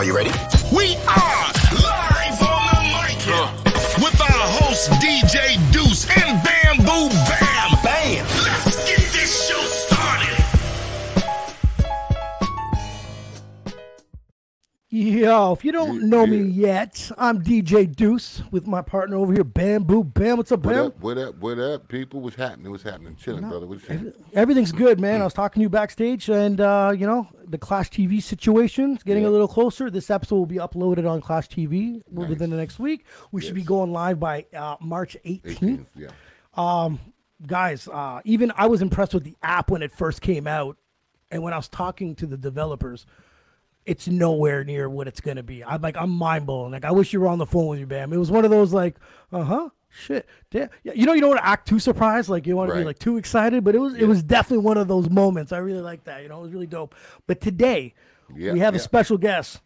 Are 0.00 0.04
you 0.04 0.16
ready? 0.16 0.30
We 0.72 0.96
are 0.96 1.52
live 1.76 2.40
on 2.40 2.72
the 2.72 2.80
mic 2.88 3.20
with 4.02 4.18
our 4.18 4.48
host 4.56 4.88
DJ 4.92 5.60
Deuce 5.72 5.89
Yo, 14.92 15.52
if 15.52 15.64
you 15.64 15.70
don't 15.70 16.08
know 16.08 16.26
me 16.26 16.38
yet, 16.38 17.12
I'm 17.16 17.40
DJ 17.44 17.94
Deuce 17.94 18.42
with 18.50 18.66
my 18.66 18.82
partner 18.82 19.18
over 19.18 19.32
here, 19.32 19.44
Bamboo 19.44 20.02
Bam. 20.02 20.38
What's 20.38 20.50
up, 20.50 20.64
What 20.66 20.74
Bam? 20.74 20.86
up? 20.86 21.00
What 21.00 21.16
up? 21.16 21.36
What 21.36 21.60
up, 21.60 21.86
people? 21.86 22.20
What's 22.20 22.34
happening? 22.34 22.72
What's 22.72 22.82
happening? 22.82 23.14
Chilling, 23.14 23.48
brother. 23.48 23.68
What's 23.68 23.86
happening? 23.86 24.12
Everything's 24.32 24.72
good, 24.72 24.98
man. 24.98 25.20
I 25.20 25.24
was 25.24 25.32
talking 25.32 25.60
to 25.60 25.62
you 25.62 25.68
backstage, 25.68 26.28
and 26.28 26.60
uh, 26.60 26.92
you 26.92 27.06
know 27.06 27.28
the 27.46 27.56
Clash 27.56 27.90
TV 27.90 28.20
situation 28.20 28.96
is 28.96 29.04
getting 29.04 29.24
a 29.24 29.30
little 29.30 29.46
closer. 29.46 29.90
This 29.90 30.10
episode 30.10 30.34
will 30.34 30.46
be 30.46 30.56
uploaded 30.56 31.08
on 31.08 31.20
Clash 31.20 31.48
TV 31.48 32.02
within 32.10 32.50
the 32.50 32.56
next 32.56 32.80
week. 32.80 33.06
We 33.30 33.42
should 33.42 33.54
be 33.54 33.62
going 33.62 33.92
live 33.92 34.18
by 34.18 34.46
uh, 34.52 34.74
March 34.80 35.16
18th. 35.24 35.86
18th, 35.86 35.86
yeah. 35.94 36.96
Guys, 37.46 37.86
uh, 37.86 38.22
even 38.24 38.50
I 38.56 38.66
was 38.66 38.82
impressed 38.82 39.14
with 39.14 39.22
the 39.22 39.36
app 39.40 39.70
when 39.70 39.82
it 39.82 39.92
first 39.92 40.20
came 40.20 40.48
out, 40.48 40.78
and 41.30 41.44
when 41.44 41.52
I 41.52 41.58
was 41.58 41.68
talking 41.68 42.16
to 42.16 42.26
the 42.26 42.36
developers, 42.36 43.06
it's 43.90 44.06
nowhere 44.06 44.62
near 44.62 44.88
what 44.88 45.08
it's 45.08 45.20
gonna 45.20 45.42
be. 45.42 45.64
I'm 45.64 45.82
like, 45.82 45.96
I'm 45.96 46.10
mind 46.10 46.46
blown. 46.46 46.70
Like, 46.70 46.84
I 46.84 46.92
wish 46.92 47.12
you 47.12 47.20
were 47.20 47.26
on 47.26 47.38
the 47.38 47.46
phone 47.46 47.66
with 47.66 47.80
me, 47.80 47.84
Bam. 47.86 48.12
It 48.12 48.18
was 48.18 48.30
one 48.30 48.44
of 48.44 48.50
those 48.52 48.72
like, 48.72 48.94
uh 49.32 49.42
huh, 49.42 49.68
shit, 49.88 50.28
damn. 50.52 50.68
Yeah, 50.84 50.92
you 50.94 51.06
know, 51.06 51.12
you 51.12 51.20
don't 51.20 51.30
want 51.30 51.40
to 51.42 51.46
act 51.48 51.66
too 51.66 51.80
surprised, 51.80 52.28
like 52.28 52.46
you 52.46 52.54
want 52.56 52.70
to 52.70 52.76
be 52.76 52.84
like 52.84 53.00
too 53.00 53.16
excited, 53.16 53.64
but 53.64 53.74
it 53.74 53.80
was 53.80 53.94
it 53.94 54.06
was 54.06 54.22
definitely 54.22 54.64
one 54.64 54.76
of 54.78 54.86
those 54.86 55.10
moments. 55.10 55.50
I 55.50 55.58
really 55.58 55.80
like 55.82 56.04
that. 56.04 56.22
You 56.22 56.28
know, 56.28 56.38
it 56.38 56.42
was 56.42 56.52
really 56.52 56.68
dope. 56.68 56.94
But 57.26 57.40
today, 57.40 57.94
Yeah, 58.34 58.52
we 58.52 58.60
have 58.60 58.74
a 58.76 58.78
special 58.78 59.18
guest. 59.18 59.60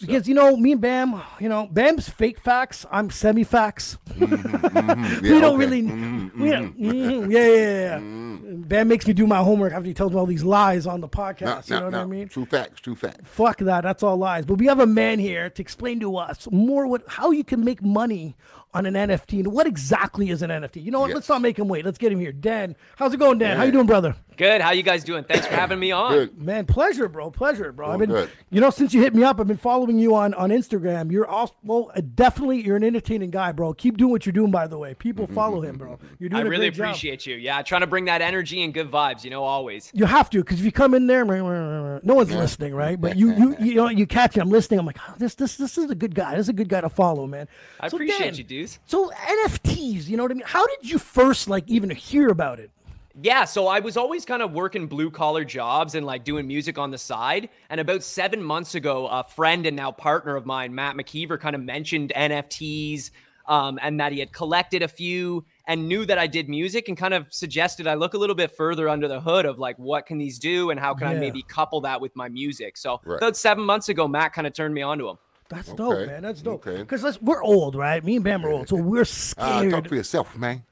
Because 0.00 0.26
you 0.26 0.34
know 0.34 0.56
me 0.56 0.72
and 0.72 0.80
Bam, 0.80 1.20
you 1.38 1.48
know 1.50 1.68
Bam's 1.70 2.08
fake 2.08 2.40
facts. 2.40 2.86
I'm 2.90 3.10
semi 3.10 3.44
facts. 3.44 3.98
Mm-hmm. 4.08 5.20
we 5.22 5.28
Yeah, 5.30 5.40
don't 5.40 5.54
okay. 5.54 5.56
really. 5.56 5.82
Mm-hmm. 5.82 6.42
we 6.42 6.50
don't- 6.50 6.80
mhm, 6.80 7.30
yeah, 7.32 7.46
yeah, 7.46 7.54
yeah. 7.56 7.98
yeah. 7.98 8.52
Bam 8.54 8.88
makes 8.88 9.06
me 9.06 9.12
do 9.12 9.26
my 9.26 9.38
homework 9.38 9.72
after 9.74 9.86
he 9.86 9.92
tells 9.94 10.12
me 10.12 10.18
all 10.18 10.26
these 10.26 10.44
lies 10.44 10.86
on 10.86 11.00
the 11.00 11.08
podcast. 11.08 11.68
You 11.68 11.76
know 11.76 11.90
no, 11.90 11.98
what 11.98 12.04
I 12.04 12.06
mean? 12.06 12.28
True 12.28 12.46
facts. 12.46 12.80
True 12.80 12.94
facts. 12.94 13.20
Fuck 13.24 13.58
that. 13.58 13.82
That's 13.82 14.02
all 14.02 14.16
lies. 14.16 14.46
But 14.46 14.54
we 14.58 14.66
have 14.66 14.80
a 14.80 14.86
man 14.86 15.18
here 15.18 15.50
to 15.50 15.62
explain 15.62 16.00
to 16.00 16.16
us 16.16 16.48
more 16.50 16.86
what 16.86 17.02
how 17.06 17.30
you 17.30 17.44
can 17.44 17.62
make 17.64 17.82
money 17.82 18.34
on 18.74 18.86
an 18.86 18.94
NFT 18.94 19.40
and 19.40 19.52
what 19.52 19.66
exactly 19.66 20.30
is 20.30 20.40
an 20.40 20.48
NFT. 20.48 20.82
You 20.82 20.90
know 20.90 21.00
what? 21.00 21.08
Yes. 21.08 21.16
Let's 21.16 21.28
not 21.28 21.42
make 21.42 21.58
him 21.58 21.68
wait. 21.68 21.84
Let's 21.84 21.98
get 21.98 22.10
him 22.12 22.18
here. 22.20 22.32
Dan, 22.32 22.76
how's 22.96 23.12
it 23.12 23.18
going, 23.18 23.36
Dan? 23.38 23.58
How 23.58 23.64
you 23.64 23.72
doing, 23.72 23.86
brother? 23.86 24.16
Good. 24.36 24.60
How 24.60 24.72
you 24.72 24.82
guys 24.82 25.04
doing? 25.04 25.24
Thanks 25.24 25.46
for 25.46 25.54
having 25.54 25.78
me 25.78 25.92
on. 25.92 26.12
Good. 26.12 26.42
Man, 26.42 26.66
pleasure, 26.66 27.08
bro. 27.08 27.30
Pleasure, 27.30 27.72
bro. 27.72 27.90
I've 27.90 27.98
been, 27.98 28.10
good. 28.10 28.30
you 28.50 28.60
know, 28.60 28.70
since 28.70 28.92
you 28.94 29.00
hit 29.00 29.14
me 29.14 29.22
up, 29.22 29.38
I've 29.40 29.46
been 29.46 29.56
following 29.56 29.98
you 29.98 30.14
on 30.14 30.34
on 30.34 30.50
Instagram. 30.50 31.10
You're 31.12 31.26
also 31.26 31.54
well, 31.62 31.90
uh, 31.94 32.00
definitely 32.14 32.60
you're 32.62 32.76
an 32.76 32.84
entertaining 32.84 33.30
guy, 33.30 33.52
bro. 33.52 33.72
Keep 33.74 33.96
doing 33.98 34.10
what 34.10 34.26
you're 34.26 34.32
doing. 34.32 34.50
By 34.50 34.66
the 34.66 34.78
way, 34.78 34.94
people 34.94 35.26
follow 35.34 35.60
him, 35.60 35.76
bro. 35.76 35.98
You're 36.18 36.28
doing 36.30 36.42
I 36.42 36.46
a 36.46 36.48
really 36.48 36.70
great 36.70 36.76
job. 36.76 36.86
appreciate 36.86 37.26
you. 37.26 37.36
Yeah, 37.36 37.62
trying 37.62 37.82
to 37.82 37.86
bring 37.86 38.06
that 38.06 38.22
energy 38.22 38.62
and 38.62 38.72
good 38.72 38.90
vibes. 38.90 39.24
You 39.24 39.30
know, 39.30 39.42
always. 39.44 39.90
You 39.94 40.06
have 40.06 40.30
to, 40.30 40.38
because 40.38 40.58
if 40.58 40.64
you 40.64 40.72
come 40.72 40.94
in 40.94 41.06
there, 41.06 41.24
no 41.24 42.00
one's 42.14 42.32
listening, 42.32 42.74
right? 42.74 43.00
But 43.00 43.16
you, 43.16 43.32
you, 43.34 43.56
you 43.60 43.74
know, 43.74 43.88
you 43.88 44.06
catch. 44.06 44.36
I'm 44.36 44.50
listening. 44.50 44.80
I'm 44.80 44.86
like, 44.86 44.98
oh, 45.08 45.14
this, 45.18 45.34
this, 45.34 45.56
this 45.56 45.78
is 45.78 45.90
a 45.90 45.94
good 45.94 46.14
guy. 46.14 46.32
This 46.32 46.46
is 46.46 46.48
a 46.48 46.52
good 46.54 46.68
guy 46.68 46.80
to 46.80 46.88
follow, 46.88 47.26
man. 47.26 47.48
I 47.80 47.88
So, 47.88 47.96
appreciate 47.96 48.18
Dan, 48.18 48.34
you, 48.34 48.44
dudes. 48.44 48.78
So 48.86 49.10
NFTs, 49.10 50.08
you 50.08 50.16
know 50.16 50.22
what 50.22 50.32
I 50.32 50.34
mean? 50.34 50.44
How 50.46 50.66
did 50.66 50.88
you 50.90 50.98
first 50.98 51.48
like 51.48 51.64
even 51.68 51.90
hear 51.90 52.28
about 52.28 52.58
it? 52.60 52.70
Yeah, 53.20 53.44
so 53.44 53.66
I 53.66 53.80
was 53.80 53.96
always 53.96 54.24
kind 54.24 54.40
of 54.42 54.52
working 54.52 54.86
blue 54.86 55.10
collar 55.10 55.44
jobs 55.44 55.94
and 55.94 56.06
like 56.06 56.24
doing 56.24 56.46
music 56.46 56.78
on 56.78 56.90
the 56.90 56.98
side. 56.98 57.50
And 57.68 57.80
about 57.80 58.02
seven 58.02 58.42
months 58.42 58.74
ago, 58.74 59.06
a 59.08 59.22
friend 59.22 59.66
and 59.66 59.76
now 59.76 59.90
partner 59.92 60.34
of 60.36 60.46
mine, 60.46 60.74
Matt 60.74 60.96
McKeever, 60.96 61.38
kind 61.38 61.54
of 61.54 61.62
mentioned 61.62 62.12
NFTs 62.16 63.10
um, 63.46 63.78
and 63.82 64.00
that 64.00 64.12
he 64.12 64.20
had 64.20 64.32
collected 64.32 64.82
a 64.82 64.88
few 64.88 65.44
and 65.66 65.88
knew 65.88 66.06
that 66.06 66.18
I 66.18 66.26
did 66.26 66.48
music 66.48 66.88
and 66.88 66.96
kind 66.96 67.12
of 67.12 67.26
suggested 67.32 67.86
I 67.86 67.94
look 67.94 68.14
a 68.14 68.18
little 68.18 68.34
bit 68.36 68.50
further 68.56 68.88
under 68.88 69.08
the 69.08 69.20
hood 69.20 69.44
of 69.44 69.58
like, 69.58 69.78
what 69.78 70.06
can 70.06 70.16
these 70.18 70.38
do 70.38 70.70
and 70.70 70.80
how 70.80 70.94
can 70.94 71.08
I 71.08 71.14
maybe 71.14 71.42
couple 71.42 71.82
that 71.82 72.00
with 72.00 72.14
my 72.16 72.28
music? 72.28 72.76
So 72.76 73.00
Right. 73.04 73.16
about 73.16 73.36
seven 73.36 73.64
months 73.64 73.88
ago, 73.88 74.08
Matt 74.08 74.32
kind 74.32 74.46
of 74.46 74.52
turned 74.54 74.74
me 74.74 74.82
on 74.82 74.98
to 74.98 75.08
him. 75.10 75.18
That's 75.48 75.70
dope, 75.74 76.06
man. 76.06 76.22
That's 76.22 76.40
dope. 76.40 76.66
okay. 76.66 76.78
Because 76.82 77.20
we're 77.20 77.42
old, 77.42 77.74
right? 77.74 78.02
Me 78.02 78.16
and 78.16 78.24
Bam 78.24 78.46
are 78.46 78.50
old, 78.50 78.68
so 78.70 78.76
we're 78.76 79.02
Uh, 79.02 79.04
scared. 79.04 79.70
talk 79.70 79.86
for 79.88 79.96
yourself, 79.96 80.34
man. 80.38 80.62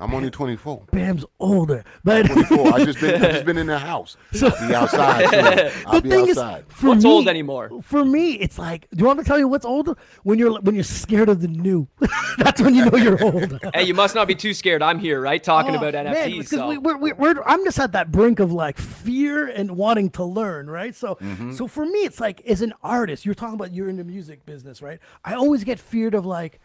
I'm 0.00 0.14
only 0.14 0.30
24. 0.30 0.84
Bam's 0.92 1.24
older, 1.40 1.82
but 2.04 2.24
24. 2.26 2.72
I 2.74 2.84
just 2.84 3.00
been 3.00 3.20
I 3.20 3.32
just 3.32 3.44
been 3.44 3.58
in 3.58 3.66
the 3.66 3.80
house. 3.80 4.16
I'll 4.42 4.68
be 4.68 4.74
outside. 4.74 5.28
Too. 5.28 5.80
I'll 5.86 5.94
the 5.96 6.02
be 6.02 6.08
thing 6.10 6.30
outside. 6.30 6.64
is, 6.68 6.74
for 6.74 6.88
What's 6.90 7.02
me, 7.02 7.10
old 7.10 7.26
anymore? 7.28 7.82
For 7.82 8.04
me, 8.04 8.34
it's 8.34 8.60
like, 8.60 8.88
do 8.90 8.98
you 9.00 9.06
want 9.06 9.18
me 9.18 9.24
to 9.24 9.28
tell 9.28 9.40
you 9.40 9.48
what's 9.48 9.64
older? 9.66 9.96
When 10.22 10.38
you're 10.38 10.60
when 10.60 10.76
you're 10.76 10.84
scared 10.84 11.28
of 11.28 11.40
the 11.40 11.48
new. 11.48 11.88
That's 12.38 12.60
when 12.60 12.76
you 12.76 12.84
know 12.88 12.96
you're 12.96 13.20
old. 13.24 13.58
Hey, 13.74 13.82
you 13.82 13.94
must 13.94 14.14
not 14.14 14.28
be 14.28 14.36
too 14.36 14.54
scared. 14.54 14.82
I'm 14.82 15.00
here, 15.00 15.20
right? 15.20 15.42
Talking 15.42 15.74
Oh, 15.74 15.78
about 15.78 15.94
man, 15.94 16.06
NFTs. 16.14 16.36
because 16.38 16.48
so. 16.50 16.68
we, 16.68 16.78
we're, 16.78 16.96
we're, 16.96 17.14
we're, 17.16 17.42
I'm 17.44 17.64
just 17.64 17.80
at 17.80 17.90
that 17.92 18.12
brink 18.12 18.38
of 18.38 18.52
like 18.52 18.78
fear 18.78 19.48
and 19.48 19.72
wanting 19.72 20.10
to 20.10 20.22
learn, 20.24 20.70
right? 20.70 20.94
So, 20.94 21.16
Mm-hmm. 21.20 21.52
so 21.52 21.66
for 21.66 21.84
me, 21.84 21.98
it's 22.04 22.20
like 22.20 22.40
as 22.46 22.62
an 22.62 22.72
artist, 22.84 23.26
you're 23.26 23.34
talking 23.34 23.54
about 23.56 23.72
you're 23.74 23.88
in 23.88 23.96
the 23.96 24.04
music 24.04 24.46
business, 24.46 24.80
right? 24.80 25.00
I 25.24 25.34
always 25.34 25.64
get 25.64 25.80
feared 25.80 26.14
of 26.14 26.24
like, 26.24 26.60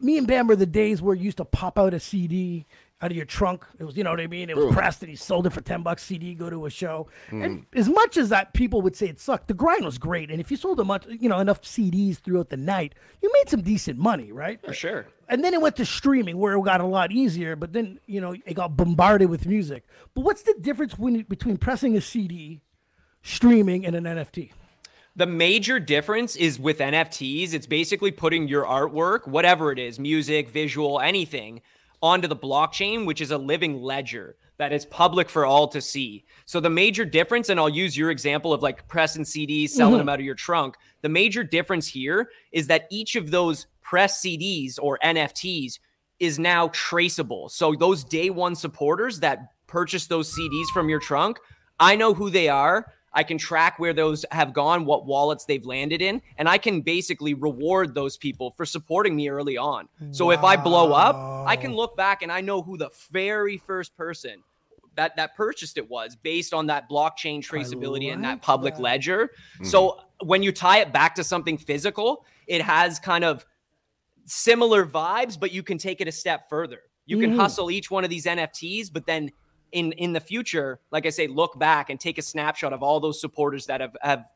me 0.00 0.18
and 0.18 0.26
Bam 0.26 0.46
were 0.46 0.56
the 0.56 0.66
days 0.66 1.02
where 1.02 1.14
you 1.14 1.24
used 1.24 1.38
to 1.38 1.44
pop 1.44 1.78
out 1.78 1.94
a 1.94 2.00
CD 2.00 2.66
out 3.00 3.10
of 3.10 3.16
your 3.16 3.26
trunk. 3.26 3.64
It 3.78 3.84
was, 3.84 3.96
you 3.96 4.02
know 4.02 4.10
what 4.10 4.20
I 4.20 4.26
mean? 4.26 4.50
It 4.50 4.56
was 4.56 4.66
Ooh. 4.66 4.72
pressed 4.72 5.02
and 5.02 5.10
he 5.10 5.16
sold 5.16 5.46
it 5.46 5.50
for 5.50 5.60
10 5.60 5.82
bucks 5.82 6.02
CD, 6.02 6.34
go 6.34 6.50
to 6.50 6.66
a 6.66 6.70
show. 6.70 7.08
Mm. 7.30 7.44
And 7.44 7.66
as 7.74 7.88
much 7.88 8.16
as 8.16 8.28
that 8.30 8.54
people 8.54 8.82
would 8.82 8.96
say 8.96 9.06
it 9.06 9.20
sucked, 9.20 9.48
the 9.48 9.54
grind 9.54 9.84
was 9.84 9.98
great. 9.98 10.30
And 10.30 10.40
if 10.40 10.50
you 10.50 10.56
sold 10.56 10.80
a 10.80 10.84
much, 10.84 11.06
you 11.06 11.28
know, 11.28 11.38
enough 11.38 11.62
CDs 11.62 12.18
throughout 12.18 12.50
the 12.50 12.56
night, 12.56 12.94
you 13.22 13.30
made 13.34 13.48
some 13.48 13.62
decent 13.62 13.98
money, 13.98 14.32
right? 14.32 14.60
For 14.64 14.72
sure. 14.72 15.06
And 15.28 15.44
then 15.44 15.54
it 15.54 15.60
went 15.60 15.76
to 15.76 15.84
streaming 15.84 16.38
where 16.38 16.54
it 16.54 16.64
got 16.64 16.80
a 16.80 16.86
lot 16.86 17.12
easier, 17.12 17.54
but 17.54 17.72
then, 17.72 18.00
you 18.06 18.20
know, 18.20 18.34
it 18.44 18.54
got 18.54 18.76
bombarded 18.76 19.30
with 19.30 19.46
music. 19.46 19.84
But 20.14 20.22
what's 20.22 20.42
the 20.42 20.54
difference 20.60 20.98
when, 20.98 21.22
between 21.22 21.56
pressing 21.56 21.96
a 21.96 22.00
CD, 22.00 22.62
streaming, 23.22 23.86
and 23.86 23.94
an 23.94 24.04
NFT? 24.04 24.52
The 25.18 25.26
major 25.26 25.80
difference 25.80 26.36
is 26.36 26.60
with 26.60 26.78
NFTs, 26.78 27.52
it's 27.52 27.66
basically 27.66 28.12
putting 28.12 28.46
your 28.46 28.64
artwork, 28.64 29.26
whatever 29.26 29.72
it 29.72 29.78
is, 29.80 29.98
music, 29.98 30.48
visual, 30.48 31.00
anything, 31.00 31.60
onto 32.00 32.28
the 32.28 32.36
blockchain, 32.36 33.04
which 33.04 33.20
is 33.20 33.32
a 33.32 33.36
living 33.36 33.82
ledger 33.82 34.36
that 34.58 34.72
is 34.72 34.86
public 34.86 35.28
for 35.28 35.44
all 35.44 35.66
to 35.66 35.80
see. 35.80 36.24
So 36.46 36.60
the 36.60 36.70
major 36.70 37.04
difference, 37.04 37.48
and 37.48 37.58
I'll 37.58 37.68
use 37.68 37.96
your 37.96 38.12
example 38.12 38.52
of 38.52 38.62
like 38.62 38.86
pressing 38.86 39.24
CDs, 39.24 39.64
mm-hmm. 39.64 39.76
selling 39.76 39.98
them 39.98 40.08
out 40.08 40.20
of 40.20 40.24
your 40.24 40.36
trunk. 40.36 40.76
The 41.02 41.08
major 41.08 41.42
difference 41.42 41.88
here 41.88 42.30
is 42.52 42.68
that 42.68 42.86
each 42.88 43.16
of 43.16 43.32
those 43.32 43.66
press 43.82 44.22
CDs 44.22 44.78
or 44.80 45.00
NFTs 45.02 45.80
is 46.20 46.38
now 46.38 46.68
traceable. 46.68 47.48
So 47.48 47.74
those 47.74 48.04
day 48.04 48.30
one 48.30 48.54
supporters 48.54 49.18
that 49.18 49.52
purchase 49.66 50.06
those 50.06 50.32
CDs 50.32 50.66
from 50.72 50.88
your 50.88 51.00
trunk, 51.00 51.40
I 51.80 51.96
know 51.96 52.14
who 52.14 52.30
they 52.30 52.48
are. 52.48 52.92
I 53.12 53.22
can 53.22 53.38
track 53.38 53.78
where 53.78 53.92
those 53.92 54.24
have 54.30 54.52
gone, 54.52 54.84
what 54.84 55.06
wallets 55.06 55.44
they've 55.44 55.64
landed 55.64 56.02
in, 56.02 56.20
and 56.36 56.48
I 56.48 56.58
can 56.58 56.82
basically 56.82 57.34
reward 57.34 57.94
those 57.94 58.16
people 58.16 58.50
for 58.50 58.66
supporting 58.66 59.16
me 59.16 59.28
early 59.28 59.56
on. 59.56 59.88
So 60.10 60.30
if 60.30 60.44
I 60.44 60.56
blow 60.56 60.92
up, 60.92 61.44
I 61.46 61.56
can 61.56 61.74
look 61.74 61.96
back 61.96 62.22
and 62.22 62.30
I 62.30 62.40
know 62.40 62.62
who 62.62 62.76
the 62.76 62.90
very 63.10 63.56
first 63.56 63.96
person 63.96 64.42
that 64.96 65.14
that 65.16 65.36
purchased 65.36 65.78
it 65.78 65.88
was 65.88 66.16
based 66.16 66.52
on 66.52 66.66
that 66.66 66.90
blockchain 66.90 67.40
traceability 67.40 68.12
and 68.12 68.24
that 68.24 68.42
public 68.42 68.74
that. 68.74 68.82
ledger. 68.82 69.30
So 69.62 70.00
when 70.22 70.42
you 70.42 70.50
tie 70.50 70.78
it 70.80 70.92
back 70.92 71.14
to 71.14 71.24
something 71.24 71.56
physical, 71.56 72.26
it 72.48 72.62
has 72.62 72.98
kind 72.98 73.24
of 73.24 73.46
similar 74.24 74.84
vibes, 74.84 75.38
but 75.38 75.52
you 75.52 75.62
can 75.62 75.78
take 75.78 76.00
it 76.00 76.08
a 76.08 76.12
step 76.12 76.48
further. 76.48 76.80
You 77.06 77.18
can 77.18 77.32
Mhm. 77.32 77.36
hustle 77.36 77.70
each 77.70 77.90
one 77.90 78.04
of 78.04 78.10
these 78.10 78.26
NFTs, 78.26 78.90
but 78.90 79.06
then 79.06 79.30
in 79.72 79.92
in 79.92 80.12
the 80.12 80.20
future, 80.20 80.80
like 80.90 81.06
I 81.06 81.10
say, 81.10 81.26
look 81.26 81.58
back 81.58 81.90
and 81.90 81.98
take 81.98 82.18
a 82.18 82.22
snapshot 82.22 82.72
of 82.72 82.82
all 82.82 83.00
those 83.00 83.20
supporters 83.20 83.66
that 83.66 83.80
have 83.80 83.96
have 84.02 84.26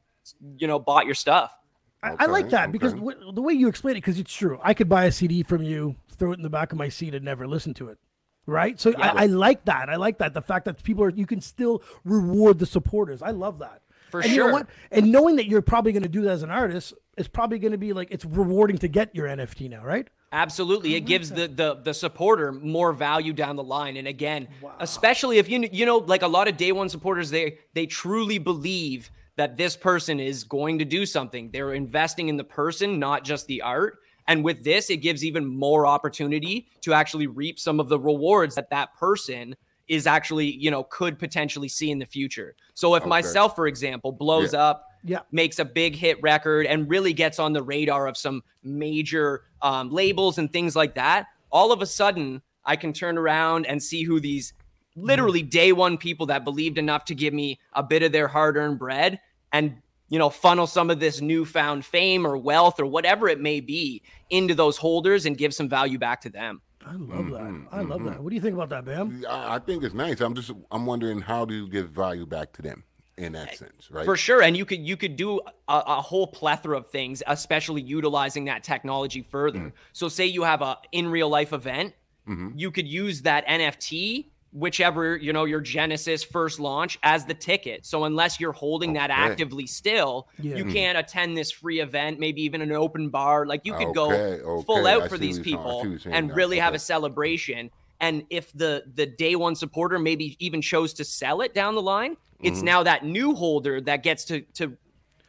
you 0.56 0.66
know 0.66 0.78
bought 0.78 1.06
your 1.06 1.14
stuff. 1.14 1.56
I, 2.02 2.16
I 2.18 2.26
like 2.26 2.46
Okay, 2.46 2.50
that 2.52 2.72
because 2.72 2.94
w- 2.94 3.32
the 3.32 3.42
way 3.42 3.52
you 3.52 3.68
explain 3.68 3.92
it, 3.96 3.98
because 3.98 4.18
it's 4.18 4.32
true. 4.34 4.58
I 4.62 4.74
could 4.74 4.88
buy 4.88 5.04
a 5.04 5.12
CD 5.12 5.42
from 5.44 5.62
you, 5.62 5.94
throw 6.16 6.32
it 6.32 6.36
in 6.36 6.42
the 6.42 6.50
back 6.50 6.72
of 6.72 6.78
my 6.78 6.88
seat, 6.88 7.14
and 7.14 7.24
never 7.24 7.46
listen 7.46 7.74
to 7.74 7.88
it. 7.88 7.98
Right. 8.44 8.80
So 8.80 8.92
I, 8.98 9.22
I 9.22 9.26
like 9.26 9.64
that. 9.66 9.88
I 9.88 9.94
like 9.94 10.18
that. 10.18 10.34
The 10.34 10.42
fact 10.42 10.64
that 10.64 10.82
people 10.82 11.04
are, 11.04 11.10
you 11.10 11.26
can 11.26 11.40
still 11.40 11.80
reward 12.04 12.58
the 12.58 12.66
supporters. 12.66 13.22
I 13.22 13.30
love 13.30 13.60
that. 13.60 13.82
For 14.10 14.20
and 14.20 14.30
You 14.32 14.38
know 14.38 14.44
sure. 14.46 14.52
what? 14.52 14.66
And 14.90 15.12
knowing 15.12 15.36
that 15.36 15.46
you're 15.46 15.62
probably 15.62 15.92
going 15.92 16.02
to 16.02 16.08
do 16.08 16.22
that 16.22 16.32
as 16.32 16.42
an 16.42 16.50
artist 16.50 16.92
is 17.16 17.28
probably 17.28 17.60
going 17.60 17.70
to 17.70 17.78
be 17.78 17.92
like, 17.92 18.08
it's 18.10 18.24
rewarding 18.24 18.78
to 18.78 18.88
get 18.88 19.14
your 19.14 19.28
NFT 19.28 19.70
now, 19.70 19.84
right? 19.84 20.08
Absolutely, 20.32 20.94
it 20.94 21.02
gives 21.02 21.30
the, 21.30 21.46
the 21.46 21.74
the 21.82 21.92
supporter 21.92 22.52
more 22.52 22.92
value 22.92 23.34
down 23.34 23.56
the 23.56 23.62
line. 23.62 23.98
And 23.98 24.08
again, 24.08 24.48
especially 24.80 25.36
if 25.38 25.48
you 25.48 25.68
you 25.70 25.84
know 25.84 25.98
like 25.98 26.22
a 26.22 26.26
lot 26.26 26.48
of 26.48 26.56
day 26.56 26.72
one 26.72 26.88
supporters, 26.88 27.30
they 27.30 27.58
they 27.74 27.84
truly 27.86 28.38
believe 28.38 29.10
that 29.36 29.56
this 29.56 29.76
person 29.76 30.20
is 30.20 30.44
going 30.44 30.78
to 30.78 30.84
do 30.84 31.04
something. 31.04 31.50
They're 31.52 31.74
investing 31.74 32.28
in 32.28 32.36
the 32.36 32.44
person, 32.44 32.98
not 32.98 33.24
just 33.24 33.46
the 33.46 33.62
art. 33.62 33.98
And 34.28 34.44
with 34.44 34.62
this, 34.62 34.88
it 34.88 34.98
gives 34.98 35.24
even 35.24 35.44
more 35.44 35.86
opportunity 35.86 36.68
to 36.82 36.94
actually 36.94 37.26
reap 37.26 37.58
some 37.58 37.80
of 37.80 37.88
the 37.88 37.98
rewards 37.98 38.54
that 38.54 38.70
that 38.70 38.94
person 38.94 39.56
is 39.88 40.06
actually, 40.06 40.46
you 40.46 40.70
know, 40.70 40.84
could 40.84 41.18
potentially 41.18 41.68
see 41.68 41.90
in 41.90 41.98
the 41.98 42.06
future. 42.06 42.54
So 42.74 42.94
if 42.94 43.04
myself, 43.04 43.56
for 43.56 43.66
example, 43.66 44.12
blows 44.12 44.52
Yeah. 44.52 44.60
up 44.60 44.86
Yeah. 45.04 45.20
makes 45.32 45.58
a 45.58 45.64
big 45.64 45.96
hit 45.96 46.22
record 46.22 46.66
and 46.66 46.88
really 46.88 47.12
gets 47.12 47.38
on 47.38 47.52
the 47.52 47.62
radar 47.62 48.06
of 48.06 48.16
some 48.16 48.42
major 48.62 49.44
um, 49.60 49.90
labels 49.90 50.38
and 50.38 50.52
things 50.52 50.76
like 50.76 50.94
that, 50.94 51.26
all 51.50 51.72
of 51.72 51.82
a 51.82 51.86
sudden 51.86 52.42
I 52.64 52.76
can 52.76 52.92
turn 52.92 53.18
around 53.18 53.66
and 53.66 53.82
see 53.82 54.04
who 54.04 54.20
these 54.20 54.52
mm-hmm. 54.52 55.06
literally 55.06 55.42
day 55.42 55.72
one 55.72 55.98
people 55.98 56.26
that 56.26 56.44
believed 56.44 56.78
enough 56.78 57.04
to 57.06 57.14
give 57.14 57.34
me 57.34 57.58
a 57.72 57.82
bit 57.82 58.02
of 58.02 58.12
their 58.12 58.28
hard 58.28 58.56
earned 58.56 58.78
bread 58.78 59.20
and 59.52 59.76
you 60.08 60.18
know 60.18 60.30
funnel 60.30 60.66
some 60.66 60.90
of 60.90 61.00
this 61.00 61.20
newfound 61.20 61.84
fame 61.84 62.26
or 62.26 62.36
wealth 62.36 62.78
or 62.78 62.86
whatever 62.86 63.28
it 63.28 63.40
may 63.40 63.60
be 63.60 64.02
into 64.30 64.54
those 64.54 64.76
holders 64.76 65.26
and 65.26 65.38
give 65.38 65.54
some 65.54 65.68
value 65.68 65.98
back 65.98 66.20
to 66.22 66.30
them. 66.30 66.60
I 66.84 66.94
love 66.94 67.30
that. 67.30 67.42
Mm-hmm, 67.42 67.74
I 67.74 67.80
love 67.82 68.02
that. 68.04 68.14
Mm-hmm. 68.14 68.22
What 68.24 68.30
do 68.30 68.34
you 68.34 68.42
think 68.42 68.54
about 68.54 68.68
that, 68.70 68.84
Bam? 68.84 69.24
I, 69.28 69.54
I 69.54 69.58
think 69.60 69.84
it's 69.84 69.94
nice. 69.94 70.20
I'm 70.20 70.34
just 70.34 70.50
I'm 70.70 70.84
wondering 70.84 71.20
how 71.20 71.44
do 71.44 71.54
you 71.54 71.68
give 71.68 71.90
value 71.90 72.26
back 72.26 72.52
to 72.54 72.62
them 72.62 72.84
in 73.16 73.32
that 73.32 73.50
eh, 73.50 73.54
sense, 73.54 73.90
right? 73.90 74.04
For 74.04 74.16
sure, 74.16 74.42
and 74.42 74.56
you 74.56 74.64
could 74.64 74.80
you 74.80 74.96
could 74.96 75.16
do 75.16 75.40
a, 75.68 75.82
a 75.86 76.00
whole 76.00 76.26
plethora 76.26 76.76
of 76.78 76.88
things, 76.88 77.22
especially 77.26 77.82
utilizing 77.82 78.46
that 78.46 78.62
technology 78.64 79.22
further. 79.22 79.58
Mm-hmm. 79.58 79.76
So, 79.92 80.08
say 80.08 80.26
you 80.26 80.42
have 80.44 80.62
a 80.62 80.78
in 80.92 81.08
real 81.08 81.28
life 81.28 81.52
event, 81.52 81.94
mm-hmm. 82.26 82.50
you 82.56 82.70
could 82.70 82.88
use 82.88 83.22
that 83.22 83.46
NFT, 83.46 84.26
whichever 84.52 85.16
you 85.16 85.32
know 85.32 85.44
your 85.44 85.60
Genesis 85.60 86.24
first 86.24 86.58
launch, 86.58 86.98
as 87.02 87.26
the 87.26 87.34
ticket. 87.34 87.84
So, 87.84 88.04
unless 88.04 88.40
you're 88.40 88.52
holding 88.52 88.94
that 88.94 89.10
actively 89.10 89.66
still, 89.66 90.28
Yeah. 90.40 90.56
you 90.56 90.64
mm-hmm. 90.64 90.72
can't 90.72 90.98
attend 90.98 91.36
this 91.36 91.50
free 91.50 91.80
event, 91.80 92.18
maybe 92.18 92.42
even 92.42 92.62
an 92.62 92.72
open 92.72 93.10
bar. 93.10 93.44
Like 93.44 93.60
you 93.64 93.74
could 93.74 93.88
Okay, 93.88 94.40
go 94.42 94.62
full 94.62 94.86
out 94.86 95.02
I 95.02 95.08
for 95.08 95.18
these 95.18 95.38
what 95.38 95.46
you're 95.46 95.58
saying. 95.58 95.58
I 95.58 95.60
see 95.60 95.64
people 95.66 95.78
what 95.78 95.88
you're 95.88 95.98
saying 95.98 96.16
and 96.16 96.28
now. 96.28 96.34
really 96.34 96.58
have 96.58 96.74
a 96.74 96.78
celebration. 96.78 97.70
And 98.00 98.24
if 98.30 98.52
the 98.52 98.84
the 98.94 99.06
day 99.06 99.36
one 99.36 99.54
supporter 99.54 99.98
maybe 99.98 100.36
even 100.40 100.60
chose 100.60 100.92
to 100.94 101.04
sell 101.04 101.40
it 101.42 101.54
down 101.54 101.76
the 101.76 101.82
line, 101.82 102.16
it's 102.42 102.58
Mm-hmm. 102.58 102.64
now 102.66 102.82
that 102.82 103.04
new 103.04 103.34
holder 103.34 103.80
that 103.82 104.02
gets 104.02 104.24
to 104.26 104.40
to 104.54 104.76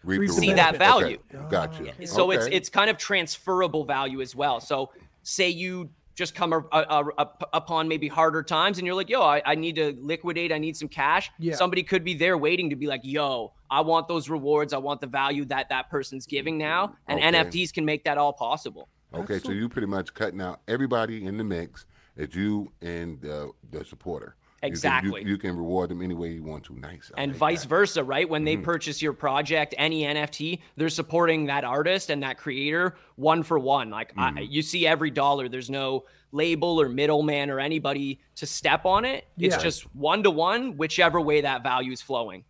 Reap 0.03 0.29
see 0.31 0.49
reward. 0.49 0.57
that 0.57 0.69
Okay, 0.75 0.77
value. 0.77 1.17
Gotcha. 1.49 2.07
so 2.07 2.31
it's 2.31 2.45
Okay. 2.47 2.55
it's 2.55 2.69
kind 2.69 2.89
of 2.89 2.97
transferable 2.97 3.85
value 3.85 4.21
as 4.21 4.35
well. 4.35 4.59
So 4.59 4.91
say 5.21 5.49
you 5.49 5.89
just 6.15 6.35
come 6.35 6.51
a, 6.53 6.59
a, 6.71 7.05
a- 7.17 7.29
upon 7.53 7.87
maybe 7.87 8.07
harder 8.07 8.43
times 8.43 8.77
and 8.77 8.85
you're 8.85 8.95
like, 8.95 9.09
yo, 9.09 9.21
I, 9.23 9.41
I 9.45 9.55
need 9.55 9.75
to 9.77 9.97
liquidate. 9.99 10.51
I 10.51 10.59
need 10.59 10.75
some 10.77 10.87
cash. 10.89 11.31
Yeah. 11.39 11.55
Somebody 11.55 11.81
could 11.81 12.03
be 12.03 12.13
there 12.13 12.37
waiting 12.37 12.69
to 12.69 12.75
be 12.75 12.85
like, 12.85 13.01
yo, 13.03 13.53
I 13.71 13.81
want 13.81 14.07
those 14.07 14.29
rewards. 14.29 14.73
I 14.73 14.77
want 14.77 15.01
the 15.01 15.07
value 15.07 15.45
that 15.45 15.69
that 15.69 15.89
person's 15.89 16.27
giving 16.27 16.57
now. 16.57 16.95
And 17.07 17.19
Okay. 17.19 17.31
NFTs 17.31 17.73
can 17.73 17.83
make 17.85 18.03
that 18.03 18.17
all 18.19 18.33
possible. 18.33 18.89
Okay, 19.13 19.39
so 19.39 19.51
you 19.51 19.69
pretty 19.69 19.87
much 19.87 20.13
cutting 20.13 20.41
out 20.41 20.59
everybody 20.67 21.25
in 21.25 21.37
the 21.37 21.43
mix. 21.43 21.85
It's 22.17 22.35
you 22.35 22.71
and 22.81 23.19
the 23.21 23.51
the 23.71 23.83
supporter. 23.85 24.35
You 24.63 24.69
can- 24.69 24.71
you- 24.71 24.73
Exactly. 24.73 25.23
You 25.25 25.37
can, 25.37 25.57
reward 25.57 25.89
them 25.89 26.01
any 26.01 26.13
way 26.13 26.31
you 26.31 26.43
want 26.43 26.63
to. 26.65 26.79
Nice. 26.79 27.11
I 27.17 27.21
and 27.23 27.31
like 27.33 27.39
vice 27.39 27.61
that. 27.63 27.67
versa, 27.69 28.03
right? 28.03 28.27
When 28.29 28.41
Mm-hmm. 28.45 28.45
they 28.45 28.63
purchase 28.63 29.01
your 29.01 29.13
project, 29.13 29.75
any 29.77 30.03
NFT, 30.03 30.61
they're 30.77 30.89
supporting 30.89 31.45
that 31.47 31.63
artist 31.63 32.09
and 32.09 32.23
that 32.23 32.37
creator 32.37 32.95
one 33.15 33.43
for 33.43 33.59
one. 33.59 33.89
Like 33.89 34.15
Mm-hmm. 34.15 34.37
you 34.49 34.61
see 34.61 34.87
every 34.87 35.11
dollar, 35.11 35.49
there's 35.49 35.69
no 35.69 36.05
label 36.31 36.79
or 36.81 36.89
middleman 36.89 37.49
or 37.49 37.59
anybody 37.59 38.19
to 38.35 38.45
step 38.45 38.85
on 38.85 39.05
it. 39.05 39.25
It's 39.37 39.55
Yeah. 39.55 39.61
just 39.61 39.83
one 39.95 40.23
to 40.23 40.31
one, 40.31 40.77
whichever 40.77 41.19
way 41.21 41.41
that 41.41 41.61
value 41.61 41.91
is 41.91 42.01
flowing. 42.01 42.43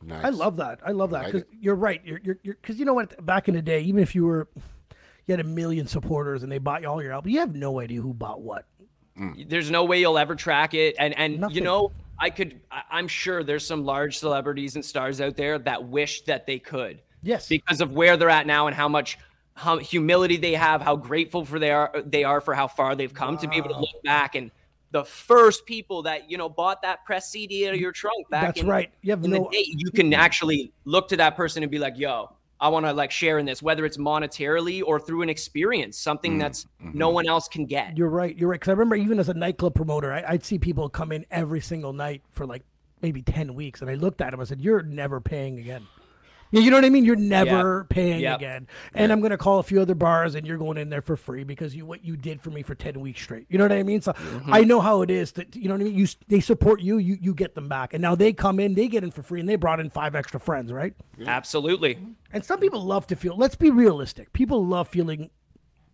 Nice. 0.00 0.24
I 0.24 0.28
love 0.28 0.56
that. 0.56 0.78
I 0.86 0.92
love 0.92 1.10
that 1.10 1.24
Like 1.24 1.32
because 1.32 1.42
it. 1.42 1.48
you're 1.60 1.74
right. 1.74 2.00
You're 2.04 2.20
you're 2.24 2.38
because 2.44 2.78
you 2.78 2.84
know 2.84 2.94
what? 2.94 3.24
Back 3.26 3.48
in 3.48 3.54
the 3.54 3.62
day, 3.62 3.80
even 3.82 4.00
if 4.00 4.14
you 4.14 4.24
were, 4.26 4.48
you 5.26 5.32
had 5.32 5.40
a 5.40 5.44
million 5.48 5.88
supporters 5.88 6.44
and 6.44 6.52
they 6.52 6.58
bought 6.58 6.84
all 6.84 7.02
your 7.02 7.12
albums, 7.12 7.34
you 7.34 7.40
have 7.40 7.54
no 7.56 7.80
idea 7.80 8.00
who 8.00 8.14
bought 8.14 8.40
what. 8.40 8.64
Mm. 9.18 9.48
There's 9.48 9.70
no 9.70 9.84
way 9.84 10.00
you'll 10.00 10.18
ever 10.18 10.34
track 10.34 10.74
it. 10.74 10.96
And 10.98 11.16
and 11.18 11.52
you 11.52 11.60
know, 11.60 11.92
I 12.18 12.30
could. 12.30 12.60
I'm 12.90 13.08
sure 13.08 13.42
there's 13.42 13.66
some 13.66 13.84
large 13.84 14.18
celebrities 14.18 14.74
and 14.74 14.84
stars 14.84 15.20
out 15.20 15.36
there 15.36 15.58
that 15.58 15.84
wish 15.84 16.22
that 16.22 16.46
they 16.46 16.58
could. 16.58 17.02
Yes. 17.22 17.48
because 17.48 17.80
of 17.80 17.92
where 17.92 18.16
they're 18.16 18.30
at 18.30 18.46
now 18.46 18.68
and 18.68 18.76
how 18.76 18.88
much 18.88 19.18
how 19.54 19.78
humility 19.78 20.36
they 20.36 20.52
have, 20.54 20.80
how 20.80 20.94
grateful 20.94 21.44
for 21.44 21.58
they 21.58 21.72
are 21.72 21.92
they 22.06 22.22
are 22.22 22.40
for 22.40 22.54
how 22.54 22.68
far 22.68 22.94
they've 22.94 23.12
come 23.12 23.36
to 23.38 23.48
be 23.48 23.56
able 23.56 23.70
to 23.70 23.78
look 23.78 24.02
back 24.04 24.36
and 24.36 24.52
the 24.90 25.04
first 25.04 25.66
people 25.66 26.02
that 26.02 26.30
you 26.30 26.38
know 26.38 26.48
bought 26.48 26.82
that 26.82 27.04
press 27.04 27.30
CD 27.30 27.66
out 27.66 27.74
of 27.74 27.80
your 27.80 27.92
trunk 27.92 28.28
back 28.30 28.44
That's 28.44 28.60
in, 28.60 28.66
right. 28.66 28.90
You 29.02 29.10
have 29.10 29.22
no- 29.22 29.50
day, 29.50 29.64
you 29.66 29.90
can 29.90 30.14
actually 30.14 30.72
look 30.84 31.08
to 31.08 31.16
that 31.16 31.36
person 31.36 31.62
and 31.62 31.70
be 31.70 31.78
like, 31.78 31.98
"Yo, 31.98 32.30
I 32.60 32.68
want 32.68 32.86
to 32.86 32.92
like 32.92 33.10
share 33.10 33.38
in 33.38 33.46
this, 33.46 33.62
whether 33.62 33.84
it's 33.84 33.96
monetarily 33.96 34.82
or 34.84 34.98
through 34.98 35.22
an 35.22 35.28
experience, 35.28 35.96
something 35.96 36.36
mm, 36.36 36.40
that's 36.40 36.66
no 36.80 37.06
mm-hmm. 37.06 37.14
one 37.14 37.28
else 37.28 37.48
can 37.48 37.66
get." 37.66 37.96
You're 37.96 38.08
right. 38.08 38.36
You're 38.36 38.48
right. 38.48 38.60
Because 38.60 38.70
I 38.70 38.72
remember 38.72 38.96
even 38.96 39.18
as 39.18 39.28
a 39.28 39.34
nightclub 39.34 39.74
promoter, 39.74 40.12
I, 40.12 40.24
I'd 40.28 40.44
see 40.44 40.58
people 40.58 40.88
come 40.88 41.12
in 41.12 41.24
every 41.30 41.60
single 41.60 41.92
night 41.92 42.22
for 42.30 42.46
like 42.46 42.62
maybe 43.02 43.22
ten 43.22 43.54
weeks, 43.54 43.80
and 43.80 43.90
I 43.90 43.94
looked 43.94 44.20
at 44.20 44.30
them. 44.30 44.40
I 44.40 44.44
said, 44.44 44.60
"You're 44.60 44.82
never 44.82 45.20
paying 45.20 45.58
again." 45.58 45.86
Yeah, 46.50 46.60
you 46.60 46.70
know 46.70 46.76
what 46.78 46.84
I 46.84 46.88
mean. 46.90 47.04
You're 47.04 47.16
never 47.16 47.84
paying 47.84 48.20
Yep. 48.20 48.36
again. 48.38 48.66
And 48.94 49.12
I'm 49.12 49.20
gonna 49.20 49.36
call 49.36 49.58
a 49.58 49.62
few 49.62 49.80
other 49.80 49.94
bars, 49.94 50.34
and 50.34 50.46
you're 50.46 50.56
going 50.58 50.78
in 50.78 50.88
there 50.88 51.02
for 51.02 51.16
free 51.16 51.44
because 51.44 51.74
you 51.74 51.84
what 51.84 52.04
you 52.04 52.16
did 52.16 52.40
for 52.40 52.50
me 52.50 52.62
for 52.62 52.74
ten 52.74 53.00
weeks 53.00 53.20
straight. 53.22 53.46
You 53.48 53.58
know 53.58 53.64
what 53.64 53.72
I 53.72 53.82
mean? 53.82 54.00
So 54.00 54.12
Mm-hmm. 54.12 54.54
I 54.54 54.60
know 54.62 54.80
how 54.80 55.02
it 55.02 55.10
is. 55.10 55.32
That 55.32 55.54
you 55.54 55.68
know 55.68 55.74
what 55.74 55.80
I 55.82 55.84
mean. 55.84 55.94
You 55.94 56.06
they 56.28 56.40
support 56.40 56.80
you, 56.80 56.98
you 56.98 57.18
you 57.20 57.34
get 57.34 57.54
them 57.54 57.68
back, 57.68 57.92
and 57.94 58.00
now 58.02 58.14
they 58.14 58.32
come 58.32 58.60
in, 58.60 58.74
they 58.74 58.88
get 58.88 59.04
in 59.04 59.10
for 59.10 59.22
free, 59.22 59.40
and 59.40 59.48
they 59.48 59.56
brought 59.56 59.80
in 59.80 59.90
five 59.90 60.14
extra 60.14 60.40
friends, 60.40 60.72
right? 60.72 60.94
Absolutely. 61.26 61.98
And 62.32 62.44
some 62.44 62.60
people 62.60 62.82
love 62.82 63.06
to 63.08 63.16
feel. 63.16 63.36
Let's 63.36 63.56
be 63.56 63.70
realistic. 63.70 64.32
People 64.32 64.64
love 64.64 64.88
feeling 64.88 65.30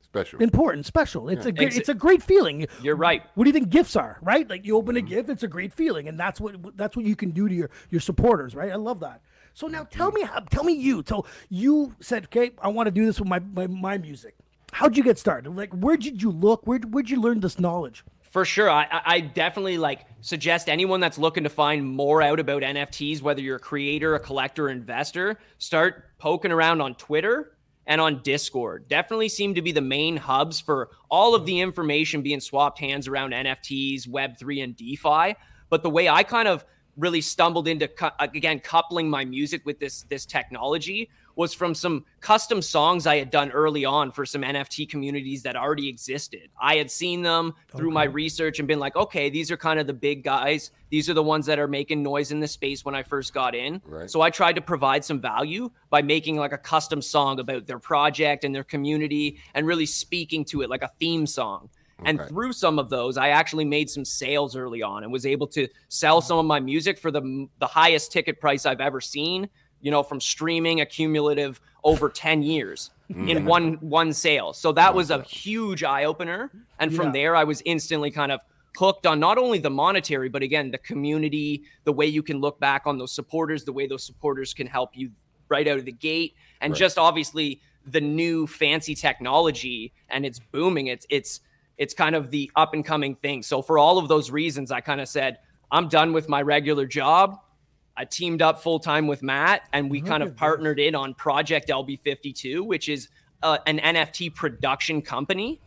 special. 0.02 0.40
important, 0.42 0.86
special. 0.86 1.28
It's 1.28 1.46
a 1.46 1.52
great, 1.52 1.70
Exa- 1.72 1.78
it's 1.78 1.88
a 1.88 1.94
great 1.94 2.22
feeling. 2.22 2.66
You're 2.82 2.96
right. 2.96 3.22
What 3.34 3.44
do 3.44 3.48
you 3.48 3.52
think 3.52 3.70
gifts 3.70 3.96
are? 3.96 4.18
Right? 4.22 4.48
Like 4.48 4.64
you 4.64 4.76
open 4.76 4.96
a 4.96 5.00
gift, 5.00 5.28
it's 5.28 5.42
a 5.42 5.48
great 5.48 5.72
feeling, 5.72 6.06
and 6.08 6.18
that's 6.18 6.40
what 6.40 6.76
that's 6.76 6.96
what 6.96 7.04
you 7.04 7.16
can 7.16 7.30
do 7.30 7.48
to 7.48 7.54
your 7.54 7.70
your 7.90 8.00
supporters. 8.00 8.54
Right? 8.54 8.70
I 8.70 8.76
love 8.76 9.00
that. 9.00 9.20
So 9.54 9.68
now 9.68 9.84
tell 9.84 10.08
mm-hmm. 10.08 10.16
me 10.16 10.22
how. 10.22 10.40
Tell 10.40 10.64
me 10.64 10.74
you. 10.74 11.02
So 11.06 11.24
you 11.48 11.94
said, 12.00 12.24
"Okay, 12.24 12.50
I 12.60 12.68
want 12.68 12.88
to 12.88 12.90
do 12.90 13.06
this 13.06 13.18
with 13.18 13.28
my 13.28 13.38
my, 13.38 13.66
my 13.66 13.98
music." 13.98 14.34
How'd 14.72 14.96
you 14.96 15.04
get 15.04 15.18
started? 15.18 15.54
Like, 15.54 15.72
where 15.72 15.96
did 15.96 16.20
you 16.20 16.30
look? 16.30 16.66
Where 16.66 16.80
where'd 16.80 17.08
you 17.08 17.20
learn 17.20 17.40
this 17.40 17.58
knowledge? 17.58 18.04
For 18.22 18.44
sure. 18.44 18.68
I, 18.68 18.82
I- 18.90 19.02
I 19.06 19.20
definitely 19.20 19.78
like 19.78 20.06
suggest 20.20 20.68
anyone 20.68 20.98
that's 20.98 21.18
looking 21.18 21.44
to 21.44 21.48
find 21.48 21.86
more 21.86 22.20
out 22.20 22.40
about 22.40 22.62
NFTs, 22.62 23.22
whether 23.22 23.40
you're 23.40 23.56
a 23.56 23.60
creator, 23.60 24.16
a 24.16 24.20
collector, 24.20 24.66
or 24.66 24.70
investor, 24.70 25.38
start 25.58 26.10
poking 26.18 26.50
around 26.50 26.80
on 26.80 26.96
Twitter 26.96 27.56
and 27.86 28.00
on 28.00 28.22
Discord. 28.22 28.88
Definitely 28.88 29.28
seem 29.28 29.54
to 29.54 29.62
be 29.62 29.70
the 29.70 29.80
main 29.80 30.16
hubs 30.16 30.58
for 30.58 30.90
all 31.08 31.36
of 31.36 31.46
the 31.46 31.60
information 31.60 32.22
being 32.22 32.40
swapped 32.40 32.80
hands 32.80 33.06
around 33.06 33.32
NFTs, 33.32 34.08
Web3, 34.08 34.64
and 34.64 34.76
DeFi. 34.76 35.36
But 35.70 35.84
the 35.84 35.90
way 35.90 36.08
I 36.08 36.24
kind 36.24 36.48
of 36.48 36.64
really 36.96 37.20
stumbled 37.20 37.68
into 37.68 37.88
cu- 37.88 38.10
again 38.20 38.60
coupling 38.60 39.08
my 39.08 39.24
music 39.24 39.64
with 39.64 39.78
this 39.78 40.02
this 40.08 40.24
technology 40.26 41.10
was 41.36 41.52
from 41.52 41.74
some 41.74 42.04
custom 42.20 42.62
songs 42.62 43.06
I 43.06 43.16
had 43.16 43.30
done 43.30 43.50
early 43.50 43.84
on 43.84 44.10
for 44.12 44.24
some 44.24 44.42
NFT 44.42 44.88
communities 44.88 45.42
that 45.42 45.56
already 45.56 45.88
existed. 45.88 46.48
I 46.60 46.76
had 46.76 46.90
seen 46.90 47.22
them 47.22 47.54
through 47.74 47.90
my 47.90 48.04
research 48.04 48.58
and 48.58 48.68
been 48.68 48.78
like, 48.78 48.96
okay, 48.96 49.30
these 49.30 49.50
are 49.50 49.56
kind 49.56 49.80
of 49.80 49.86
the 49.86 49.94
big 49.94 50.22
guys. 50.22 50.70
These 50.90 51.10
are 51.10 51.14
the 51.14 51.22
ones 51.22 51.46
that 51.46 51.58
are 51.58 51.66
making 51.66 52.02
noise 52.02 52.30
in 52.30 52.40
the 52.40 52.46
space 52.46 52.84
when 52.84 52.94
I 52.94 53.02
first 53.02 53.34
got 53.34 53.54
in. 53.54 53.82
Right. 53.84 54.08
So 54.08 54.20
I 54.20 54.30
tried 54.30 54.54
to 54.54 54.62
provide 54.62 55.04
some 55.04 55.20
value 55.20 55.70
by 55.90 56.02
making 56.02 56.36
like 56.36 56.52
a 56.52 56.58
custom 56.58 57.02
song 57.02 57.40
about 57.40 57.66
their 57.66 57.78
project 57.78 58.44
and 58.44 58.54
their 58.54 58.64
community 58.64 59.38
and 59.54 59.66
really 59.66 59.86
speaking 59.86 60.44
to 60.46 60.62
it 60.62 60.70
like 60.70 60.82
a 60.82 60.90
theme 61.00 61.26
song. 61.26 61.68
And 62.04 62.18
Okay. 62.20 62.28
through 62.28 62.52
some 62.52 62.78
of 62.78 62.90
those, 62.90 63.16
I 63.16 63.28
actually 63.28 63.64
made 63.64 63.88
some 63.88 64.04
sales 64.04 64.56
early 64.56 64.82
on 64.82 65.02
and 65.04 65.12
was 65.12 65.24
able 65.26 65.46
to 65.48 65.68
sell 65.88 66.20
some 66.20 66.38
of 66.38 66.44
my 66.44 66.60
music 66.60 66.98
for 66.98 67.10
the 67.10 67.46
the 67.60 67.66
highest 67.66 68.12
ticket 68.12 68.40
price 68.40 68.66
I've 68.66 68.80
ever 68.80 69.00
seen. 69.00 69.48
You 69.80 69.90
know, 69.90 70.02
from 70.02 70.18
streaming 70.20 70.80
accumulative 70.80 71.60
over 71.84 72.08
ten 72.08 72.42
years 72.42 72.90
mm. 73.12 73.28
in 73.28 73.44
one 73.44 73.74
one 73.80 74.12
sale. 74.14 74.54
So 74.54 74.72
that 74.72 74.94
was 74.94 75.10
a 75.10 75.22
huge 75.22 75.84
eye 75.84 76.04
opener. 76.04 76.50
And 76.78 76.94
from 76.94 77.06
Yeah. 77.06 77.12
there, 77.12 77.36
I 77.36 77.44
was 77.44 77.62
instantly 77.66 78.10
kind 78.10 78.32
of 78.32 78.40
hooked 78.78 79.06
on 79.06 79.20
not 79.20 79.36
only 79.36 79.58
the 79.58 79.70
monetary, 79.70 80.28
but 80.30 80.42
again 80.42 80.70
the 80.70 80.78
community, 80.78 81.62
the 81.84 81.92
way 81.92 82.06
you 82.06 82.22
can 82.22 82.40
look 82.40 82.58
back 82.58 82.82
on 82.86 82.96
those 82.98 83.12
supporters, 83.14 83.64
the 83.64 83.72
way 83.74 83.86
those 83.86 84.04
supporters 84.04 84.54
can 84.54 84.66
help 84.66 84.90
you 84.94 85.10
right 85.50 85.68
out 85.68 85.78
of 85.78 85.84
the 85.84 85.92
gate, 85.92 86.34
and 86.62 86.72
Right. 86.72 86.78
just 86.78 86.96
obviously 86.98 87.60
the 87.86 88.00
new 88.00 88.46
fancy 88.46 88.94
technology 88.94 89.92
and 90.08 90.24
it's 90.24 90.38
booming. 90.38 90.86
It's 90.86 91.06
it's 91.10 91.40
it's 91.78 91.94
kind 91.94 92.14
of 92.14 92.30
the 92.30 92.50
up 92.56 92.74
and 92.74 92.84
coming 92.84 93.16
thing. 93.16 93.42
So 93.42 93.62
for 93.62 93.78
all 93.78 93.98
of 93.98 94.08
those 94.08 94.30
reasons, 94.30 94.70
I 94.70 94.80
kind 94.80 95.00
of 95.00 95.08
said, 95.08 95.38
I'm 95.70 95.88
done 95.88 96.12
with 96.12 96.28
my 96.28 96.42
regular 96.42 96.86
job. 96.86 97.38
I 97.96 98.04
teamed 98.04 98.42
up 98.42 98.62
full 98.62 98.78
time 98.78 99.06
with 99.06 99.22
Matt 99.22 99.68
and 99.72 99.90
we 99.90 100.00
kind 100.00 100.22
of 100.22 100.36
partnered 100.36 100.80
in 100.80 100.94
on 100.94 101.14
Project 101.14 101.68
LB52, 101.68 102.64
which 102.66 102.88
is 102.88 103.08
uh, 103.42 103.58
an 103.66 103.78
NFT 103.78 104.34
production 104.34 105.02
company. 105.02 105.60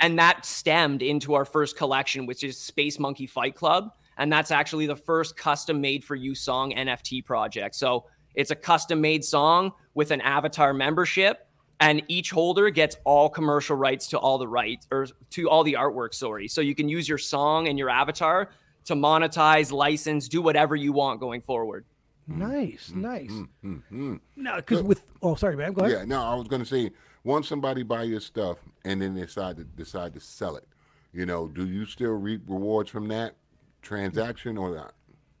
And 0.00 0.18
that 0.18 0.44
stemmed 0.44 1.02
into 1.02 1.34
our 1.34 1.44
first 1.44 1.76
collection, 1.76 2.26
which 2.26 2.44
is 2.44 2.58
Space 2.58 2.98
Monkey 2.98 3.26
Fight 3.26 3.54
Club. 3.54 3.92
And 4.18 4.30
that's 4.30 4.50
actually 4.50 4.86
the 4.86 4.96
first 4.96 5.36
custom 5.36 5.80
made 5.80 6.04
for 6.04 6.14
you 6.14 6.34
song 6.34 6.72
NFT 6.72 7.24
project. 7.24 7.74
So 7.74 8.04
it's 8.34 8.50
a 8.50 8.56
custom 8.56 9.00
made 9.00 9.24
song 9.24 9.72
with 9.94 10.10
an 10.10 10.20
avatar 10.20 10.74
membership 10.74 11.46
and 11.82 12.02
each 12.08 12.30
holder 12.30 12.70
gets 12.70 12.96
all 13.04 13.28
commercial 13.28 13.76
rights 13.76 14.06
to 14.08 14.18
all 14.18 14.38
the 14.38 14.48
rights 14.48 14.86
or 14.90 15.06
to 15.30 15.48
all 15.48 15.64
the 15.64 15.74
artwork 15.74 16.14
sorry 16.14 16.48
so 16.48 16.60
you 16.60 16.74
can 16.74 16.88
use 16.88 17.08
your 17.08 17.18
song 17.18 17.68
and 17.68 17.78
your 17.78 17.90
avatar 17.90 18.50
to 18.84 18.94
monetize 18.94 19.72
license 19.72 20.28
do 20.28 20.40
whatever 20.40 20.74
you 20.76 20.92
want 20.92 21.20
going 21.20 21.40
forward 21.40 21.84
Nice, 22.26 22.88
mm-hmm, 22.88 23.00
nice. 23.00 23.30
Mm-hmm, 23.30 23.74
mm-hmm. 23.74 24.16
No, 24.36 24.56
because 24.56 24.82
with 24.82 25.04
oh, 25.22 25.34
sorry, 25.34 25.56
man. 25.56 25.72
Go 25.72 25.84
ahead. 25.84 25.98
Yeah, 25.98 26.04
no, 26.04 26.22
I 26.22 26.34
was 26.34 26.46
gonna 26.46 26.64
say 26.64 26.92
once 27.24 27.48
somebody 27.48 27.82
buy 27.82 28.04
your 28.04 28.20
stuff 28.20 28.58
and 28.84 29.02
then 29.02 29.14
they 29.14 29.22
decide 29.22 29.56
to 29.56 29.64
decide 29.64 30.14
to 30.14 30.20
sell 30.20 30.56
it, 30.56 30.66
you 31.12 31.26
know, 31.26 31.48
do 31.48 31.66
you 31.66 31.84
still 31.84 32.12
reap 32.12 32.42
rewards 32.46 32.90
from 32.90 33.08
that 33.08 33.34
transaction 33.82 34.56
or 34.56 34.74
not? 34.74 34.94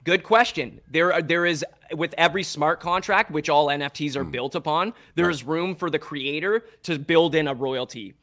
Good 0.04 0.24
question. 0.24 0.80
There, 0.90 1.12
are, 1.12 1.22
there 1.22 1.46
is 1.46 1.64
with 1.92 2.14
every 2.18 2.42
smart 2.42 2.80
contract, 2.80 3.30
which 3.30 3.48
all 3.48 3.66
NFTs 3.68 4.16
are 4.16 4.24
hmm. 4.24 4.30
built 4.30 4.54
upon. 4.54 4.94
There 5.14 5.30
is 5.30 5.44
room 5.44 5.74
for 5.74 5.90
the 5.90 5.98
creator 5.98 6.64
to 6.84 6.98
build 6.98 7.34
in 7.34 7.48
a 7.48 7.54
royalty. 7.54 8.14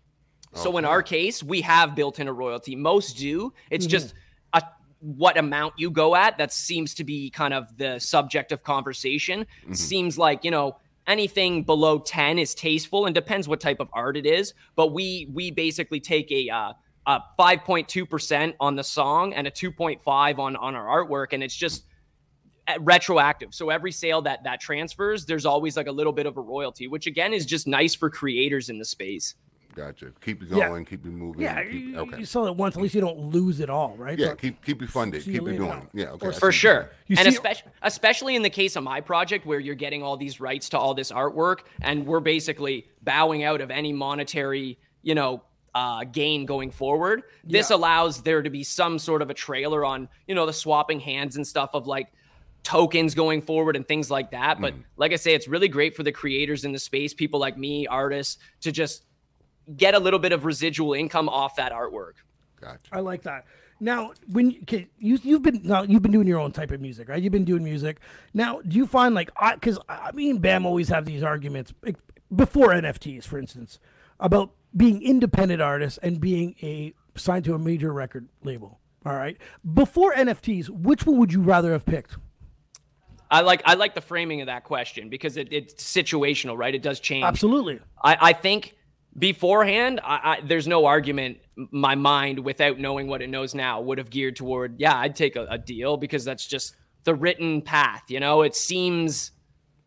So 0.53 0.77
in 0.77 0.85
our 0.85 1.03
case, 1.03 1.43
we 1.43 1.61
have 1.61 1.95
built 1.95 2.19
in 2.19 2.27
a 2.27 2.33
royalty. 2.33 2.75
Most 2.75 3.17
do. 3.17 3.53
It's 3.69 3.85
mm-hmm. 3.85 3.91
just 3.91 4.13
a 4.53 4.63
what 4.99 5.37
amount 5.37 5.75
you 5.77 5.91
go 5.91 6.15
at 6.15 6.37
that 6.37 6.51
seems 6.51 6.93
to 6.95 7.03
be 7.03 7.29
kind 7.29 7.53
of 7.53 7.77
the 7.77 7.99
subject 7.99 8.51
of 8.51 8.63
conversation. 8.63 9.41
Mm-hmm. 9.41 9.73
Seems 9.73 10.17
like 10.17 10.43
you 10.43 10.51
know 10.51 10.77
anything 11.07 11.63
below 11.63 11.99
10 11.99 12.39
is 12.39 12.53
tasteful 12.53 13.05
and 13.05 13.15
depends 13.15 13.47
what 13.47 13.59
type 13.59 13.79
of 13.79 13.89
art 13.93 14.17
it 14.17 14.25
is. 14.25 14.53
But 14.75 14.87
we 14.91 15.29
we 15.31 15.51
basically 15.51 15.99
take 15.99 16.31
a 16.31 16.49
uh, 16.49 16.73
a 17.09 17.23
5.2% 17.39 18.53
on 18.59 18.75
the 18.75 18.83
song 18.83 19.33
and 19.33 19.47
a 19.47 19.51
2.5 19.51 20.39
on 20.39 20.55
on 20.55 20.75
our 20.75 21.05
artwork, 21.05 21.33
and 21.33 21.41
it's 21.43 21.55
just 21.55 21.85
uh, 22.67 22.77
retroactive. 22.81 23.53
So 23.53 23.69
every 23.69 23.91
sale 23.91 24.21
that 24.23 24.43
that 24.43 24.61
transfers, 24.61 25.25
there's 25.25 25.45
always 25.45 25.75
like 25.75 25.87
a 25.87 25.91
little 25.91 26.13
bit 26.13 26.25
of 26.27 26.37
a 26.37 26.41
royalty, 26.41 26.87
which 26.87 27.07
again 27.07 27.33
is 27.33 27.45
just 27.45 27.67
nice 27.67 27.95
for 27.95 28.09
creators 28.09 28.69
in 28.69 28.77
the 28.77 28.85
space. 28.85 29.35
Gotcha. 29.75 30.11
Keep 30.21 30.43
it 30.43 30.49
Yeah. 30.49 30.67
going. 30.67 30.83
Keep 30.83 31.05
it 31.05 31.09
moving. 31.11 31.41
Yeah, 31.43 31.63
keep- 31.63 31.71
you, 31.73 31.97
okay. 31.99 32.17
you 32.19 32.25
sell 32.25 32.47
it 32.47 32.55
once, 32.55 32.75
at 32.75 32.81
least 32.81 32.95
you 32.95 33.01
don't 33.01 33.19
lose 33.19 33.59
it 33.59 33.69
all, 33.69 33.95
right? 33.97 34.17
yeah. 34.17 34.27
So- 34.29 34.35
Keep 34.35 34.63
keep 34.65 34.81
it 34.81 34.89
funded. 34.89 35.23
see 35.23 35.31
you 35.31 35.39
Keep 35.41 35.49
it 35.49 35.57
going. 35.57 35.71
on. 35.71 35.87
Yeah. 35.93 36.11
Okay. 36.11 36.27
I 36.27 36.31
For 36.31 36.51
sure. 36.51 36.89
You 37.07 37.15
and 37.17 37.27
especially 37.27 37.71
especially 37.81 38.35
in 38.35 38.41
the 38.43 38.49
case 38.49 38.75
of 38.75 38.83
my 38.83 38.99
project 39.01 39.45
where 39.45 39.59
you're 39.59 39.75
getting 39.75 40.03
all 40.03 40.17
these 40.17 40.39
rights 40.39 40.69
to 40.69 40.77
all 40.77 40.93
this 40.93 41.11
artwork 41.11 41.59
and 41.81 42.05
we're 42.05 42.19
basically 42.19 42.87
bowing 43.03 43.43
out 43.43 43.61
of 43.61 43.71
any 43.71 43.93
monetary, 43.93 44.77
you 45.01 45.15
know, 45.15 45.41
uh, 45.75 46.03
gain 46.03 46.45
going 46.45 46.71
forward. 46.71 47.23
This 47.43 47.69
Yeah. 47.69 47.77
allows 47.77 48.21
there 48.23 48.41
to 48.41 48.49
be 48.49 48.63
some 48.63 48.99
sort 48.99 49.21
of 49.21 49.29
a 49.29 49.33
trailer 49.33 49.85
on, 49.85 50.09
you 50.27 50.35
know, 50.35 50.45
the 50.45 50.53
swapping 50.53 50.99
hands 50.99 51.35
and 51.35 51.45
stuff 51.45 51.71
of 51.73 51.87
like 51.87 52.07
tokens 52.63 53.15
going 53.15 53.41
forward 53.41 53.75
and 53.75 53.87
things 53.87 54.11
like 54.11 54.31
that. 54.31 54.59
But 54.59 54.73
like 54.97 55.13
I 55.13 55.15
say, 55.15 55.33
it's 55.33 55.47
really 55.47 55.67
great 55.69 55.95
for 55.95 56.03
the 56.03 56.11
creators 56.11 56.65
in 56.65 56.71
the 56.71 56.79
space, 56.79 57.13
people 57.13 57.39
like 57.39 57.57
me, 57.57 57.87
artists, 57.87 58.37
to 58.61 58.71
just 58.71 59.05
get 59.75 59.93
a 59.93 59.99
little 59.99 60.19
bit 60.19 60.31
of 60.31 60.45
residual 60.45 60.93
income 60.93 61.29
off 61.29 61.55
that 61.55 61.71
artwork. 61.71 62.13
Gotcha. 62.59 62.79
I 62.91 62.99
like 62.99 63.21
that. 63.23 63.45
Now, 63.79 64.11
when 64.29 64.57
okay, 64.63 64.89
you 64.97 65.17
you've 65.23 65.41
been 65.41 65.61
now 65.63 65.83
you've 65.83 66.01
been 66.01 66.11
doing 66.11 66.27
your 66.27 66.39
own 66.39 66.51
type 66.51 66.71
of 66.71 66.81
music, 66.81 67.07
right? 67.07 67.23
You've 67.23 67.31
been 67.31 67.45
doing 67.45 67.63
music. 67.63 67.99
Now, 68.33 68.59
do 68.59 68.75
you 68.75 68.85
find 68.85 69.15
like 69.15 69.29
I 69.37 69.53
because 69.53 69.79
I 69.87 70.11
me 70.11 70.29
and 70.29 70.41
Bam 70.41 70.65
always 70.65 70.89
have 70.89 71.05
these 71.05 71.23
arguments 71.23 71.73
like, 71.81 71.95
before 72.35 72.69
NFTs, 72.73 73.23
for 73.23 73.39
instance, 73.39 73.79
about 74.19 74.51
being 74.75 75.01
independent 75.01 75.61
artists 75.61 75.97
and 76.01 76.19
being 76.19 76.55
a 76.61 76.93
signed 77.15 77.45
to 77.45 77.53
a 77.53 77.59
major 77.59 77.91
record 77.93 78.27
label. 78.43 78.79
All 79.05 79.15
right, 79.15 79.37
before 79.73 80.13
NFTs, 80.13 80.69
which 80.69 81.05
one 81.05 81.17
would 81.17 81.31
you 81.31 81.41
rather 81.41 81.71
have 81.71 81.85
picked? 81.85 82.17
I 83.31 83.41
like 83.41 83.61
I 83.65 83.75
like 83.75 83.95
the 83.95 84.01
framing 84.01 84.41
of 84.41 84.47
that 84.47 84.63
question 84.63 85.09
because 85.09 85.37
it, 85.37 85.49
it's 85.51 85.73
situational, 85.83 86.57
right? 86.57 86.73
It 86.73 86.81
does 86.81 86.99
change. 86.99 87.23
Absolutely. 87.23 87.79
I, 88.03 88.17
I 88.19 88.33
think 88.33 88.75
beforehand, 89.17 89.99
I, 90.03 90.15
I, 90.15 90.41
there's 90.43 90.67
no 90.67 90.85
argument. 90.85 91.37
My 91.55 91.95
mind, 91.95 92.39
without 92.39 92.79
knowing 92.79 93.07
what 93.07 93.21
it 93.21 93.29
knows 93.29 93.53
now, 93.53 93.81
would 93.81 93.97
have 93.97 94.09
geared 94.09 94.35
toward, 94.35 94.79
yeah, 94.79 94.97
I'd 94.97 95.15
take 95.15 95.35
a, 95.35 95.45
a 95.49 95.57
deal 95.57 95.97
because 95.97 96.25
that's 96.25 96.47
just 96.47 96.75
the 97.03 97.13
written 97.13 97.61
path. 97.61 98.03
You 98.07 98.19
know, 98.19 98.41
it 98.41 98.55
seems 98.55 99.31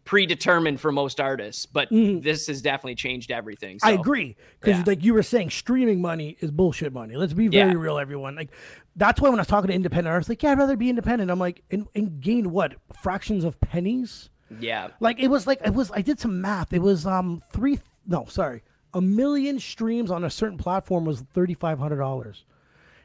predetermined 0.04 0.80
for 0.80 0.90
most 0.92 1.20
artists, 1.20 1.66
but 1.66 1.88
this 1.90 2.46
has 2.48 2.60
definitely 2.62 2.94
changed 2.96 3.30
everything. 3.30 3.78
So. 3.78 3.88
I 3.88 3.92
agree 3.92 4.36
because, 4.60 4.78
yeah. 4.78 4.84
like 4.86 5.04
you 5.04 5.14
were 5.14 5.22
saying, 5.22 5.50
streaming 5.50 6.00
money 6.00 6.36
is 6.40 6.50
bullshit 6.50 6.92
money. 6.92 7.16
Let's 7.16 7.32
be 7.32 7.48
very 7.48 7.70
Yeah. 7.70 7.76
real, 7.76 7.98
everyone. 7.98 8.34
Like 8.34 8.50
that's 8.96 9.20
why 9.20 9.28
when 9.28 9.38
I 9.38 9.42
was 9.42 9.46
talking 9.48 9.68
to 9.68 9.74
independent 9.74 10.08
artists, 10.12 10.28
like, 10.28 10.42
yeah, 10.42 10.52
I'd 10.52 10.58
rather 10.58 10.76
be 10.76 10.90
independent. 10.90 11.30
I'm 11.30 11.38
like, 11.38 11.62
and, 11.70 11.86
and 11.94 12.20
gain 12.20 12.50
what 12.50 12.74
fractions 13.00 13.44
of 13.44 13.60
pennies? 13.60 14.28
Yeah. 14.60 14.88
Like 15.00 15.18
it 15.20 15.28
was 15.28 15.46
like 15.46 15.60
it 15.64 15.72
was. 15.72 15.90
I 15.92 16.02
did 16.02 16.20
some 16.20 16.40
math. 16.40 16.72
It 16.72 16.82
was 16.82 17.06
um 17.06 17.42
three. 17.52 17.78
No, 18.06 18.26
sorry, 18.26 18.62
a 18.92 19.00
million 19.00 19.58
streams 19.60 20.10
on 20.10 20.24
a 20.24 20.30
certain 20.30 20.58
platform 20.58 21.04
was 21.04 21.22
thirty 21.32 21.54
five 21.54 21.78
hundred 21.78 21.98
dollars. 21.98 22.44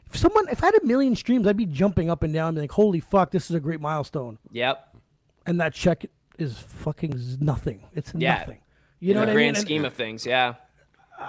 If 0.08 0.18
someone, 0.18 0.48
if 0.50 0.64
I 0.64 0.68
had 0.68 0.76
a 0.82 0.86
million 0.86 1.16
streams, 1.16 1.46
I'd 1.48 1.58
be 1.58 1.66
jumping 1.66 2.10
up 2.10 2.24
and 2.24 2.34
down, 2.34 2.56
being 2.56 2.64
like, 2.64 2.72
"Holy 2.72 3.00
fuck, 3.00 3.32
this 3.32 3.50
is 3.50 3.56
a 3.56 3.60
great 3.60 3.80
milestone!" 3.82 4.40
Yep. 4.52 4.96
And 5.46 5.62
that 5.62 5.74
check 5.74 6.06
is 6.38 6.58
fucking 6.60 7.14
nothing. 7.40 7.84
It's 7.94 8.14
Yeah. 8.16 8.40
nothing. 8.40 8.60
You 9.00 9.14
know 9.14 9.22
In 9.22 9.22
what 9.22 9.26
the 9.28 9.32
I 9.32 9.36
mean? 9.36 9.44
grand 9.46 9.58
And- 9.58 9.66
scheme 9.66 9.86
of 9.86 9.94
things, 9.94 10.26
yeah. 10.26 10.56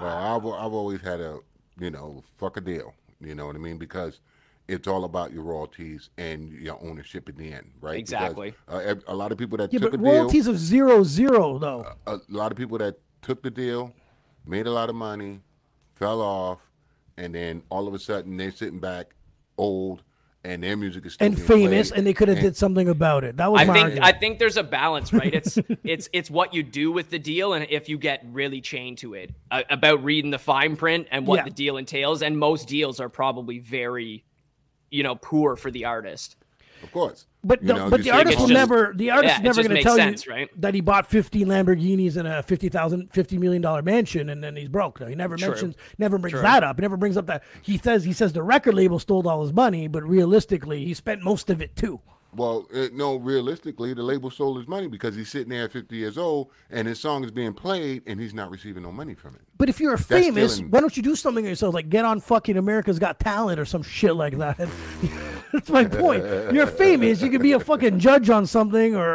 Well, 0.01 0.17
I've 0.17 0.45
I've 0.47 0.73
always 0.73 1.01
had 1.01 1.21
a 1.21 1.39
you 1.79 1.91
know 1.91 2.23
fuck 2.37 2.57
a 2.57 2.61
deal. 2.61 2.95
You 3.21 3.35
know 3.35 3.47
what 3.47 3.57
I 3.57 3.59
mean? 3.59 3.79
Because 3.79 4.21
it's 4.69 4.87
all 4.87 5.05
about 5.05 5.33
your 5.33 5.43
royalties 5.43 6.11
and 6.19 6.51
your 6.53 6.79
ownership 6.85 7.29
in 7.31 7.37
the 7.37 7.53
end, 7.53 7.71
right? 7.81 7.97
Because, 8.05 8.13
Exactly. 8.13 8.55
uh, 8.69 8.95
a 9.07 9.15
lot 9.15 9.33
of 9.33 9.39
people 9.39 9.57
that 9.59 9.73
yeah, 9.73 9.81
took 9.81 9.93
but 9.93 10.01
a 10.01 10.03
deal, 10.03 10.13
royalties 10.13 10.47
of 10.47 10.59
zero 10.59 11.03
zero 11.05 11.59
though. 11.59 11.91
a 12.07 12.21
lot 12.29 12.53
of 12.53 12.59
people 12.59 12.77
that 12.79 12.99
took 13.23 13.43
the 13.43 13.51
deal, 13.51 13.93
made 14.47 14.67
a 14.67 14.71
lot 14.71 14.89
of 14.91 14.95
money, 14.95 15.41
fell 15.95 16.21
off, 16.21 16.59
and 17.17 17.35
then 17.35 17.63
all 17.71 17.89
of 17.89 17.95
a 17.95 17.99
sudden 17.99 18.37
they're 18.37 18.53
sitting 18.53 18.79
back, 18.79 19.15
old, 19.57 20.03
and 20.49 20.63
their 20.63 20.77
music 20.77 21.05
is 21.07 21.15
still 21.15 21.27
and 21.27 21.37
being 21.37 21.47
famous, 21.47 21.91
played. 21.91 21.99
and 21.99 22.07
they 22.07 22.15
could 22.15 22.29
have 22.29 22.41
did 22.41 22.57
something 22.57 22.89
about 22.89 23.23
it. 23.25 23.37
That 23.37 23.53
was 23.53 23.61
I 23.61 23.65
my 23.65 23.73
think 23.75 23.85
argument. 23.85 24.07
I 24.07 24.19
think 24.19 24.39
there's 24.39 24.57
a 24.57 24.63
balance, 24.63 25.13
right? 25.13 25.33
It's 25.35 25.59
it's 25.85 26.09
it's 26.13 26.31
what 26.31 26.55
you 26.55 26.63
do 26.63 26.91
with 26.91 27.11
the 27.11 27.19
deal, 27.19 27.53
and 27.53 27.67
if 27.69 27.89
you 27.89 27.99
get 27.99 28.25
really 28.33 28.61
chained 28.61 28.99
to 28.99 29.15
it, 29.15 29.31
uh, 29.51 29.63
about 29.71 30.03
reading 30.03 30.31
the 30.31 30.39
fine 30.39 30.77
print 30.77 31.07
and 31.11 31.27
what 31.27 31.37
Yeah. 31.37 31.45
the 31.45 31.51
deal 31.51 31.77
entails. 31.77 32.23
And 32.23 32.39
most 32.39 32.67
deals 32.69 32.99
are 33.01 33.09
probably 33.09 33.59
very, 33.59 34.25
you 34.91 35.03
know, 35.03 35.15
poor 35.15 35.55
for 35.57 35.71
the 35.71 35.85
artist. 35.85 36.37
Of 36.83 36.93
course. 36.93 37.27
But 37.49 37.63
You 37.63 37.69
the, 37.69 37.75
know, 37.75 37.91
but 37.91 38.03
the 38.03 38.11
artist 38.11 38.39
will 38.39 38.47
just- 38.47 38.59
never. 38.59 38.93
The 38.95 39.11
artist 39.11 39.33
yeah, 39.33 39.39
is 39.39 39.43
never 39.57 39.63
going 39.69 39.77
to 39.79 39.83
tell 39.83 39.97
sense, 39.97 40.27
you 40.27 40.33
right? 40.33 40.61
that 40.61 40.75
he 40.75 40.83
bought 40.83 41.07
15 41.09 41.47
Lamborghinis 41.49 42.17
and 42.19 42.29
a 42.29 42.43
50,000, 42.43 43.11
50 43.11 43.39
million 43.39 43.63
dollar 43.63 43.81
mansion, 43.81 44.29
and 44.29 44.45
then 44.45 44.55
he's 44.55 44.69
broke. 44.69 45.01
No, 45.01 45.07
he 45.07 45.15
never 45.15 45.37
True. 45.39 45.49
mentions, 45.49 45.75
never 45.97 46.19
brings 46.19 46.33
True. 46.35 46.43
that 46.43 46.63
up. 46.63 46.77
He 46.77 46.83
never 46.83 46.99
brings 46.99 47.17
up 47.17 47.27
that 47.27 47.43
he 47.63 47.79
says 47.79 48.05
he 48.05 48.13
says 48.13 48.35
the 48.35 48.43
record 48.43 48.75
label 48.75 48.99
stole 48.99 49.27
all 49.27 49.43
his 49.43 49.53
money, 49.55 49.89
but 49.89 50.03
realistically, 50.05 50.85
he 50.85 50.93
spent 50.93 51.23
most 51.25 51.49
of 51.49 51.63
it 51.63 51.75
too. 51.75 52.01
Well, 52.35 52.67
uh, 52.75 52.89
no, 52.93 53.17
realistically, 53.17 53.95
the 53.95 54.03
label 54.03 54.31
stole 54.31 54.57
his 54.59 54.69
money 54.69 54.87
because 54.87 55.17
he's 55.17 55.31
sitting 55.31 55.49
there 55.49 55.65
at 55.65 55.73
50 55.73 55.97
years 55.97 56.19
old 56.19 56.51
and 56.71 56.87
his 56.87 57.01
song 57.01 57.25
is 57.25 57.31
being 57.31 57.55
played 57.55 58.03
and 58.07 58.21
he's 58.21 58.35
not 58.35 58.51
receiving 58.51 58.83
no 58.83 58.93
money 58.93 59.15
from 59.15 59.35
it. 59.35 59.41
But 59.57 59.69
if 59.69 59.81
you're 59.81 59.97
famous, 59.97 60.55
stealing- 60.55 60.71
why 60.71 60.81
don't 60.81 60.97
you 60.97 61.03
do 61.03 61.17
something 61.17 61.45
yourself, 61.45 61.75
like 61.75 61.89
get 61.89 62.05
on 62.05 62.21
fucking 62.21 62.57
America's 62.57 62.99
Got 62.99 63.19
Talent 63.19 63.59
or 63.59 63.65
some 63.65 63.83
shit 63.83 64.15
like 64.15 64.37
that? 64.39 64.59
That's 65.53 65.71
my 65.71 65.85
point. 65.87 66.25
You're 66.53 66.67
famous, 66.67 67.23
you 67.23 67.31
could 67.31 67.43
be 67.43 67.53
a 67.53 67.61
fucking 67.61 67.99
judge 67.99 68.29
on 68.29 68.47
something, 68.47 68.95
or, 68.95 69.09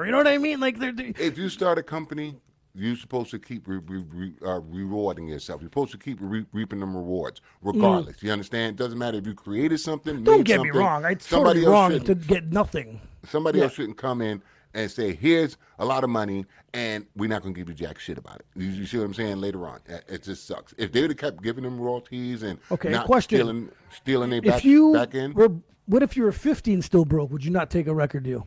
or 0.00 0.04
you 0.04 0.12
know 0.12 0.18
what 0.18 0.28
I 0.28 0.36
mean? 0.36 0.60
Like 0.60 0.78
they're, 0.78 0.92
they 0.92 1.14
If 1.18 1.38
you 1.38 1.48
start 1.48 1.78
a 1.78 1.82
company, 1.82 2.36
you're 2.74 2.96
supposed 2.96 3.30
to 3.32 3.38
keep 3.38 3.66
re- 3.66 3.80
re- 3.86 4.04
re- 4.12 4.34
uh, 4.44 4.60
rewarding 4.60 5.26
yourself. 5.28 5.60
You're 5.60 5.68
supposed 5.70 5.92
to 5.92 5.98
keep 5.98 6.18
re- 6.20 6.46
reaping 6.52 6.80
them 6.80 6.96
rewards, 6.96 7.40
regardless. 7.62 8.22
You 8.22 8.30
understand? 8.32 8.74
It 8.78 8.82
doesn't 8.82 8.98
matter 8.98 9.18
if 9.18 9.26
you 9.26 9.34
created 9.34 9.78
something. 9.78 10.18
Mm. 10.18 10.24
don't 10.24 10.42
get 10.44 10.60
me 10.60 10.70
wrong. 10.70 11.04
It's 11.04 11.26
somebody 11.26 11.60
totally 11.60 11.72
wrong 11.72 12.04
to 12.04 12.14
get 12.14 12.52
nothing. 12.52 13.00
Somebody 13.26 13.58
Yeah. 13.58 13.64
else 13.64 13.74
shouldn't 13.74 13.96
come 13.96 14.22
in 14.22 14.42
and 14.72 14.88
say, 14.90 15.14
"Here's 15.14 15.56
a 15.80 15.84
lot 15.84 16.04
of 16.04 16.10
money, 16.10 16.46
and 16.72 17.04
we're 17.16 17.28
not 17.28 17.42
going 17.42 17.52
to 17.54 17.60
give 17.60 17.68
you 17.68 17.74
jack 17.74 17.98
shit 17.98 18.16
about 18.18 18.36
it." 18.36 18.46
You, 18.54 18.68
you 18.68 18.86
see 18.86 18.98
what 18.98 19.04
I'm 19.04 19.14
saying? 19.14 19.40
Later 19.40 19.66
on, 19.66 19.80
it, 20.08 20.22
just 20.22 20.46
sucks. 20.46 20.72
If 20.78 20.92
they 20.92 21.00
would 21.02 21.10
have 21.10 21.18
kept 21.18 21.42
giving 21.42 21.64
them 21.64 21.78
royalties 21.80 22.42
and 22.44 22.58
Okay, 22.70 22.90
not 22.90 23.06
question. 23.06 23.38
stealing, 23.38 23.68
stealing 23.92 24.30
their 24.30 24.38
If 24.38 24.44
back, 24.44 24.64
you 24.64 24.92
back 24.92 25.14
end, 25.14 25.34
were, 25.34 25.50
what 25.86 26.02
if 26.04 26.16
you 26.16 26.22
were 26.22 26.30
15 26.32 26.82
still 26.82 27.04
broke? 27.04 27.32
Would 27.32 27.44
you 27.44 27.50
not 27.50 27.68
take 27.68 27.88
a 27.88 27.94
record 27.94 28.22
deal? 28.22 28.46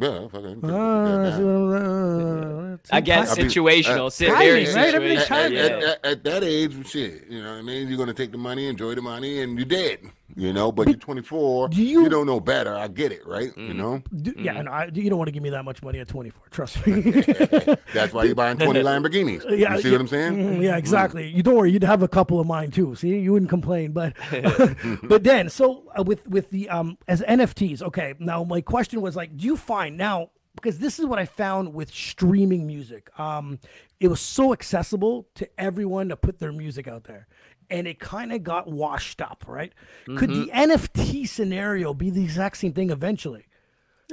Yeah, 0.00 0.28
fucking, 0.28 0.64
Uh, 0.64 1.36
see 1.36 1.42
yeah, 1.42 1.46
what 1.46 1.82
I'm- 1.82 2.72
uh, 2.72 2.76
I 2.90 3.00
guess 3.00 3.36
situational, 3.36 4.06
uh, 4.06 4.34
timing, 4.34 4.74
right? 4.74 4.94
Everything's 4.94 5.22
situational. 5.24 5.26
timing. 5.28 5.58
at, 5.58 5.72
at, 5.82 6.04
at 6.06 6.24
that 6.24 6.44
age, 6.44 6.88
shit, 6.88 7.24
you 7.28 7.42
know 7.42 7.50
what 7.52 7.58
I 7.58 7.62
mean? 7.62 7.88
You're 7.88 7.96
going 7.96 8.08
to 8.08 8.14
take 8.14 8.30
the 8.32 8.38
money, 8.38 8.66
enjoy 8.68 8.94
the 8.94 9.02
money, 9.02 9.42
and 9.42 9.56
you're 9.58 9.66
dead. 9.66 9.98
You 10.38 10.52
know, 10.52 10.70
but, 10.70 10.86
you're 10.86 10.96
24. 10.96 11.68
do 11.70 11.82
you- 11.82 12.02
you, 12.02 12.08
don't 12.08 12.26
know 12.26 12.38
better. 12.38 12.72
I 12.76 12.86
get 12.86 13.10
it, 13.10 13.26
right? 13.26 13.50
You 13.56 13.74
know, 13.74 14.02
Do- 14.22 14.32
Mm-hmm. 14.32 14.44
Yeah, 14.44 14.62
no, 14.62 14.70
I, 14.70 14.84
you 14.92 15.10
don't 15.10 15.18
want 15.18 15.26
to 15.26 15.32
give 15.32 15.42
me 15.42 15.50
that 15.50 15.64
much 15.64 15.82
money 15.82 15.98
at 15.98 16.06
24. 16.06 16.44
Trust 16.50 16.86
me. 16.86 17.00
that's 17.92 18.12
why 18.12 18.22
you're 18.24 18.36
buying 18.36 18.56
20 18.58 18.80
Lamborghinis. 18.82 19.44
yeah, 19.58 19.74
you 19.74 19.82
see 19.82 19.88
yeah, 19.88 19.94
what 19.94 20.00
I'm 20.00 20.06
saying? 20.06 20.32
mhm, 20.34 20.62
yeah, 20.62 20.76
exactly. 20.76 21.28
You 21.28 21.42
don't 21.42 21.56
worry. 21.56 21.72
You'd 21.72 21.82
have 21.82 22.02
a 22.02 22.08
couple 22.08 22.38
of 22.38 22.46
mine 22.46 22.70
too. 22.70 22.94
See, 22.94 23.18
you 23.18 23.32
wouldn't 23.32 23.50
complain. 23.50 23.90
But 23.92 24.14
but 25.02 25.24
then, 25.24 25.50
so 25.50 25.90
uh, 25.98 26.04
with 26.04 26.26
with 26.28 26.50
the 26.50 26.68
um 26.68 26.98
as 27.08 27.20
NFTs. 27.22 27.82
Okay, 27.82 28.14
now 28.20 28.44
my 28.44 28.60
question 28.60 29.00
was 29.00 29.16
like, 29.16 29.36
do 29.36 29.44
you 29.44 29.56
find 29.56 29.96
now 29.96 30.30
because 30.54 30.78
this 30.78 30.98
is 30.98 31.06
what 31.06 31.18
I 31.20 31.24
found 31.24 31.72
with 31.72 31.90
streaming 31.90 32.66
music. 32.66 33.10
Um, 33.18 33.60
it 34.00 34.08
was 34.08 34.20
so 34.20 34.52
accessible 34.52 35.28
to 35.36 35.48
everyone 35.56 36.08
to 36.08 36.16
put 36.16 36.40
their 36.40 36.52
music 36.52 36.88
out 36.88 37.04
there. 37.04 37.28
And 37.70 37.86
it 37.86 38.00
kind 38.00 38.32
of 38.32 38.42
got 38.42 38.66
washed 38.66 39.20
up, 39.20 39.44
right? 39.46 39.72
Could 40.06 40.30
the 40.30 40.46
mm-hmm. 40.46 40.70
NFT 40.72 41.28
scenario 41.28 41.92
be 41.92 42.08
the 42.08 42.24
exact 42.24 42.56
same 42.56 42.72
thing 42.72 42.90
eventually? 42.90 43.44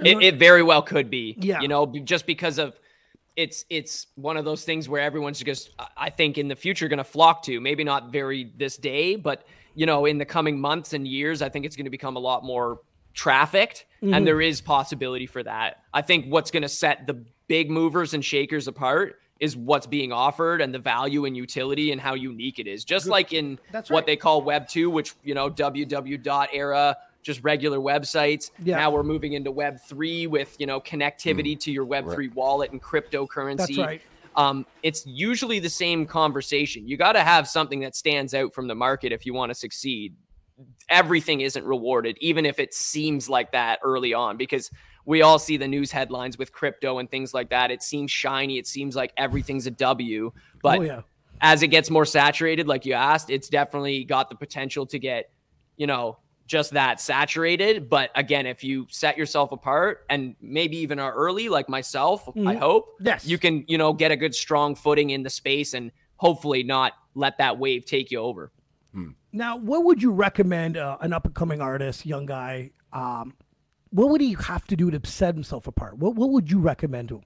It, 0.03 0.21
it 0.21 0.35
very 0.35 0.61
well 0.61 0.81
could 0.81 1.09
be. 1.09 1.35
Yeah. 1.39 1.61
You 1.61 1.69
know, 1.69 1.85
just 1.85 2.25
because 2.25 2.59
of 2.59 2.77
it's 3.35 3.65
it's 3.69 4.07
one 4.15 4.37
of 4.37 4.45
those 4.45 4.63
things 4.63 4.89
where 4.89 5.01
everyone's 5.01 5.41
just 5.41 5.69
I- 5.79 5.87
I 5.97 6.09
think 6.09 6.37
in 6.37 6.47
the 6.47 6.55
future 6.55 6.87
going 6.87 6.97
to 6.97 7.03
flock 7.03 7.43
to. 7.43 7.59
Maybe 7.61 7.83
not 7.83 8.11
very 8.11 8.51
this 8.57 8.77
day, 8.77 9.15
but 9.15 9.45
you 9.73 9.85
know, 9.85 10.05
in 10.05 10.17
the 10.17 10.25
coming 10.25 10.59
months 10.59 10.93
and 10.93 11.07
years, 11.07 11.41
I 11.41 11.49
think 11.49 11.65
it's 11.65 11.75
going 11.75 11.85
to 11.85 11.91
become 11.91 12.15
a 12.15 12.19
lot 12.19 12.43
more 12.43 12.79
trafficked, 13.13 13.85
and 14.01 14.11
mm-hmm. 14.11 14.25
there 14.25 14.41
is 14.41 14.61
possibility 14.61 15.25
for 15.25 15.43
that. 15.43 15.81
I 15.93 16.01
think 16.01 16.25
what's 16.27 16.51
going 16.51 16.63
to 16.63 16.69
set 16.69 17.07
the 17.07 17.25
big 17.47 17.69
movers 17.69 18.13
and 18.13 18.23
shakers 18.23 18.67
apart 18.67 19.19
is 19.39 19.55
what's 19.55 19.87
being 19.87 20.11
offered 20.11 20.61
and 20.61 20.73
the 20.73 20.79
value 20.79 21.25
and 21.25 21.35
utility 21.35 21.91
and 21.91 21.99
how 21.99 22.13
unique 22.13 22.59
it 22.59 22.67
is. 22.67 22.85
Just 22.85 23.07
like 23.07 23.33
in 23.33 23.59
That's 23.71 23.89
what 23.89 23.99
right. 23.99 24.05
they 24.05 24.15
call 24.15 24.41
Web 24.41 24.67
two, 24.67 24.89
which 24.89 25.13
you 25.23 25.33
know 25.33 25.49
www 25.49 26.23
dot 26.23 26.49
era, 26.53 26.97
just 27.21 27.43
regular 27.43 27.79
websites. 27.79 28.51
Yeah. 28.63 28.77
Now 28.77 28.91
we're 28.91 29.03
moving 29.03 29.33
into 29.33 29.51
Web 29.51 29.79
three 29.81 30.27
with 30.27 30.55
you 30.59 30.65
know 30.65 30.79
connectivity 30.79 31.59
to 31.61 31.71
your 31.71 31.85
Web 31.85 32.09
three 32.09 32.29
wallet 32.29 32.71
and 32.71 32.81
cryptocurrency. 32.81 33.57
That's 33.57 33.77
right. 33.77 34.01
Um, 34.37 34.65
it's 34.83 35.05
usually 35.05 35.59
the 35.59 35.69
same 35.69 36.05
conversation. 36.05 36.87
You 36.87 36.97
got 36.97 37.13
to 37.13 37.21
have 37.21 37.47
something 37.47 37.79
that 37.81 37.95
stands 37.95 38.33
out 38.33 38.53
from 38.53 38.67
the 38.67 38.75
market 38.75 39.13
if 39.13 39.25
you 39.25 39.33
want 39.33 39.49
to 39.49 39.55
succeed. 39.55 40.13
Everything 40.89 41.41
isn't 41.41 41.65
rewarded, 41.65 42.17
even 42.19 42.45
if 42.45 42.59
it 42.59 42.73
seems 42.73 43.29
like 43.29 43.51
that 43.53 43.79
early 43.83 44.13
on, 44.13 44.37
because 44.37 44.71
we 45.05 45.21
all 45.21 45.39
see 45.39 45.57
the 45.57 45.67
news 45.67 45.91
headlines 45.91 46.37
with 46.37 46.51
crypto 46.51 46.97
and 46.99 47.09
things 47.09 47.33
like 47.33 47.49
that. 47.49 47.71
It 47.71 47.83
seems 47.83 48.11
shiny. 48.11 48.57
It 48.57 48.67
seems 48.67 48.95
like 48.95 49.13
everything's 49.17 49.67
a 49.67 49.71
W. 49.71 50.31
But 50.61 50.79
oh 50.79 50.81
yeah. 50.81 51.01
as 51.41 51.61
it 51.63 51.67
gets 51.67 51.89
more 51.89 52.05
saturated, 52.05 52.67
like 52.67 52.85
you 52.85 52.93
asked, 52.93 53.29
it's 53.29 53.49
definitely 53.49 54.03
got 54.03 54.29
the 54.29 54.35
potential 54.35 54.85
to 54.87 54.97
get, 54.99 55.29
you 55.77 55.87
know, 55.87 56.17
just 56.47 56.71
that 56.73 56.99
saturated. 57.01 57.89
But 57.89 58.11
again, 58.15 58.45
if 58.45 58.63
you 58.63 58.87
set 58.89 59.17
yourself 59.17 59.51
apart 59.51 60.05
and 60.09 60.35
maybe 60.41 60.77
even 60.77 60.99
are 60.99 61.13
early, 61.13 61.49
like 61.49 61.69
myself, 61.69 62.27
I 62.45 62.55
hope, 62.55 62.95
Yes. 62.99 63.25
you 63.25 63.37
can, 63.37 63.63
you 63.67 63.77
know, 63.77 63.93
get 63.93 64.11
a 64.11 64.15
good 64.15 64.35
strong 64.35 64.75
footing 64.75 65.09
in 65.11 65.23
the 65.23 65.29
space 65.29 65.73
and 65.73 65.91
hopefully 66.17 66.63
not 66.63 66.93
let 67.15 67.37
that 67.39 67.57
wave 67.57 67.85
take 67.85 68.11
you 68.11 68.19
over. 68.19 68.51
Now, 69.33 69.57
what 69.57 69.83
would 69.83 70.01
you 70.01 70.11
recommend 70.11 70.77
uh, 70.77 70.97
an 71.01 71.11
up 71.11 71.25
and 71.25 71.35
coming 71.35 71.59
artist, 71.59 72.05
young 72.05 72.25
guy? 72.25 72.71
Um, 72.93 73.33
what 73.95 74.09
would 74.09 74.21
he 74.21 74.35
have 74.47 74.67
to 74.67 74.75
do 74.75 74.91
to 74.91 74.99
set 75.09 75.35
himself 75.35 75.67
apart? 75.67 75.97
What 75.97 76.15
What 76.15 76.29
would 76.31 76.51
you 76.51 76.59
recommend 76.59 77.09
to 77.09 77.15
him? 77.15 77.23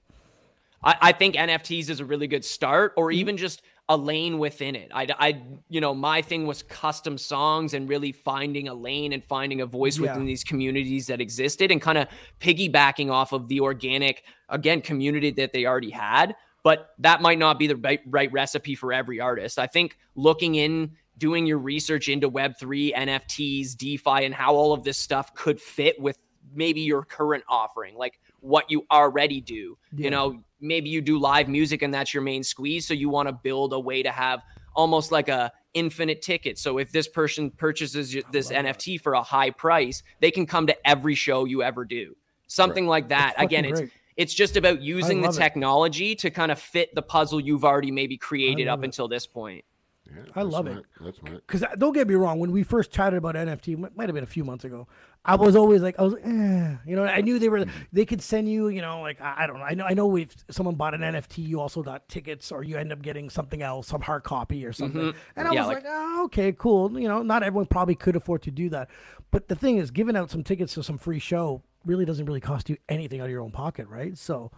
I, 0.82 0.96
I 1.00 1.12
think 1.12 1.34
NFTs 1.34 1.90
is 1.90 2.00
a 2.00 2.04
really 2.04 2.26
good 2.26 2.44
start, 2.44 2.92
or 2.96 3.08
mm-hmm. 3.08 3.18
even 3.18 3.36
just 3.36 3.62
a 3.88 3.96
lane 3.96 4.38
within 4.38 4.76
it. 4.76 4.88
I, 4.94 5.08
I, 5.18 5.42
you 5.68 5.80
know, 5.80 5.92
my 5.94 6.22
thing 6.22 6.46
was 6.46 6.62
custom 6.62 7.18
songs 7.18 7.74
and 7.74 7.88
really 7.88 8.12
finding 8.12 8.68
a 8.68 8.74
lane 8.74 9.12
and 9.12 9.22
finding 9.22 9.60
a 9.60 9.66
voice 9.66 9.98
Yeah. 9.98 10.12
within 10.12 10.26
these 10.26 10.44
communities 10.44 11.08
that 11.08 11.20
existed, 11.20 11.72
and 11.72 11.82
kind 11.82 11.98
of 11.98 12.06
piggybacking 12.40 13.10
off 13.10 13.32
of 13.32 13.48
the 13.48 13.60
organic, 13.60 14.22
again, 14.48 14.80
community 14.80 15.32
that 15.32 15.52
they 15.52 15.66
already 15.66 15.90
had. 15.90 16.36
But 16.62 16.90
that 16.98 17.20
might 17.20 17.38
not 17.38 17.58
be 17.58 17.66
the 17.66 17.76
right, 17.76 18.00
right 18.06 18.30
recipe 18.30 18.74
for 18.76 18.92
every 18.92 19.18
artist. 19.18 19.58
I 19.58 19.66
think 19.66 19.98
looking 20.14 20.54
in, 20.54 20.92
doing 21.18 21.46
your 21.46 21.58
research 21.58 22.08
into 22.08 22.30
Web3, 22.30 22.94
NFTs, 22.94 23.76
DeFi, 23.76 24.24
and 24.24 24.34
how 24.34 24.54
all 24.54 24.72
of 24.72 24.84
this 24.84 24.98
stuff 24.98 25.34
could 25.34 25.60
fit 25.60 26.00
with 26.00 26.16
maybe 26.54 26.80
your 26.80 27.02
current 27.04 27.44
offering, 27.48 27.96
like 27.96 28.18
what 28.40 28.70
you 28.70 28.86
already 28.90 29.40
do. 29.40 29.76
Yeah. 29.92 30.04
You 30.04 30.10
know, 30.10 30.42
maybe 30.60 30.88
you 30.90 31.00
do 31.00 31.18
live 31.18 31.48
music 31.48 31.82
and 31.82 31.92
that's 31.92 32.12
your 32.14 32.22
main 32.22 32.42
squeeze. 32.42 32.86
So 32.86 32.94
you 32.94 33.08
want 33.08 33.28
to 33.28 33.32
build 33.32 33.72
a 33.72 33.80
way 33.80 34.02
to 34.02 34.10
have 34.10 34.40
almost 34.74 35.12
like 35.12 35.28
a 35.28 35.52
infinite 35.74 36.22
ticket. 36.22 36.58
So 36.58 36.78
if 36.78 36.92
this 36.92 37.08
person 37.08 37.50
purchases 37.50 38.16
this 38.32 38.50
NFT 38.50 39.00
for 39.00 39.14
a 39.14 39.22
high 39.22 39.50
price, 39.50 40.02
they 40.20 40.30
can 40.30 40.46
come 40.46 40.66
to 40.66 40.86
every 40.88 41.14
show 41.14 41.44
you 41.44 41.62
ever 41.62 41.84
do. 41.84 42.16
Something 42.46 42.86
like 42.86 43.08
that. 43.10 43.34
That's 43.36 43.46
Again, 43.46 43.64
fucking 43.64 43.70
it's 43.72 43.80
great. 43.80 43.92
it's 44.16 44.34
just 44.34 44.56
about 44.56 44.82
using 44.82 45.20
the 45.20 45.28
love 45.28 45.36
it. 45.36 45.38
technology 45.38 46.14
to 46.16 46.30
kind 46.30 46.50
of 46.50 46.58
fit 46.58 46.94
the 46.94 47.02
puzzle 47.02 47.40
you've 47.40 47.64
already 47.64 47.90
maybe 47.90 48.16
created 48.16 48.66
up 48.68 48.80
it. 48.82 48.86
until 48.86 49.06
this 49.06 49.26
point. 49.26 49.64
Yeah, 50.06 50.22
I 50.34 50.42
that's 50.42 50.52
love 50.52 50.66
it. 50.66 50.72
smart. 50.72 50.86
That's 51.00 51.18
smart. 51.18 51.46
Because 51.46 51.62
uh, 51.62 51.74
don't 51.78 51.92
get 51.92 52.08
me 52.08 52.14
wrong, 52.16 52.40
when 52.40 52.50
we 52.50 52.64
first 52.64 52.90
chatted 52.90 53.18
about 53.18 53.36
NFT, 53.36 53.78
might 53.78 53.96
might 53.96 54.08
have 54.08 54.14
been 54.14 54.24
a 54.24 54.26
few 54.26 54.42
months 54.44 54.64
ago. 54.64 54.88
I 55.22 55.36
was 55.36 55.54
always 55.54 55.82
like, 55.82 55.98
I 55.98 56.02
was, 56.02 56.14
eh, 56.14 56.76
you 56.86 56.96
know, 56.96 57.04
I 57.04 57.20
knew 57.20 57.38
they 57.38 57.50
were, 57.50 57.66
they 57.92 58.06
could 58.06 58.22
send 58.22 58.48
you, 58.48 58.68
you 58.68 58.80
know, 58.80 59.02
like 59.02 59.20
I, 59.20 59.44
I 59.44 59.46
don't 59.46 59.58
know, 59.58 59.64
I 59.64 59.74
know, 59.74 59.84
I 59.84 59.92
know 59.92 60.16
if 60.16 60.34
someone 60.50 60.76
bought 60.76 60.94
an 60.94 61.02
NFT, 61.02 61.46
you 61.46 61.60
also 61.60 61.82
got 61.82 62.08
tickets, 62.08 62.50
or 62.50 62.64
you 62.64 62.78
end 62.78 62.90
up 62.90 63.02
getting 63.02 63.28
something 63.28 63.60
else, 63.60 63.88
some 63.88 64.00
hard 64.00 64.22
copy 64.24 64.64
or 64.64 64.72
something. 64.72 65.12
And 65.36 65.46
I 65.48 65.52
Yeah, 65.52 65.60
was 65.60 65.68
like- 65.68 65.84
like, 65.84 65.92
oh, 65.94 66.24
okay, 66.24 66.52
cool. 66.52 66.98
You 66.98 67.06
know, 67.06 67.22
not 67.22 67.42
everyone 67.42 67.66
probably 67.66 67.94
could 67.96 68.16
afford 68.16 68.40
to 68.42 68.50
do 68.50 68.70
that, 68.70 68.88
but 69.30 69.48
the 69.48 69.54
thing 69.54 69.76
is, 69.76 69.90
giving 69.90 70.16
out 70.16 70.30
some 70.30 70.42
tickets 70.42 70.72
to 70.74 70.82
some 70.82 70.96
free 70.96 71.18
show 71.18 71.62
really 71.84 72.06
doesn't 72.06 72.24
really 72.24 72.40
cost 72.40 72.70
you 72.70 72.78
anything 72.88 73.20
out 73.20 73.24
of 73.24 73.30
your 73.30 73.42
own 73.42 73.50
pocket, 73.52 73.88
right? 73.88 74.16
So. 74.16 74.50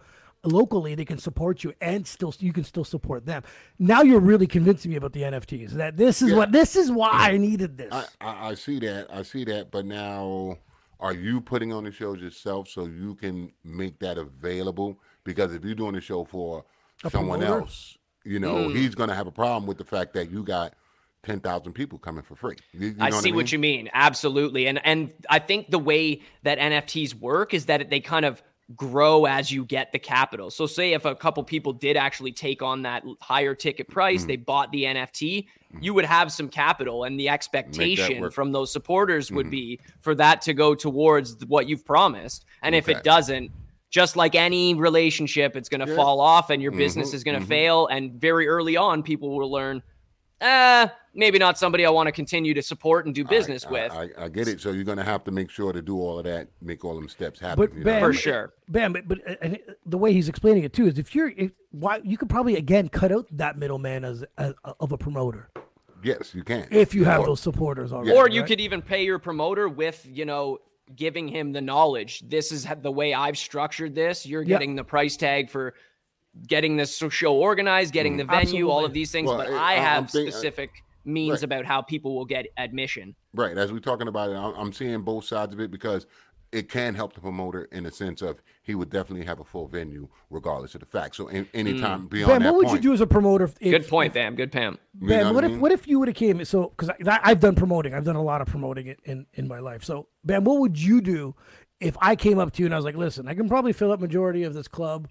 Locally, 0.45 0.93
they 0.93 1.05
can 1.05 1.17
support 1.17 1.63
you, 1.63 1.73
and 1.79 2.05
still 2.05 2.33
you 2.39 2.51
can 2.51 2.63
still 2.63 2.83
support 2.83 3.25
them. 3.25 3.43
Now 3.79 4.01
you're 4.01 4.19
really 4.19 4.47
convincing 4.47 4.91
me 4.91 4.97
about 4.97 5.13
the 5.13 5.21
NFTs. 5.21 5.71
That 5.71 5.95
this 5.95 6.21
is 6.21 6.31
Yeah. 6.31 6.37
what 6.37 6.51
this 6.51 6.75
is 6.75 6.91
why 6.91 7.11
I 7.13 7.37
needed 7.37 7.77
this. 7.77 7.93
I, 7.93 8.05
I, 8.19 8.49
I 8.49 8.53
see 8.55 8.79
that. 8.79 9.07
I 9.09 9.21
see 9.23 9.45
that. 9.45 9.71
But 9.71 9.85
now, 9.85 10.57
are 10.99 11.13
you 11.13 11.39
putting 11.39 11.71
on 11.71 11.85
the 11.85 11.91
shows 11.91 12.19
yourself 12.19 12.67
so 12.67 12.87
you 12.87 13.15
can 13.15 13.51
make 13.63 13.99
that 13.99 14.17
available? 14.17 14.99
Because 15.23 15.53
if 15.53 15.63
you're 15.63 15.75
doing 15.75 15.93
the 15.93 16.01
show 16.01 16.25
for 16.25 16.65
someone 17.09 17.39
promoter? 17.39 17.61
else, 17.61 17.97
you 18.25 18.39
know, 18.39 18.69
hmm. 18.69 18.75
he's 18.75 18.95
going 18.95 19.09
to 19.09 19.15
have 19.15 19.27
a 19.27 19.31
problem 19.31 19.65
with 19.65 19.77
the 19.77 19.85
fact 19.85 20.13
that 20.13 20.29
you 20.29 20.43
got 20.43 20.73
10,000 21.23 21.73
people 21.73 21.97
coming 21.97 22.21
for 22.23 22.35
free. 22.35 22.55
You, 22.73 22.87
you 22.89 22.95
I 22.99 23.09
see 23.09 23.31
what, 23.31 23.37
what 23.37 23.51
you 23.51 23.59
mean. 23.59 23.89
Absolutely. 23.93 24.67
And 24.67 24.85
and 24.85 25.13
I 25.29 25.39
think 25.39 25.71
the 25.71 25.79
way 25.79 26.21
that 26.43 26.59
NFTs 26.59 27.15
work 27.15 27.53
is 27.53 27.65
that 27.67 27.89
they 27.89 27.99
kind 28.01 28.25
of 28.25 28.43
grow 28.75 29.25
as 29.25 29.51
you 29.51 29.65
get 29.65 29.91
the 29.91 29.99
capital. 29.99 30.49
So 30.49 30.65
say 30.65 30.93
if 30.93 31.05
a 31.05 31.15
couple 31.15 31.43
people 31.43 31.73
did 31.73 31.97
actually 31.97 32.31
take 32.31 32.61
on 32.61 32.83
that 32.83 33.03
higher 33.21 33.55
ticket 33.55 33.87
price, 33.87 34.25
they 34.25 34.35
bought 34.35 34.71
the 34.71 34.83
NFT, 34.83 35.47
you 35.81 35.93
would 35.93 36.05
have 36.05 36.31
some 36.31 36.49
capital 36.49 37.03
and 37.03 37.19
the 37.19 37.29
expectation 37.29 38.29
from 38.31 38.51
those 38.51 38.71
supporters 38.71 39.31
would 39.31 39.49
be 39.49 39.79
for 39.99 40.15
that 40.15 40.41
to 40.43 40.53
go 40.53 40.75
towards 40.75 41.43
what 41.45 41.67
you've 41.67 41.85
promised. 41.85 42.45
And 42.61 42.75
if 42.75 42.87
it 42.87 43.03
doesn't, 43.03 43.51
just 43.89 44.15
like 44.15 44.33
any 44.33 44.73
relationship, 44.73 45.55
it's 45.55 45.69
going 45.69 45.85
to 45.85 45.95
fall 45.95 46.19
off 46.19 46.49
and 46.49 46.61
your 46.61 46.71
business 46.71 47.13
is 47.13 47.23
going 47.23 47.39
to 47.39 47.45
fail. 47.45 47.87
And 47.87 48.13
very 48.13 48.47
early 48.47 48.75
on, 48.75 49.03
people 49.03 49.37
will 49.37 49.51
learn, 49.51 49.83
uh, 50.43 50.87
maybe 51.13 51.39
not 51.39 51.57
somebody 51.57 51.85
I 51.85 51.89
want 51.89 52.07
to 52.07 52.11
continue 52.11 52.53
to 52.53 52.61
support 52.61 53.05
and 53.05 53.15
do 53.15 53.23
business 53.23 53.65
I, 53.65 53.71
with. 53.71 53.91
I, 53.91 54.09
I 54.17 54.29
get 54.29 54.47
it. 54.47 54.59
So 54.61 54.71
you're 54.71 54.83
going 54.83 54.97
to 54.97 55.03
have 55.03 55.23
to 55.23 55.31
make 55.31 55.49
sure 55.49 55.71
to 55.73 55.81
do 55.81 55.97
all 55.99 56.19
of 56.19 56.25
that, 56.25 56.49
make 56.61 56.83
all 56.83 56.95
them 56.95 57.07
steps 57.09 57.39
happen. 57.39 57.65
But 57.65 57.73
you 57.73 57.79
know? 57.79 57.85
Ben, 57.85 58.01
For 58.01 58.13
sure. 58.13 58.53
Ben, 58.67 58.91
but, 58.93 59.07
but 59.07 59.19
uh, 59.27 59.35
and 59.41 59.55
it- 59.55 59.79
the 59.85 59.97
way 59.97 60.13
he's 60.13 60.27
explaining 60.29 60.63
it 60.63 60.73
too 60.73 60.87
is 60.87 60.97
if 60.99 61.15
you're, 61.15 61.29
if, 61.29 61.51
why 61.71 62.01
you 62.03 62.17
could 62.17 62.29
probably 62.29 62.55
again 62.55 62.89
cut 62.89 63.11
out 63.11 63.27
that 63.31 63.57
middleman 63.57 64.03
as, 64.03 64.23
as 64.37 64.53
of 64.79 64.91
a 64.91 64.97
promoter 64.97 65.49
yes, 66.03 66.35
you 66.35 66.43
can. 66.43 66.67
if 66.71 66.93
you 66.93 67.05
have 67.05 67.21
Or- 67.21 67.27
those 67.27 67.39
supporters 67.39 67.91
already. 67.93 68.11
or 68.11 68.27
you 68.29 68.41
right? 68.41 68.47
could 68.47 68.59
even 68.59 68.81
pay 68.81 69.03
your 69.05 69.19
promoter 69.19 69.69
with, 69.69 70.05
you 70.09 70.25
know, 70.25 70.59
giving 70.95 71.27
him 71.27 71.53
the 71.53 71.61
knowledge. 71.61 72.21
This 72.27 72.51
is 72.51 72.67
the 72.81 72.91
way 72.91 73.13
I've 73.13 73.37
structured 73.37 73.95
this. 73.95 74.25
You're 74.25 74.41
Yeah. 74.41 74.49
getting 74.49 74.75
the 74.75 74.83
price 74.83 75.15
tag 75.15 75.49
for 75.49 75.73
getting 76.47 76.77
this 76.77 77.01
show 77.09 77.35
organized, 77.35 77.93
getting 77.93 78.17
mm-hmm. 78.17 78.29
the 78.29 78.45
venue, 78.45 78.69
all 78.69 78.85
of 78.85 78.93
these 78.93 79.11
things. 79.11 79.27
Well, 79.27 79.37
but 79.37 79.49
eh, 79.49 79.55
I- 79.55 79.73
I 79.73 79.75
I'm 79.75 79.81
have 79.81 80.09
think- 80.09 80.29
uh, 80.29 80.31
specific 80.31 80.71
means 81.05 81.31
right. 81.31 81.43
about 81.43 81.65
how 81.65 81.81
people 81.81 82.15
will 82.15 82.25
get 82.25 82.47
admission. 82.57 83.15
Right. 83.33 83.57
As 83.57 83.73
we're 83.73 83.79
talking 83.79 84.07
about 84.07 84.29
it, 84.29 84.35
I'm, 84.35 84.53
I'm 84.55 84.73
seeing 84.73 85.01
both 85.01 85.25
sides 85.25 85.53
of 85.53 85.59
it 85.59 85.69
because 85.69 86.07
it 86.53 86.69
can 86.69 86.93
help 86.93 87.13
the 87.13 87.19
promoter 87.19 87.67
in 87.71 87.83
the 87.83 87.91
sense 87.91 88.21
of 88.21 88.37
he 88.61 88.75
would 88.75 88.89
definitely 88.89 89.25
have 89.25 89.39
a 89.39 89.43
full 89.43 89.67
venue 89.67 90.07
regardless 90.29 90.75
of 90.75 90.81
the 90.81 90.85
fact. 90.85 91.15
So 91.15 91.27
in, 91.27 91.45
hmm. 91.45 91.57
anytime 91.57 92.07
beyond 92.07 92.29
Ben, 92.29 92.43
that 92.43 92.51
what 92.51 92.57
would 92.57 92.67
point, 92.67 92.83
you 92.83 92.89
do 92.89 92.93
as 92.93 93.01
a 93.01 93.07
promoter? 93.07 93.45
If, 93.45 93.59
Good 93.59 93.87
point, 93.87 94.07
if- 94.07 94.13
Bam. 94.13 94.35
Good 94.35 94.51
Pam. 94.51 94.77
you 95.01 95.07
Ben, 95.07 95.25
know 95.25 95.33
what 95.33 95.43
I 95.43 95.49
if 95.49 95.57
what 95.57 95.71
if 95.71 95.87
you 95.87 95.99
would 95.99 96.07
have 96.07 96.15
came 96.15 96.43
so 96.45 96.69
because 96.77 96.91
I've 97.07 97.39
done 97.39 97.55
promoting, 97.55 97.93
I've 97.93 98.05
done 98.05 98.15
a 98.15 98.23
lot 98.23 98.41
of 98.41 98.47
promoting 98.47 98.87
it 98.87 98.99
in 99.03 99.25
in 99.33 99.47
my 99.47 99.59
life. 99.59 99.83
So 99.83 100.07
Ben, 100.23 100.43
what 100.43 100.59
would 100.59 100.79
you 100.79 101.01
do 101.01 101.35
if 101.79 101.97
I 102.01 102.15
came 102.15 102.39
up 102.39 102.53
to 102.53 102.61
you 102.61 102.67
and 102.67 102.73
I 102.73 102.77
was 102.77 102.85
like, 102.85 102.95
listen, 102.95 103.27
I 103.27 103.33
can 103.33 103.49
probably 103.49 103.73
fill 103.73 103.91
up 103.91 103.99
majority 103.99 104.43
of 104.43 104.53
this 104.53 104.67
club. 104.67 105.09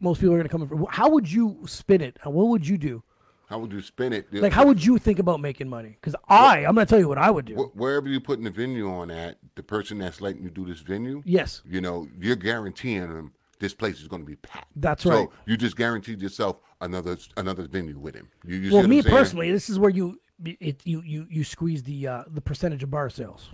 Most 0.00 0.20
people 0.20 0.34
are 0.34 0.38
going 0.38 0.48
to 0.48 0.52
come 0.52 0.62
in. 0.62 0.68
For, 0.68 0.86
how 0.90 1.08
would 1.10 1.30
you 1.30 1.58
spin 1.66 2.00
it? 2.00 2.18
What 2.24 2.48
would 2.48 2.66
you 2.66 2.76
do? 2.78 3.02
How 3.48 3.60
would 3.60 3.72
you 3.72 3.80
spin 3.80 4.12
it? 4.12 4.26
Like, 4.32 4.52
how 4.52 4.66
would 4.66 4.84
you 4.84 4.98
think 4.98 5.18
about 5.20 5.40
making 5.40 5.68
money? 5.68 5.90
Because 6.00 6.16
I, 6.28 6.66
I'm 6.66 6.74
going 6.74 6.86
to 6.86 6.90
tell 6.90 6.98
you 6.98 7.08
what 7.08 7.18
I 7.18 7.30
would 7.30 7.44
do. 7.44 7.54
Wh- 7.54 7.76
wherever 7.76 8.08
you're 8.08 8.20
putting 8.20 8.44
the 8.44 8.50
venue 8.50 8.90
on 8.90 9.10
at, 9.10 9.38
the 9.54 9.62
person 9.62 9.98
that's 9.98 10.20
letting 10.20 10.42
you 10.42 10.50
do 10.50 10.66
this 10.66 10.80
venue, 10.80 11.22
Yes. 11.24 11.62
you 11.64 11.80
know, 11.80 12.08
you're 12.20 12.34
guaranteeing 12.36 13.08
them 13.08 13.32
this 13.60 13.72
place 13.72 14.00
is 14.00 14.08
going 14.08 14.22
to 14.22 14.26
be 14.26 14.36
packed. 14.36 14.68
That's 14.76 15.02
so 15.04 15.10
right. 15.10 15.28
So 15.28 15.32
you 15.46 15.56
just 15.56 15.76
guaranteed 15.76 16.20
yourself 16.20 16.58
another 16.80 17.16
another 17.36 17.66
venue 17.66 17.98
with 17.98 18.14
him. 18.14 18.28
You, 18.44 18.56
you 18.56 18.74
well, 18.74 18.86
me 18.86 19.02
personally, 19.02 19.50
this 19.50 19.70
is 19.70 19.78
where 19.78 19.88
you 19.90 20.20
it 20.44 20.82
you 20.84 21.00
you 21.02 21.26
you 21.30 21.42
squeeze 21.42 21.82
the 21.82 22.06
uh, 22.06 22.24
the 22.30 22.42
percentage 22.42 22.82
of 22.82 22.90
bar 22.90 23.08
sales. 23.08 23.48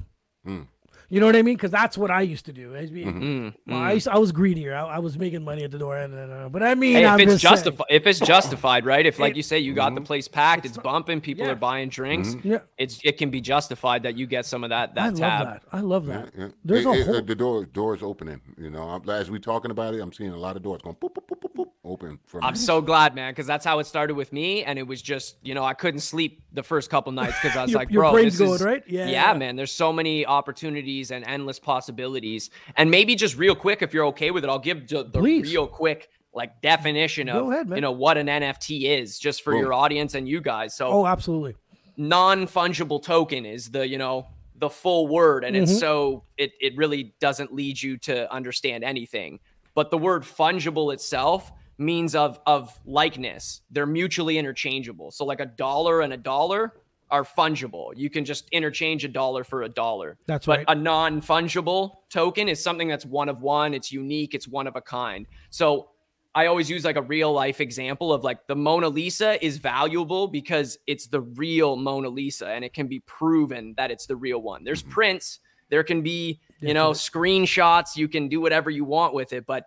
You 1.08 1.20
know 1.20 1.26
what 1.26 1.36
I 1.36 1.42
mean? 1.42 1.56
Because 1.56 1.70
that's 1.70 1.98
what 1.98 2.10
I 2.10 2.22
used 2.22 2.46
to 2.46 2.52
do. 2.52 2.74
I, 2.76 2.86
mean, 2.86 3.12
Mm, 3.12 3.54
well, 3.66 3.78
mm. 3.80 3.82
I, 3.82 3.92
used, 3.92 4.08
I 4.08 4.18
was 4.18 4.32
greedier. 4.32 4.74
I, 4.74 4.82
I 4.96 4.98
was 4.98 5.18
making 5.18 5.44
money 5.44 5.62
at 5.64 5.70
the 5.70 5.78
door, 5.78 5.98
and, 5.98 6.14
and 6.14 6.32
uh, 6.32 6.48
but 6.48 6.62
I 6.62 6.74
mean, 6.74 6.94
Hey, 6.94 7.04
I'm 7.06 7.20
if 7.20 7.28
it's 7.28 7.42
just 7.42 7.64
saying. 7.64 7.76
justified, 7.76 7.86
if 7.90 8.06
it's 8.06 8.18
justified, 8.20 8.86
right? 8.86 9.04
If 9.04 9.18
like 9.18 9.32
It- 9.32 9.36
you 9.36 9.42
say 9.42 9.58
you 9.58 9.74
got 9.74 9.94
the 9.94 10.00
place 10.00 10.26
packed, 10.28 10.64
it's, 10.64 10.76
not- 10.76 10.84
bumping, 10.84 11.20
people 11.20 11.44
yeah. 11.46 11.52
are 11.52 11.56
buying 11.56 11.88
drinks. 11.88 12.34
Yeah. 12.42 12.58
It's 12.78 13.00
it 13.04 13.18
can 13.18 13.30
be 13.30 13.40
justified 13.40 14.02
that 14.04 14.16
you 14.16 14.26
get 14.26 14.46
some 14.46 14.64
of 14.64 14.70
that 14.70 14.94
that 14.94 15.02
I 15.04 15.08
love 15.08 15.18
tab. 15.18 15.46
that. 15.46 15.62
I 15.72 15.80
love 15.80 16.06
that. 16.06 16.30
Yeah. 16.36 16.48
There's 16.64 16.84
It- 16.84 16.88
a 16.88 16.92
it- 16.92 17.06
whole. 17.06 17.22
the 17.22 17.34
door 17.34 17.64
doors 17.66 18.02
opening. 18.02 18.40
You 18.58 18.70
know, 18.70 19.00
as 19.08 19.30
we 19.30 19.38
talking 19.38 19.70
about 19.70 19.94
it, 19.94 20.00
I'm 20.00 20.12
seeing 20.12 20.30
a 20.30 20.36
lot 20.36 20.56
of 20.56 20.62
doors 20.62 20.80
going 20.82 20.96
boop, 20.96 21.12
boop, 21.14 21.26
boop, 21.28 21.40
boop, 21.42 21.54
boop, 21.56 21.66
open. 21.84 22.18
From 22.26 22.42
I'm 22.44 22.54
so 22.56 22.80
glad, 22.80 23.14
man, 23.14 23.32
because 23.32 23.46
that's 23.46 23.64
how 23.64 23.78
it 23.80 23.86
started 23.86 24.14
with 24.14 24.32
me, 24.32 24.64
and 24.64 24.78
it 24.78 24.86
was 24.86 25.02
just 25.02 25.36
you 25.42 25.54
know 25.54 25.64
I 25.64 25.74
couldn't 25.74 26.00
sleep 26.00 26.42
the 26.54 26.62
first 26.62 26.90
couple 26.90 27.12
nights 27.12 27.34
because 27.42 27.56
I 27.56 27.62
was 27.62 27.70
Your- 27.70 27.80
like, 27.80 27.90
your 27.90 28.02
bro, 28.02 28.12
brain's 28.12 28.38
this 28.38 28.46
going, 28.46 28.54
is 28.56 28.62
right? 28.62 28.82
Yeah, 28.86 29.06
yeah, 29.06 29.32
yeah. 29.32 29.34
man. 29.38 29.56
There's 29.56 29.72
so 29.72 29.92
many 29.92 30.24
opportunities 30.26 31.01
and 31.10 31.24
endless 31.26 31.58
possibilities, 31.58 32.50
and 32.76 32.90
maybe 32.90 33.14
just 33.14 33.36
real 33.36 33.54
quick, 33.54 33.82
if 33.82 33.92
you're 33.92 34.06
okay 34.06 34.30
with 34.30 34.44
it, 34.44 34.50
I'll 34.50 34.58
give 34.58 34.86
the, 34.88 35.04
the 35.04 35.20
real 35.20 35.66
quick 35.66 36.08
like 36.34 36.60
definition 36.62 37.28
of 37.28 37.50
ahead, 37.50 37.68
you 37.70 37.80
know 37.82 37.92
what 37.92 38.16
an 38.16 38.26
NFT 38.26 38.84
is, 38.84 39.18
just 39.18 39.42
for 39.42 39.52
Boom. 39.52 39.60
your 39.60 39.72
audience 39.74 40.14
and 40.14 40.26
you 40.28 40.40
guys. 40.40 40.74
So 40.74 40.86
oh, 40.86 41.06
absolutely. 41.06 41.56
non-fungible 41.96 43.02
token 43.02 43.44
is 43.44 43.70
the 43.70 43.86
you 43.86 43.98
know 43.98 44.26
the 44.56 44.70
full 44.70 45.08
word 45.08 45.44
and 45.44 45.54
Mm-hmm. 45.56 45.64
it's 45.64 45.78
so 45.80 46.24
it, 46.38 46.52
it 46.60 46.76
really 46.76 47.14
doesn't 47.20 47.52
lead 47.52 47.82
you 47.82 47.98
to 47.98 48.32
understand 48.32 48.84
anything 48.84 49.40
but 49.74 49.90
the 49.90 49.98
word 49.98 50.22
fungible 50.22 50.92
itself 50.94 51.50
means 51.78 52.14
of 52.14 52.38
of 52.46 52.78
likeness 52.86 53.62
they're 53.72 53.86
mutually 53.86 54.38
interchangeable 54.38 55.10
so 55.10 55.24
like 55.24 55.40
a 55.40 55.46
dollar 55.46 56.02
and 56.02 56.12
a 56.12 56.16
dollar 56.16 56.74
are 57.12 57.24
fungible. 57.24 57.92
You 57.94 58.10
can 58.10 58.24
just 58.24 58.48
interchange 58.50 59.04
a 59.04 59.08
dollar 59.08 59.44
for 59.44 59.62
a 59.62 59.68
dollar. 59.68 60.18
That's 60.26 60.46
but 60.46 60.60
right. 60.60 60.64
a 60.68 60.74
non-fungible 60.74 61.92
token 62.10 62.48
is 62.48 62.60
something 62.60 62.88
that's 62.88 63.06
one 63.06 63.28
of 63.28 63.42
one. 63.42 63.74
It's 63.74 63.92
unique. 63.92 64.34
It's 64.34 64.48
one 64.48 64.66
of 64.66 64.74
a 64.74 64.80
kind. 64.80 65.26
So 65.50 65.90
I 66.34 66.46
always 66.46 66.70
use 66.70 66.84
like 66.84 66.96
a 66.96 67.02
real 67.02 67.30
life 67.30 67.60
example 67.60 68.12
of 68.12 68.24
like 68.24 68.46
the 68.46 68.56
Mona 68.56 68.88
Lisa 68.88 69.44
is 69.44 69.58
valuable 69.58 70.26
because 70.26 70.78
it's 70.86 71.06
the 71.06 71.20
real 71.20 71.76
Mona 71.76 72.08
Lisa 72.08 72.48
and 72.48 72.64
it 72.64 72.72
can 72.72 72.88
be 72.88 73.00
proven 73.00 73.74
that 73.76 73.90
it's 73.90 74.06
the 74.06 74.16
real 74.16 74.40
one. 74.40 74.64
There's 74.64 74.82
mm-hmm. 74.82 74.92
prints, 74.92 75.40
there 75.68 75.84
can 75.84 76.02
be, 76.02 76.40
you 76.60 76.72
know, 76.72 76.92
screenshots, 76.92 77.96
you 77.96 78.08
can 78.08 78.28
do 78.28 78.40
whatever 78.40 78.70
you 78.70 78.84
want 78.84 79.12
with 79.12 79.34
it, 79.34 79.44
but 79.46 79.66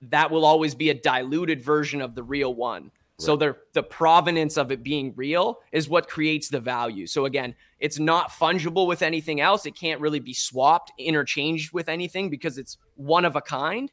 that 0.00 0.30
will 0.30 0.46
always 0.46 0.74
be 0.74 0.88
a 0.88 0.94
diluted 0.94 1.62
version 1.62 2.00
of 2.00 2.14
the 2.14 2.22
real 2.22 2.54
one. 2.54 2.90
So 3.18 3.34
the 3.36 3.56
the 3.72 3.82
provenance 3.82 4.58
of 4.58 4.70
it 4.70 4.82
being 4.82 5.14
real 5.16 5.60
is 5.72 5.88
what 5.88 6.08
creates 6.08 6.48
the 6.50 6.60
value. 6.60 7.06
So 7.06 7.24
again, 7.24 7.54
it's 7.78 7.98
not 7.98 8.30
fungible 8.30 8.86
with 8.86 9.00
anything 9.00 9.40
else. 9.40 9.64
It 9.64 9.74
can't 9.74 10.00
really 10.00 10.20
be 10.20 10.34
swapped, 10.34 10.92
interchanged 10.98 11.72
with 11.72 11.88
anything 11.88 12.28
because 12.28 12.58
it's 12.58 12.76
one 12.94 13.24
of 13.24 13.34
a 13.36 13.40
kind 13.40 13.90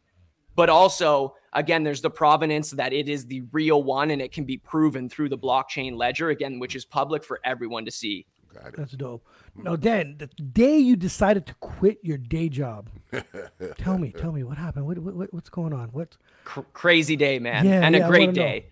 but 0.55 0.69
also 0.69 1.35
again 1.51 1.83
there's 1.83 2.01
the 2.01 2.09
provenance 2.09 2.71
that 2.71 2.93
it 2.93 3.09
is 3.09 3.25
the 3.25 3.41
real 3.51 3.81
one 3.81 4.11
and 4.11 4.21
it 4.21 4.31
can 4.31 4.43
be 4.43 4.57
proven 4.57 5.09
through 5.09 5.27
the 5.27 5.37
blockchain 5.37 5.95
ledger 5.97 6.29
again 6.29 6.59
which 6.59 6.75
is 6.75 6.85
public 6.85 7.23
for 7.23 7.39
everyone 7.43 7.85
to 7.85 7.91
see 7.91 8.25
Got 8.53 8.67
it. 8.67 8.77
That's 8.77 8.91
dope. 8.91 9.25
Now, 9.55 9.75
Dan, 9.75 10.17
the 10.19 10.27
day 10.27 10.77
you 10.77 10.95
decided 10.95 11.47
to 11.47 11.55
quit 11.55 11.97
your 12.03 12.19
day 12.19 12.49
job, 12.49 12.87
tell 13.79 13.97
me, 13.97 14.11
tell 14.11 14.31
me 14.31 14.43
what 14.43 14.59
happened. 14.59 14.85
What, 14.85 14.99
what 14.99 15.33
what's 15.33 15.49
going 15.49 15.73
on? 15.73 15.89
What 15.89 16.17
Cr- 16.43 16.61
crazy 16.71 17.15
day 17.15 17.39
man 17.39 17.65
Yeah, 17.65 17.81
and 17.83 17.95
yeah, 17.95 18.03
I 18.03 18.05
a 18.05 18.09
great 18.09 18.19
wanna 18.27 18.31
know. 18.33 18.43
day 18.43 18.65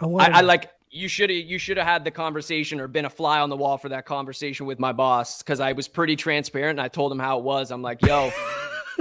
I? 0.00 0.04
I, 0.04 0.38
I 0.38 0.40
like 0.42 0.70
you 0.90 1.08
should 1.08 1.30
have 1.30 1.38
you 1.38 1.58
should 1.58 1.76
have 1.76 1.86
had 1.86 2.04
the 2.04 2.10
conversation 2.10 2.80
or 2.80 2.88
been 2.88 3.04
a 3.04 3.10
fly 3.10 3.40
on 3.40 3.50
the 3.50 3.56
wall 3.56 3.78
for 3.78 3.88
that 3.90 4.06
conversation 4.06 4.66
with 4.66 4.78
my 4.78 4.92
boss 4.92 5.42
because 5.42 5.60
I 5.60 5.72
was 5.72 5.88
pretty 5.88 6.16
transparent 6.16 6.78
and 6.78 6.84
I 6.84 6.88
told 6.88 7.12
him 7.12 7.18
how 7.18 7.38
it 7.38 7.44
was. 7.44 7.70
I'm 7.70 7.82
like, 7.82 8.04
yo, 8.04 8.30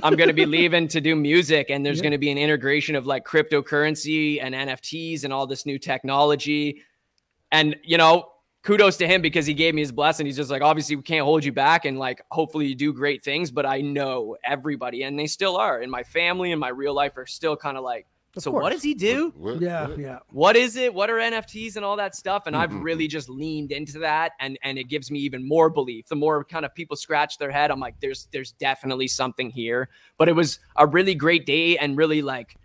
I'm 0.04 0.16
gonna 0.16 0.34
be 0.34 0.46
leaving 0.58 0.88
to 0.90 1.02
do 1.02 1.16
music 1.16 1.70
and 1.70 1.86
there's 1.86 2.02
gonna 2.02 2.18
be 2.18 2.32
an 2.32 2.38
integration 2.38 2.96
of 2.96 3.06
like 3.06 3.26
cryptocurrency 3.26 4.40
and 4.42 4.56
NFTs 4.56 5.24
and 5.24 5.32
all 5.32 5.48
this 5.48 5.66
new 5.66 5.80
technology. 5.80 6.82
And 7.52 7.76
you 7.84 7.98
know, 7.98 8.32
kudos 8.66 8.98
to 8.98 9.08
him 9.08 9.22
because 9.22 9.46
he 9.46 9.54
gave 9.54 9.74
me 9.74 9.82
his 9.82 9.92
blessing. 9.92 10.26
He's 10.26 10.36
just 10.36 10.50
like, 10.50 10.62
obviously, 10.62 10.98
we 10.98 11.04
can't 11.04 11.24
hold 11.24 11.46
you 11.46 11.54
back, 11.54 11.86
and 11.86 11.98
like, 11.98 12.22
hopefully, 12.32 12.66
you 12.68 12.76
do 12.76 12.92
great 12.92 13.24
things. 13.24 13.52
But 13.52 13.66
I 13.66 13.82
know 13.82 14.36
everybody, 14.44 15.04
and 15.04 15.18
they 15.18 15.28
still 15.28 15.56
are, 15.56 15.80
and 15.80 15.90
my 15.90 16.04
family 16.04 16.52
and 16.52 16.60
my 16.60 16.70
real 16.70 16.94
life 16.94 17.16
are 17.16 17.28
still 17.28 17.56
kind 17.56 17.78
of 17.78 17.84
like, 17.84 18.08
so 18.38 18.52
what 18.52 18.72
does 18.72 18.84
he 18.84 18.94
do? 18.94 19.34
What- 19.38 19.62
yeah, 19.62 19.88
what? 19.88 19.98
yeah. 20.00 20.20
what 20.32 20.56
is 20.56 20.76
it 20.76 20.94
what 20.94 21.10
are 21.10 21.18
nfts 21.18 21.76
and 21.76 21.86
all 21.86 21.96
that 21.98 22.16
stuff 22.16 22.44
and 22.48 22.56
i've 22.56 22.70
mm-hmm. 22.70 22.82
really 22.82 23.08
just 23.08 23.30
leaned 23.30 23.72
into 23.72 24.00
that 24.00 24.34
and 24.40 24.58
and 24.64 24.78
it 24.78 24.86
gives 24.86 25.10
me 25.10 25.20
even 25.20 25.48
more 25.48 25.70
belief 25.70 26.08
the 26.08 26.16
more 26.16 26.44
kind 26.44 26.66
of 26.66 26.74
people 26.76 26.96
scratch 26.96 27.38
their 27.38 27.52
head 27.52 27.72
i'm 27.72 27.80
like 27.80 28.00
there's 28.00 28.28
there's 28.32 28.52
definitely 28.54 29.08
something 29.08 29.50
here 29.50 29.90
but 30.18 30.28
it 30.28 30.34
was 30.34 30.60
a 30.76 30.86
really 30.86 31.16
great 31.16 31.46
day 31.46 31.78
and 31.78 31.98
really 31.98 32.22
like 32.22 32.58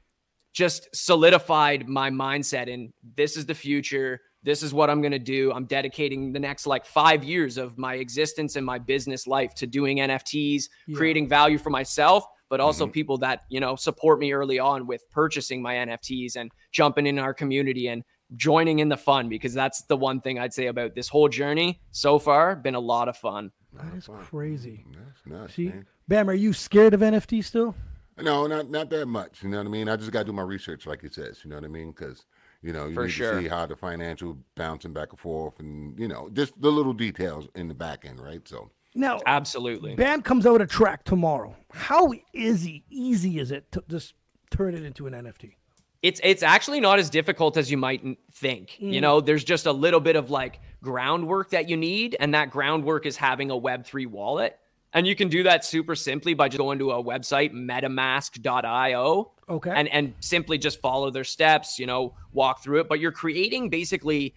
just 0.52 0.88
solidified 0.94 1.88
my 1.88 2.10
mindset 2.10 2.66
in 2.66 2.92
this 3.16 3.36
is 3.36 3.46
the 3.46 3.54
future 3.54 4.20
this 4.42 4.62
is 4.62 4.74
what 4.74 4.90
i'm 4.90 5.00
going 5.00 5.12
to 5.12 5.18
do 5.18 5.52
i'm 5.52 5.64
dedicating 5.66 6.32
the 6.32 6.40
next 6.40 6.66
like 6.66 6.84
five 6.84 7.22
years 7.22 7.56
of 7.56 7.78
my 7.78 7.94
existence 7.94 8.56
and 8.56 8.66
my 8.66 8.78
business 8.78 9.26
life 9.26 9.54
to 9.54 9.66
doing 9.66 9.98
nfts 9.98 10.64
Yeah. 10.86 10.96
creating 10.96 11.28
value 11.28 11.58
for 11.58 11.70
myself 11.70 12.24
but 12.50 12.60
also 12.60 12.84
mm-hmm. 12.84 12.92
people 12.92 13.16
that 13.16 13.44
you 13.48 13.60
know 13.60 13.74
support 13.74 14.18
me 14.18 14.32
early 14.32 14.58
on 14.58 14.86
with 14.86 15.08
purchasing 15.10 15.62
my 15.62 15.76
nfts 15.76 16.36
and 16.36 16.52
jumping 16.72 17.06
in 17.06 17.18
our 17.18 17.32
community 17.32 17.88
and 17.88 18.04
joining 18.36 18.80
in 18.80 18.90
the 18.90 18.96
fun 18.96 19.28
because 19.30 19.54
that's 19.54 19.82
the 19.84 19.96
one 19.96 20.20
thing 20.20 20.38
i'd 20.38 20.52
say 20.52 20.66
about 20.66 20.94
this 20.94 21.08
whole 21.08 21.28
journey 21.28 21.80
so 21.92 22.18
far 22.18 22.54
been 22.54 22.74
a 22.74 22.80
lot 22.80 23.08
of 23.08 23.16
fun 23.16 23.50
That 23.72 23.94
is 23.96 24.08
crazy. 24.24 24.84
Mm-hmm. 24.88 25.04
That's 25.04 25.26
nuts, 25.26 25.54
See, 25.54 25.68
man. 25.68 25.86
Bam, 26.08 26.28
are 26.28 26.34
you 26.34 26.52
scared 26.52 26.92
of 26.92 27.00
NFT 27.00 27.44
still? 27.44 27.74
No, 28.20 28.46
not 28.46 28.68
not 28.68 28.90
that 28.90 29.06
much. 29.06 29.42
You 29.42 29.48
know 29.48 29.58
what 29.58 29.66
I 29.66 29.70
mean? 29.70 29.88
I 29.88 29.96
just 29.96 30.10
got 30.10 30.20
to 30.20 30.24
do 30.26 30.32
my 30.32 30.42
research, 30.42 30.86
like 30.86 31.04
it 31.04 31.14
says. 31.14 31.40
You 31.44 31.50
know 31.50 31.56
what 31.56 31.64
I 31.64 31.68
mean? 31.68 31.92
Because 31.92 32.26
you 32.62 32.72
know 32.72 32.86
you 32.86 32.94
For 32.94 33.04
need 33.04 33.10
sure. 33.10 33.34
to 33.34 33.42
see 33.42 33.48
how 33.48 33.64
the 33.66 33.76
financial 33.76 34.36
bouncing 34.56 34.92
back 34.92 35.10
and 35.10 35.20
forth, 35.20 35.58
and 35.60 35.98
you 35.98 36.08
know 36.08 36.28
just 36.32 36.60
the 36.60 36.70
little 36.70 36.92
details 36.92 37.48
in 37.54 37.68
the 37.68 37.74
back 37.74 38.04
end, 38.04 38.20
right? 38.20 38.46
So 38.46 38.70
Now, 38.94 39.20
absolutely 39.24 39.94
Bam 39.94 40.22
comes 40.22 40.46
out 40.46 40.54
with 40.54 40.62
a 40.62 40.66
track 40.66 41.04
tomorrow. 41.04 41.56
How 41.72 42.12
easy, 42.34 42.84
easy 42.90 43.38
is 43.38 43.50
it 43.50 43.70
to 43.72 43.84
just 43.88 44.14
turn 44.50 44.74
it 44.74 44.82
into 44.82 45.06
an 45.06 45.12
NFT? 45.12 45.54
it's 46.02 46.20
it's 46.24 46.42
actually 46.42 46.80
not 46.80 46.98
as 46.98 47.10
difficult 47.10 47.56
as 47.56 47.70
you 47.70 47.76
might 47.76 48.02
think. 48.32 48.80
You 48.80 48.98
mm. 48.98 49.02
know, 49.02 49.20
there's 49.20 49.44
just 49.44 49.66
a 49.66 49.72
little 49.72 50.00
bit 50.00 50.16
of 50.16 50.30
like 50.30 50.60
groundwork 50.82 51.50
that 51.50 51.68
you 51.68 51.76
need, 51.76 52.16
and 52.18 52.34
that 52.34 52.50
groundwork 52.50 53.06
is 53.06 53.16
having 53.16 53.50
a 53.50 53.54
Web3 53.54 54.06
wallet. 54.06 54.58
And 54.92 55.06
you 55.06 55.14
can 55.14 55.28
do 55.28 55.44
that 55.44 55.64
super 55.64 55.94
simply 55.94 56.34
by 56.34 56.48
just 56.48 56.58
going 56.58 56.80
to 56.80 56.90
a 56.90 57.04
website, 57.04 57.52
metamask.io, 57.52 59.32
Okay. 59.48 59.70
and 59.70 59.88
and 59.88 60.14
simply 60.20 60.58
just 60.58 60.80
follow 60.80 61.10
their 61.10 61.24
steps. 61.24 61.78
You 61.78 61.86
know, 61.86 62.14
walk 62.32 62.62
through 62.62 62.80
it. 62.80 62.88
But 62.88 62.98
you're 62.98 63.12
creating 63.12 63.68
basically 63.68 64.34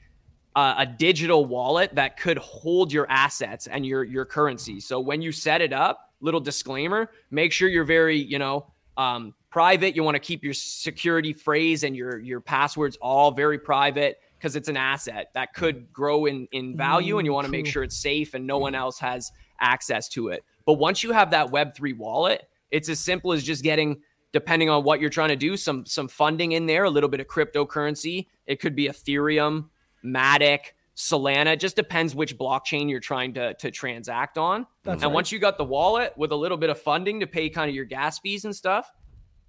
uh, 0.55 0.75
a 0.79 0.85
digital 0.85 1.45
wallet 1.45 1.95
that 1.95 2.17
could 2.17 2.37
hold 2.37 2.91
your 2.91 3.09
assets 3.09 3.67
and 3.67 3.85
your 3.85 4.03
your 4.03 4.25
currency. 4.25 4.79
So 4.79 4.99
when 4.99 5.21
you 5.21 5.31
set 5.31 5.61
it 5.61 5.73
up, 5.73 6.11
little 6.21 6.39
disclaimer: 6.39 7.09
make 7.31 7.51
sure 7.51 7.67
you're 7.69 7.83
very 7.83 8.17
you 8.17 8.39
know 8.39 8.67
um, 8.97 9.33
private. 9.49 9.95
You 9.95 10.03
want 10.03 10.15
to 10.15 10.19
keep 10.19 10.43
your 10.43 10.53
security 10.53 11.33
phrase 11.33 11.83
and 11.83 11.95
your 11.95 12.19
your 12.19 12.41
passwords 12.41 12.97
all 13.01 13.31
very 13.31 13.57
private 13.57 14.19
because 14.37 14.55
it's 14.55 14.69
an 14.69 14.77
asset 14.77 15.29
that 15.33 15.53
could 15.53 15.91
grow 15.91 16.25
in 16.25 16.47
in 16.51 16.77
value, 16.77 17.17
and 17.17 17.25
you 17.25 17.33
want 17.33 17.45
to 17.45 17.51
make 17.51 17.65
sure 17.65 17.83
it's 17.83 17.97
safe 17.97 18.33
and 18.33 18.45
no 18.45 18.57
one 18.57 18.75
else 18.75 18.99
has 18.99 19.31
access 19.59 20.07
to 20.09 20.29
it. 20.29 20.43
But 20.65 20.73
once 20.73 21.03
you 21.03 21.11
have 21.11 21.31
that 21.31 21.51
Web 21.51 21.75
three 21.75 21.93
wallet, 21.93 22.47
it's 22.69 22.89
as 22.89 22.99
simple 22.99 23.33
as 23.33 23.43
just 23.43 23.63
getting 23.63 24.01
depending 24.33 24.69
on 24.69 24.83
what 24.83 24.99
you're 24.99 25.09
trying 25.09 25.29
to 25.29 25.35
do 25.35 25.55
some 25.55 25.85
some 25.85 26.07
funding 26.07 26.51
in 26.51 26.65
there 26.65 26.83
a 26.83 26.89
little 26.89 27.09
bit 27.09 27.19
of 27.19 27.27
cryptocurrency 27.27 28.27
it 28.47 28.59
could 28.59 28.75
be 28.75 28.87
ethereum 28.87 29.69
matic 30.03 30.73
solana 30.95 31.53
it 31.53 31.59
just 31.59 31.75
depends 31.75 32.13
which 32.13 32.37
blockchain 32.37 32.89
you're 32.89 32.99
trying 32.99 33.33
to 33.33 33.53
to 33.55 33.71
transact 33.71 34.37
on 34.37 34.67
That's 34.83 35.01
and 35.01 35.09
right. 35.09 35.15
once 35.15 35.31
you 35.31 35.39
got 35.39 35.57
the 35.57 35.63
wallet 35.63 36.13
with 36.17 36.31
a 36.31 36.35
little 36.35 36.57
bit 36.57 36.69
of 36.69 36.79
funding 36.79 37.21
to 37.21 37.27
pay 37.27 37.49
kind 37.49 37.67
of 37.67 37.75
your 37.75 37.85
gas 37.85 38.19
fees 38.19 38.45
and 38.45 38.55
stuff 38.55 38.91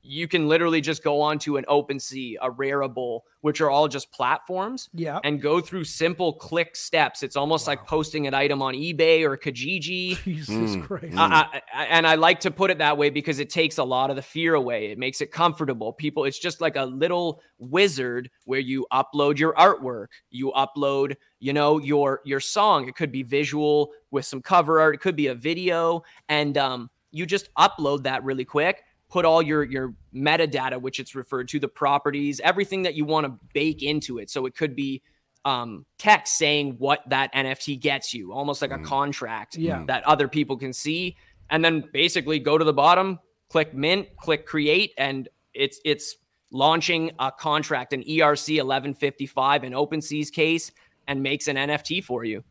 you 0.06 0.28
can 0.28 0.48
literally 0.48 0.82
just 0.82 1.02
go 1.02 1.20
onto 1.22 1.56
an 1.56 1.64
OpenSea, 1.66 2.34
a 2.42 2.50
Rarible, 2.50 3.20
which 3.40 3.60
are 3.62 3.70
all 3.70 3.88
just 3.88 4.12
platforms, 4.12 4.90
Yeah. 4.92 5.18
and 5.24 5.40
go 5.40 5.60
through 5.60 5.84
simple 5.84 6.34
click 6.34 6.76
steps. 6.76 7.22
It's 7.22 7.36
almost 7.36 7.66
like 7.66 7.86
posting 7.86 8.26
an 8.26 8.34
item 8.34 8.60
on 8.60 8.74
eBay 8.74 9.22
or 9.22 9.36
Kijiji. 9.38 10.16
Jesus 10.24 10.76
Christ. 10.86 11.14
I, 11.16 11.60
I, 11.72 11.84
and 11.86 12.06
I 12.06 12.16
like 12.16 12.40
to 12.40 12.50
put 12.50 12.70
it 12.70 12.78
that 12.78 12.98
way 12.98 13.08
because 13.08 13.38
it 13.38 13.48
takes 13.48 13.78
a 13.78 13.84
lot 13.84 14.10
of 14.10 14.16
the 14.16 14.22
fear 14.22 14.54
away. 14.54 14.90
It 14.90 14.98
makes 14.98 15.22
it 15.22 15.32
comfortable. 15.32 15.92
People, 15.94 16.24
it's 16.24 16.38
just 16.38 16.60
like 16.60 16.76
a 16.76 16.84
little 16.84 17.40
wizard 17.58 18.30
where 18.44 18.60
you 18.60 18.86
upload 18.92 19.38
your 19.38 19.54
artwork, 19.54 20.08
you 20.30 20.52
upload, 20.52 21.16
you 21.40 21.52
know, 21.54 21.78
your 21.78 22.20
your 22.26 22.40
song. 22.40 22.88
It 22.88 22.94
could 22.94 23.10
be 23.10 23.22
visual 23.22 23.90
with 24.10 24.26
some 24.26 24.42
cover 24.42 24.80
art. 24.80 24.94
It 24.94 25.00
could 25.00 25.16
be 25.16 25.28
a 25.28 25.34
video, 25.34 26.02
and 26.28 26.58
um, 26.58 26.90
you 27.10 27.24
just 27.26 27.48
upload 27.58 28.02
that 28.04 28.22
really 28.24 28.44
quick. 28.44 28.82
Put 29.14 29.24
all 29.24 29.40
your 29.40 29.62
your 29.62 29.94
metadata, 30.12 30.80
which 30.80 30.98
it's 30.98 31.14
referred 31.14 31.46
to, 31.50 31.60
the 31.60 31.68
properties, 31.68 32.40
everything 32.42 32.82
that 32.82 32.94
you 32.96 33.04
want 33.04 33.26
to 33.26 33.32
bake 33.52 33.80
into 33.82 34.18
it. 34.18 34.28
So 34.28 34.44
it 34.46 34.56
could 34.56 34.74
be 34.74 35.02
um, 35.44 35.86
text 35.98 36.36
saying 36.36 36.74
what 36.78 36.98
that 37.10 37.32
NFT 37.32 37.78
gets 37.80 38.12
you, 38.12 38.32
almost 38.32 38.60
like 38.60 38.72
a 38.72 38.78
contract 38.78 39.56
Yeah. 39.56 39.84
that 39.86 40.02
other 40.04 40.26
people 40.26 40.56
can 40.56 40.72
see. 40.72 41.16
and 41.50 41.64
then 41.64 41.84
basically 41.92 42.38
go 42.40 42.58
to 42.58 42.64
the 42.64 42.72
bottom, 42.72 43.20
click 43.50 43.72
mint, 43.74 44.08
click 44.16 44.46
create, 44.46 44.90
and 44.98 45.28
it's 45.52 45.78
it's 45.84 46.16
launching 46.50 47.12
a 47.20 47.30
contract, 47.30 47.92
an 47.92 48.02
ERC 48.02 48.56
1155 48.58 49.62
in 49.64 49.72
OpenSea's 49.74 50.30
case, 50.30 50.72
and 51.06 51.22
makes 51.22 51.46
an 51.46 51.56
NFT 51.56 52.02
for 52.02 52.24
you. 52.24 52.42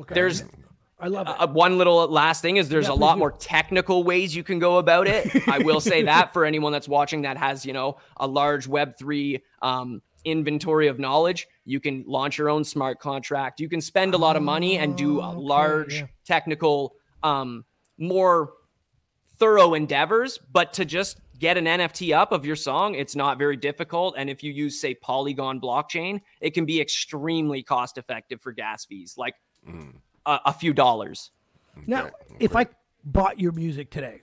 Okay. 0.00 0.14
There's 0.14 0.42
I 1.00 1.06
love 1.08 1.28
it. 1.28 1.36
uh, 1.38 1.46
one 1.46 1.78
little 1.78 2.08
last 2.08 2.42
thing 2.42 2.56
is 2.56 2.68
there's 2.68 2.86
Yeah, 2.88 2.92
a 2.92 2.96
lot 2.96 3.14
do. 3.14 3.18
more 3.20 3.30
technical 3.32 4.02
ways 4.04 4.34
you 4.34 4.42
can 4.42 4.58
go 4.58 4.78
about 4.78 5.06
it. 5.06 5.48
I 5.48 5.58
will 5.60 5.80
say 5.80 6.02
that 6.04 6.32
for 6.32 6.44
anyone 6.44 6.72
that's 6.72 6.88
watching 6.88 7.22
that 7.22 7.36
has, 7.36 7.64
you 7.64 7.72
know, 7.72 7.98
a 8.16 8.26
large 8.26 8.66
Web3 8.68 9.40
um, 9.62 10.02
inventory 10.24 10.88
of 10.88 10.98
knowledge, 10.98 11.46
you 11.64 11.78
can 11.78 12.04
launch 12.06 12.36
your 12.38 12.48
own 12.50 12.64
smart 12.64 12.98
contract. 12.98 13.60
You 13.60 13.68
can 13.68 13.80
spend 13.80 14.14
a 14.14 14.18
lot 14.18 14.36
of 14.36 14.42
money 14.42 14.76
and 14.78 14.96
do 14.96 15.20
Oh, 15.20 15.30
okay, 15.30 15.38
large 15.38 15.94
yeah. 16.00 16.06
technical, 16.24 16.96
um, 17.22 17.64
more 17.96 18.52
thorough 19.38 19.74
endeavors. 19.74 20.38
But 20.50 20.72
to 20.74 20.84
just 20.84 21.20
get 21.38 21.56
an 21.56 21.66
NFT 21.66 22.12
up 22.12 22.32
of 22.32 22.44
your 22.44 22.56
song, 22.56 22.96
it's 22.96 23.14
not 23.14 23.38
very 23.38 23.56
difficult. 23.56 24.16
And 24.18 24.28
if 24.28 24.42
you 24.42 24.52
use, 24.52 24.80
say, 24.80 24.94
Polygon 24.94 25.60
blockchain, 25.60 26.22
it 26.40 26.54
can 26.54 26.64
be 26.66 26.80
extremely 26.80 27.62
cost 27.62 27.96
effective 27.98 28.40
for 28.40 28.50
gas 28.50 28.84
fees, 28.84 29.14
like 29.16 29.34
a, 30.28 30.40
a 30.46 30.52
few 30.52 30.72
dollars. 30.72 31.30
Now, 31.86 32.10
if 32.38 32.54
I 32.54 32.66
bought 33.04 33.40
your 33.40 33.52
music 33.52 33.90
today, 33.90 34.20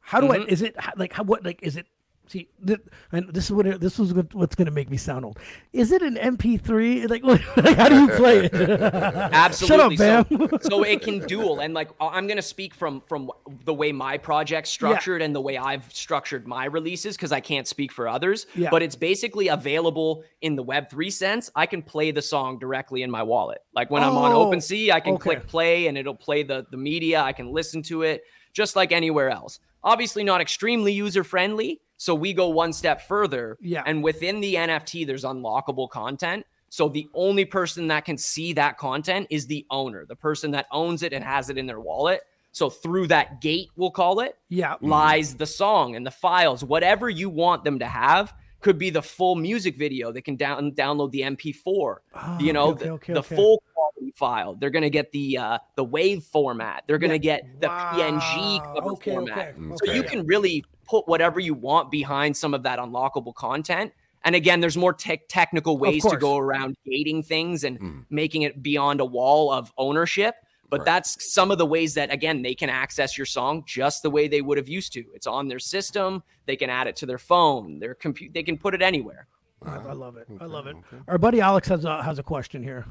how 0.00 0.20
do 0.20 0.28
Mm-hmm. 0.28 0.42
I? 0.42 0.52
Is 0.52 0.62
it 0.62 0.76
like 0.96 1.12
how? 1.12 1.22
What 1.22 1.44
like 1.44 1.60
is 1.62 1.76
it? 1.76 1.86
See, 2.26 2.48
th- 2.66 2.80
and 3.12 3.28
this 3.34 3.44
is 3.44 3.52
what 3.52 3.66
it, 3.66 3.80
this 3.80 3.98
is 3.98 4.14
what's 4.32 4.54
going 4.54 4.64
to 4.66 4.72
make 4.72 4.90
me 4.90 4.96
sound 4.96 5.26
old. 5.26 5.38
Is 5.74 5.92
it 5.92 6.00
an 6.02 6.16
MP3? 6.16 7.04
Like, 7.14 7.22
like 7.22 7.40
how 7.76 7.88
do 7.88 8.00
you 8.00 8.08
play 8.08 8.46
it? 8.46 8.54
Absolutely. 9.32 9.96
Bam. 9.96 10.24
so, 10.30 10.48
so 10.62 10.82
it 10.84 11.02
can 11.02 11.20
dual, 11.26 11.60
and 11.60 11.74
like 11.74 11.90
I'm 12.00 12.26
gonna 12.26 12.42
speak 12.42 12.74
from 12.74 13.02
from 13.06 13.30
the 13.64 13.74
way 13.74 13.92
my 13.92 14.16
project's 14.18 14.70
structured 14.70 15.20
and 15.22 15.34
the 15.34 15.40
way 15.40 15.56
I've 15.58 15.92
structured 15.92 16.46
my 16.46 16.64
releases 16.64 17.16
because 17.16 17.30
I 17.30 17.40
can't 17.40 17.68
speak 17.68 17.92
for 17.92 18.08
others. 18.08 18.46
Yeah. 18.54 18.70
But 18.70 18.82
it's 18.82 18.96
basically 18.96 19.48
available 19.48 20.24
in 20.40 20.56
the 20.56 20.62
Web 20.62 20.90
three 20.90 21.10
sense. 21.10 21.50
I 21.54 21.66
can 21.66 21.82
play 21.82 22.10
the 22.10 22.22
song 22.22 22.58
directly 22.58 23.02
in 23.02 23.10
my 23.10 23.22
wallet. 23.22 23.58
Like 23.74 23.90
when 23.90 24.02
I'm 24.02 24.16
on 24.16 24.32
Oh, 24.32 24.46
OpenSea, 24.50 24.90
I 24.90 25.00
can 25.00 25.14
okay. 25.14 25.22
click 25.22 25.46
play 25.46 25.86
and 25.88 25.98
it'll 25.98 26.14
play 26.16 26.42
the 26.42 26.66
the 26.70 26.78
media. 26.78 27.20
I 27.20 27.32
can 27.32 27.52
listen 27.52 27.82
to 27.84 28.02
it 28.02 28.22
just 28.54 28.76
like 28.76 28.92
anywhere 28.92 29.28
else. 29.30 29.60
Obviously, 29.82 30.24
not 30.24 30.40
extremely 30.40 30.92
user 30.92 31.22
friendly. 31.22 31.80
So 31.96 32.14
we 32.14 32.32
go 32.32 32.48
one 32.48 32.72
step 32.72 33.02
further. 33.02 33.56
Yeah. 33.60 33.82
And 33.86 34.02
within 34.02 34.40
the 34.40 34.54
NFT, 34.54 35.06
there's 35.06 35.24
unlockable 35.24 35.88
content. 35.88 36.44
So 36.68 36.88
the 36.88 37.08
only 37.14 37.44
person 37.44 37.86
that 37.88 38.04
can 38.04 38.18
see 38.18 38.52
that 38.54 38.78
content 38.78 39.28
is 39.30 39.46
the 39.46 39.64
owner, 39.70 40.04
the 40.06 40.16
person 40.16 40.50
that 40.52 40.66
owns 40.72 41.02
it 41.04 41.12
and 41.12 41.24
has 41.24 41.48
it 41.50 41.56
in 41.56 41.66
their 41.66 41.80
wallet. 41.80 42.22
So 42.50 42.68
through 42.70 43.08
that 43.08 43.40
gate, 43.40 43.68
we'll 43.76 43.90
call 43.90 44.20
it, 44.20 44.36
yeah. 44.48 44.74
lies 44.80 45.34
the 45.34 45.46
song 45.46 45.96
and 45.96 46.04
the 46.06 46.10
files, 46.10 46.64
whatever 46.64 47.08
you 47.08 47.28
want 47.30 47.64
them 47.64 47.78
to 47.78 47.86
have. 47.86 48.32
Could 48.60 48.78
be 48.78 48.88
the 48.88 49.02
full 49.02 49.34
music 49.34 49.76
video. 49.76 50.10
They 50.10 50.22
can 50.22 50.36
down 50.36 50.72
download 50.72 51.10
the 51.10 51.20
MP4. 51.20 51.96
you 52.40 52.54
know, 52.54 52.68
Ah, 52.68 52.70
okay, 52.70 52.84
the, 52.86 52.90
okay, 52.92 53.12
the 53.12 53.18
okay. 53.18 53.36
full 53.36 53.62
quality 53.74 54.12
file. 54.16 54.54
They're 54.54 54.70
gonna 54.70 54.88
get 54.88 55.12
the 55.12 55.36
uh, 55.36 55.58
the 55.76 55.84
wave 55.84 56.22
format. 56.24 56.82
They're 56.86 56.96
gonna 56.96 57.14
Yeah. 57.14 57.18
get 57.40 57.60
the 57.60 57.66
PNG 57.68 58.60
cover 58.74 58.90
Okay, 58.92 59.10
format. 59.12 59.54
okay, 59.58 59.76
So 59.84 59.92
you 59.92 60.02
can 60.02 60.26
really 60.26 60.64
put 60.84 61.08
whatever 61.08 61.40
you 61.40 61.54
want 61.54 61.90
behind 61.90 62.36
some 62.36 62.54
of 62.54 62.62
that 62.62 62.78
unlockable 62.78 63.34
content. 63.34 63.92
And 64.24 64.34
again, 64.34 64.60
there's 64.60 64.76
more 64.76 64.92
tech 64.92 65.28
technical 65.28 65.76
ways 65.76 66.02
to 66.04 66.16
go 66.16 66.38
around 66.38 66.76
gating 66.86 67.22
things 67.22 67.64
and 67.64 67.78
hmm. 67.78 68.00
making 68.10 68.42
it 68.42 68.62
beyond 68.62 69.00
a 69.00 69.04
wall 69.04 69.52
of 69.52 69.72
ownership. 69.76 70.36
But 70.70 70.84
that's 70.84 71.32
some 71.32 71.52
of 71.52 71.58
the 71.58 71.66
ways 71.66 71.94
that 71.94 72.12
again 72.12 72.42
they 72.42 72.54
can 72.54 72.68
access 72.68 73.16
your 73.16 73.26
song 73.26 73.62
just 73.64 74.02
the 74.02 74.10
way 74.10 74.26
they 74.26 74.42
would 74.42 74.58
have 74.58 74.68
used 74.68 74.92
to. 74.94 75.04
It's 75.14 75.26
on 75.26 75.46
their 75.46 75.60
system. 75.60 76.22
They 76.46 76.56
can 76.56 76.68
add 76.68 76.88
it 76.88 76.96
to 76.96 77.06
their 77.06 77.18
phone, 77.18 77.78
their 77.78 77.94
compute. 77.94 78.32
They 78.34 78.42
can 78.42 78.58
put 78.58 78.74
it 78.74 78.82
anywhere 78.82 79.28
I, 79.66 79.76
I 79.76 79.92
love 79.92 80.16
it. 80.16 80.26
I 80.40 80.44
love 80.46 80.66
it. 80.66 80.76
Our 81.08 81.18
buddy 81.18 81.40
Alex 81.40 81.68
has 81.68 81.84
a 81.84 82.02
has 82.02 82.18
a 82.18 82.22
question 82.22 82.62
here. 82.62 82.86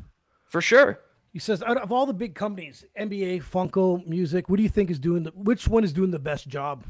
for 0.48 0.62
sure. 0.62 1.00
He 1.32 1.40
says, 1.40 1.64
out 1.64 1.78
of 1.78 1.92
all 1.92 2.06
the 2.06 2.14
big 2.14 2.36
companies, 2.36 2.86
NBA, 3.00 3.44
Funko, 3.44 4.06
Music, 4.06 4.50
what 4.50 4.58
do 4.58 4.64
you 4.64 4.70
think 4.70 4.92
is 4.92 5.00
doing 5.00 5.24
the? 5.24 5.32
Which 5.32 5.68
one 5.68 5.84
is 5.84 5.92
doing 5.92 6.12
the 6.12 6.20
best 6.20 6.48
job? 6.48 6.86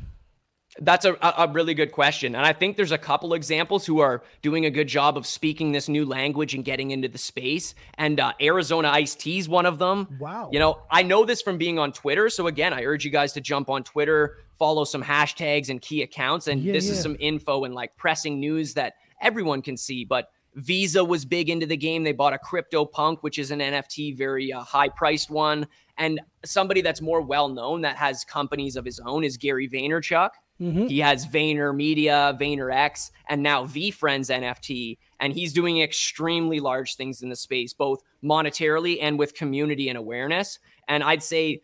That's 0.79 1.05
a, 1.05 1.13
a 1.21 1.47
really 1.51 1.75
good 1.75 1.91
question. 1.91 2.36
And 2.36 2.45
I 2.45 2.51
think 2.51 2.77
there's 2.77 2.91
a 2.91 2.97
couple 2.97 3.36
examples 3.36 3.86
who 3.86 3.99
are 3.99 4.23
doing 4.41 4.65
a 4.65 4.71
good 4.71 4.88
job 4.88 5.17
of 5.17 5.27
speaking 5.27 5.71
this 5.71 5.88
new 5.88 6.03
language 6.03 6.55
and 6.55 6.65
getting 6.65 6.91
into 6.91 7.07
the 7.07 7.19
space. 7.19 7.75
And 7.99 8.19
uh, 8.19 8.33
Arizona 8.41 8.89
Ice 8.89 9.13
Tea 9.13 9.38
is 9.38 9.47
one 9.47 9.67
of 9.67 9.77
them. 9.77 10.17
Wow. 10.19 10.49
You 10.51 10.57
know, 10.57 10.81
I 10.89 11.03
know 11.03 11.25
this 11.25 11.43
from 11.43 11.59
being 11.59 11.77
on 11.77 11.91
Twitter. 11.91 12.27
So 12.29 12.47
again, 12.47 12.73
I 12.73 12.83
urge 12.86 13.05
you 13.05 13.12
guys 13.12 13.33
to 13.33 13.41
jump 13.41 13.69
on 13.69 13.83
Twitter, 13.83 14.38
follow 14.57 14.83
some 14.83 15.03
hashtags 15.03 15.69
and 15.69 15.79
key 15.79 16.01
accounts. 16.01 16.47
And 16.47 16.62
Yeah, 16.62 16.73
this 16.73 16.89
is 16.89 16.99
some 16.99 17.17
info 17.19 17.65
and 17.65 17.75
like 17.75 17.95
pressing 17.95 18.39
news 18.39 18.73
that 18.73 18.95
everyone 19.21 19.62
can 19.62 19.77
see. 19.77 20.05
But 20.05 20.31
Visa 20.55 21.03
was 21.03 21.25
big 21.25 21.49
into 21.49 21.65
the 21.65 21.77
game. 21.77 22.03
They 22.03 22.12
bought 22.12 22.33
a 22.33 22.38
Crypto 22.38 22.86
Punk, 22.86 23.23
which 23.23 23.39
is 23.39 23.51
an 23.51 23.59
NFT, 23.59 24.15
very 24.17 24.51
uh, 24.51 24.62
high 24.62 24.89
priced 24.89 25.29
one. 25.29 25.67
And 25.97 26.19
somebody 26.43 26.81
that's 26.81 27.01
more 27.01 27.21
well 27.21 27.49
known 27.49 27.81
that 27.81 27.97
has 27.97 28.23
companies 28.23 28.75
of 28.75 28.86
his 28.86 28.99
own 28.99 29.23
is 29.23 29.38
Gary 29.38 29.69
Vaynerchuk. 29.69 30.29
He 30.88 30.99
has 30.99 31.28
VaynerMedia, 31.28 32.39
Vayner 32.39 32.73
X, 32.73 33.12
and 33.28 33.43
now 33.43 33.65
VeeFriends 33.65 34.30
NFT. 34.30 34.97
And 35.19 35.34
he's 35.34 35.54
doing 35.54 35.82
extremely 35.82 36.60
large 36.60 36.95
things 36.95 37.21
in 37.21 37.30
the 37.30 37.36
space, 37.36 37.73
both 37.73 38.04
monetarily 38.23 38.97
and 39.02 39.17
with 39.17 39.34
community 39.34 39.89
and 39.89 39.97
awareness. 39.97 40.60
And 40.88 41.04
I'd 41.04 41.23
say 41.23 41.62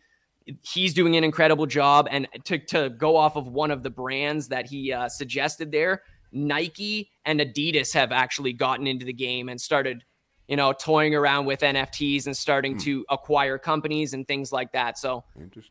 he's 0.62 0.94
doing 0.94 1.16
an 1.16 1.24
incredible 1.24 1.66
job. 1.66 2.08
And 2.10 2.26
to, 2.44 2.58
to 2.66 2.90
go 2.90 3.16
off 3.16 3.36
of 3.36 3.48
one 3.48 3.70
of 3.70 3.82
the 3.82 3.90
brands 3.90 4.48
that 4.48 4.66
he 4.66 4.92
uh, 4.92 5.08
suggested 5.08 5.72
there, 5.72 6.02
Nike 6.32 7.10
and 7.24 7.40
Adidas 7.40 7.92
have 7.94 8.12
actually 8.12 8.52
gotten 8.52 8.86
into 8.86 9.04
the 9.04 9.12
game 9.12 9.48
and 9.48 9.60
started, 9.60 10.04
you 10.50 10.56
know, 10.56 10.72
toying 10.72 11.14
around 11.14 11.46
with 11.46 11.60
NFTs 11.60 12.26
and 12.26 12.36
starting 12.36 12.72
hmm. 12.72 12.78
to 12.80 13.06
acquire 13.08 13.56
companies 13.56 14.14
and 14.14 14.26
things 14.26 14.50
like 14.50 14.72
that. 14.72 14.98
So 14.98 15.22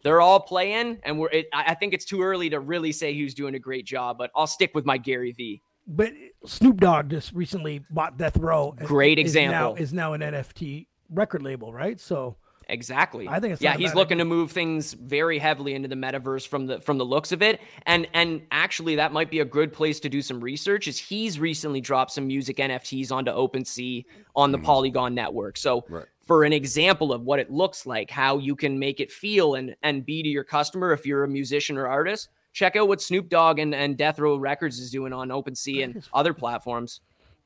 they're 0.03 0.21
all 0.21 0.39
playing, 0.39 0.99
and 1.03 1.19
we're. 1.19 1.29
It, 1.29 1.49
I 1.53 1.65
I 1.67 1.73
think 1.75 1.93
it's 1.93 2.05
too 2.05 2.21
early 2.21 2.49
to 2.49 2.61
really 2.61 2.93
say 2.93 3.13
who's 3.13 3.33
doing 3.33 3.55
a 3.55 3.59
great 3.59 3.85
job, 3.85 4.17
but 4.17 4.31
I'll 4.33 4.47
stick 4.47 4.71
with 4.73 4.85
my 4.85 4.97
Gary 4.97 5.33
Vee. 5.33 5.61
But 5.85 6.13
Snoop 6.45 6.77
Dogg 6.77 7.09
just 7.09 7.33
recently 7.33 7.83
bought 7.89 8.17
Death 8.17 8.37
Row. 8.37 8.73
and 8.77 8.87
Great 8.87 9.19
is 9.19 9.35
Now, 9.35 9.41
example. 9.41 9.75
is 9.75 9.93
now 9.93 10.13
an 10.13 10.21
NFT 10.21 10.87
record 11.09 11.41
label, 11.41 11.73
right? 11.73 11.99
So 11.99 12.37
Exactly. 12.69 13.27
I 13.27 13.39
think 13.39 13.53
it's 13.53 13.61
yeah. 13.61 13.75
He's 13.75 13.95
looking 13.95 14.19
to 14.19 14.25
move 14.25 14.51
things 14.51 14.93
very 14.93 15.39
heavily 15.39 15.73
into 15.73 15.87
the 15.87 15.95
metaverse 15.95 16.47
from 16.47 16.67
the 16.67 16.79
from 16.79 16.97
the 16.97 17.05
looks 17.05 17.31
of 17.31 17.41
it, 17.41 17.59
and 17.85 18.07
and 18.13 18.41
actually 18.51 18.95
that 18.95 19.11
might 19.11 19.31
be 19.31 19.39
a 19.39 19.45
good 19.45 19.73
place 19.73 19.99
to 20.01 20.09
do 20.09 20.21
some 20.21 20.39
research. 20.39 20.87
Is 20.87 20.97
he's 20.97 21.39
recently 21.39 21.81
dropped 21.81 22.11
some 22.11 22.27
music 22.27 22.57
NFTs 22.57 23.11
onto 23.11 23.31
OpenSea 23.31 24.05
on 24.35 24.51
the 24.51 24.57
mm-hmm. 24.57 24.65
Polygon 24.65 25.15
network. 25.15 25.57
So 25.57 25.85
Right. 25.89 26.05
for 26.21 26.43
an 26.43 26.53
example 26.53 27.11
of 27.11 27.23
what 27.23 27.39
it 27.39 27.51
looks 27.51 27.85
like, 27.85 28.11
how 28.11 28.37
you 28.37 28.55
can 28.55 28.77
make 28.77 28.99
it 28.99 29.11
feel 29.11 29.55
and 29.55 29.75
and 29.81 30.05
be 30.05 30.21
to 30.23 30.29
your 30.29 30.43
customer 30.43 30.93
if 30.93 31.05
you're 31.05 31.23
a 31.23 31.27
musician 31.27 31.77
or 31.77 31.87
artist, 31.87 32.29
check 32.53 32.75
out 32.75 32.87
what 32.87 33.01
Snoop 33.01 33.29
Dogg 33.29 33.59
and, 33.59 33.73
and 33.73 33.97
Death 33.97 34.19
Row 34.19 34.37
Records 34.37 34.79
is 34.79 34.91
doing 34.91 35.13
on 35.13 35.29
OpenSea 35.29 35.83
and 35.83 36.03
other 36.13 36.33
platforms. 36.33 37.01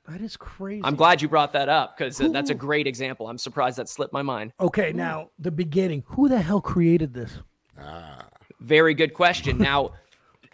That 0.10 0.22
is 0.22 0.36
crazy. 0.36 0.82
I'm 0.84 0.96
glad 0.96 1.22
you 1.22 1.28
brought 1.28 1.54
that 1.54 1.70
up 1.70 1.98
because 1.98 2.18
that's 2.18 2.50
a 2.50 2.56
great 2.56 2.88
example. 2.88 3.30
I'm 3.30 3.38
surprised 3.38 3.78
that 3.78 3.88
slipped 3.88 4.14
my 4.14 4.22
mind. 4.22 4.54
Okay, 4.60 4.92
now 4.92 5.30
the 5.40 5.52
beginning. 5.52 6.04
Who 6.08 6.28
the 6.28 6.42
hell 6.42 6.62
created 6.62 7.14
this? 7.14 7.40
Ah. 7.80 8.28
Very 8.60 8.94
good 8.94 9.14
question. 9.14 9.58
Now, 9.58 9.92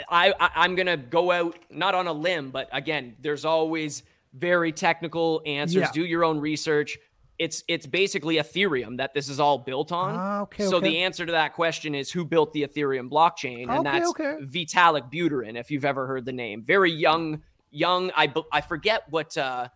I, 0.10 0.34
I 0.40 0.50
I'm 0.56 0.76
gonna 0.76 0.98
go 0.98 1.32
out 1.32 1.58
not 1.70 1.96
on 1.96 2.08
a 2.08 2.14
limb, 2.14 2.52
but 2.52 2.70
again, 2.72 3.16
there's 3.22 3.46
always 3.46 4.04
very 4.34 4.72
technical 4.72 5.42
answers. 5.46 5.82
Yeah. 5.82 5.92
Do 5.92 6.06
your 6.06 6.24
own 6.24 6.40
research. 6.40 6.98
It's 7.38 7.64
it's 7.68 7.86
basically 7.86 8.36
Ethereum 8.36 8.98
that 8.98 9.14
this 9.14 9.30
is 9.30 9.40
all 9.40 9.58
built 9.58 9.92
on. 9.92 10.16
Ah, 10.16 10.42
okay, 10.42 10.66
so 10.66 10.78
okay. 10.78 10.90
the 10.90 10.98
answer 11.00 11.26
to 11.26 11.32
that 11.32 11.54
question 11.54 11.96
is 11.96 12.12
who 12.12 12.26
built 12.26 12.52
the 12.54 12.64
Ethereum 12.68 13.10
blockchain, 13.10 13.64
and 13.64 13.72
Okay, 13.72 13.84
that's 13.84 14.10
okay. 14.10 14.38
Vitalik 14.42 15.12
Buterin. 15.12 15.58
If 15.58 15.72
you've 15.72 15.86
ever 15.86 16.06
heard 16.06 16.26
the 16.26 16.34
name, 16.34 16.64
very 16.64 16.92
young, 16.92 17.42
young. 17.71 18.12
I 18.15 18.34
I 18.51 18.62
forget 18.62 19.03
what 19.10 19.38
uh, 19.38 19.69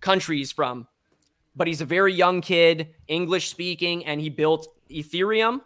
country 0.00 0.38
he's 0.38 0.52
from, 0.52 0.86
but 1.56 1.66
he's 1.66 1.80
a 1.80 1.86
very 1.86 2.12
young 2.12 2.40
kid, 2.40 2.94
English 3.08 3.48
speaking, 3.48 4.04
and 4.04 4.20
he 4.20 4.28
built 4.28 4.68
Ethereum. 4.90 5.60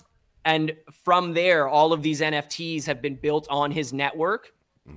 And 0.44 0.74
from 1.04 1.34
there, 1.34 1.68
all 1.68 1.92
of 1.92 2.02
these 2.02 2.20
NFTs 2.20 2.86
have 2.86 3.02
been 3.02 3.16
built 3.16 3.46
on 3.50 3.70
his 3.70 3.92
network. 3.92 4.52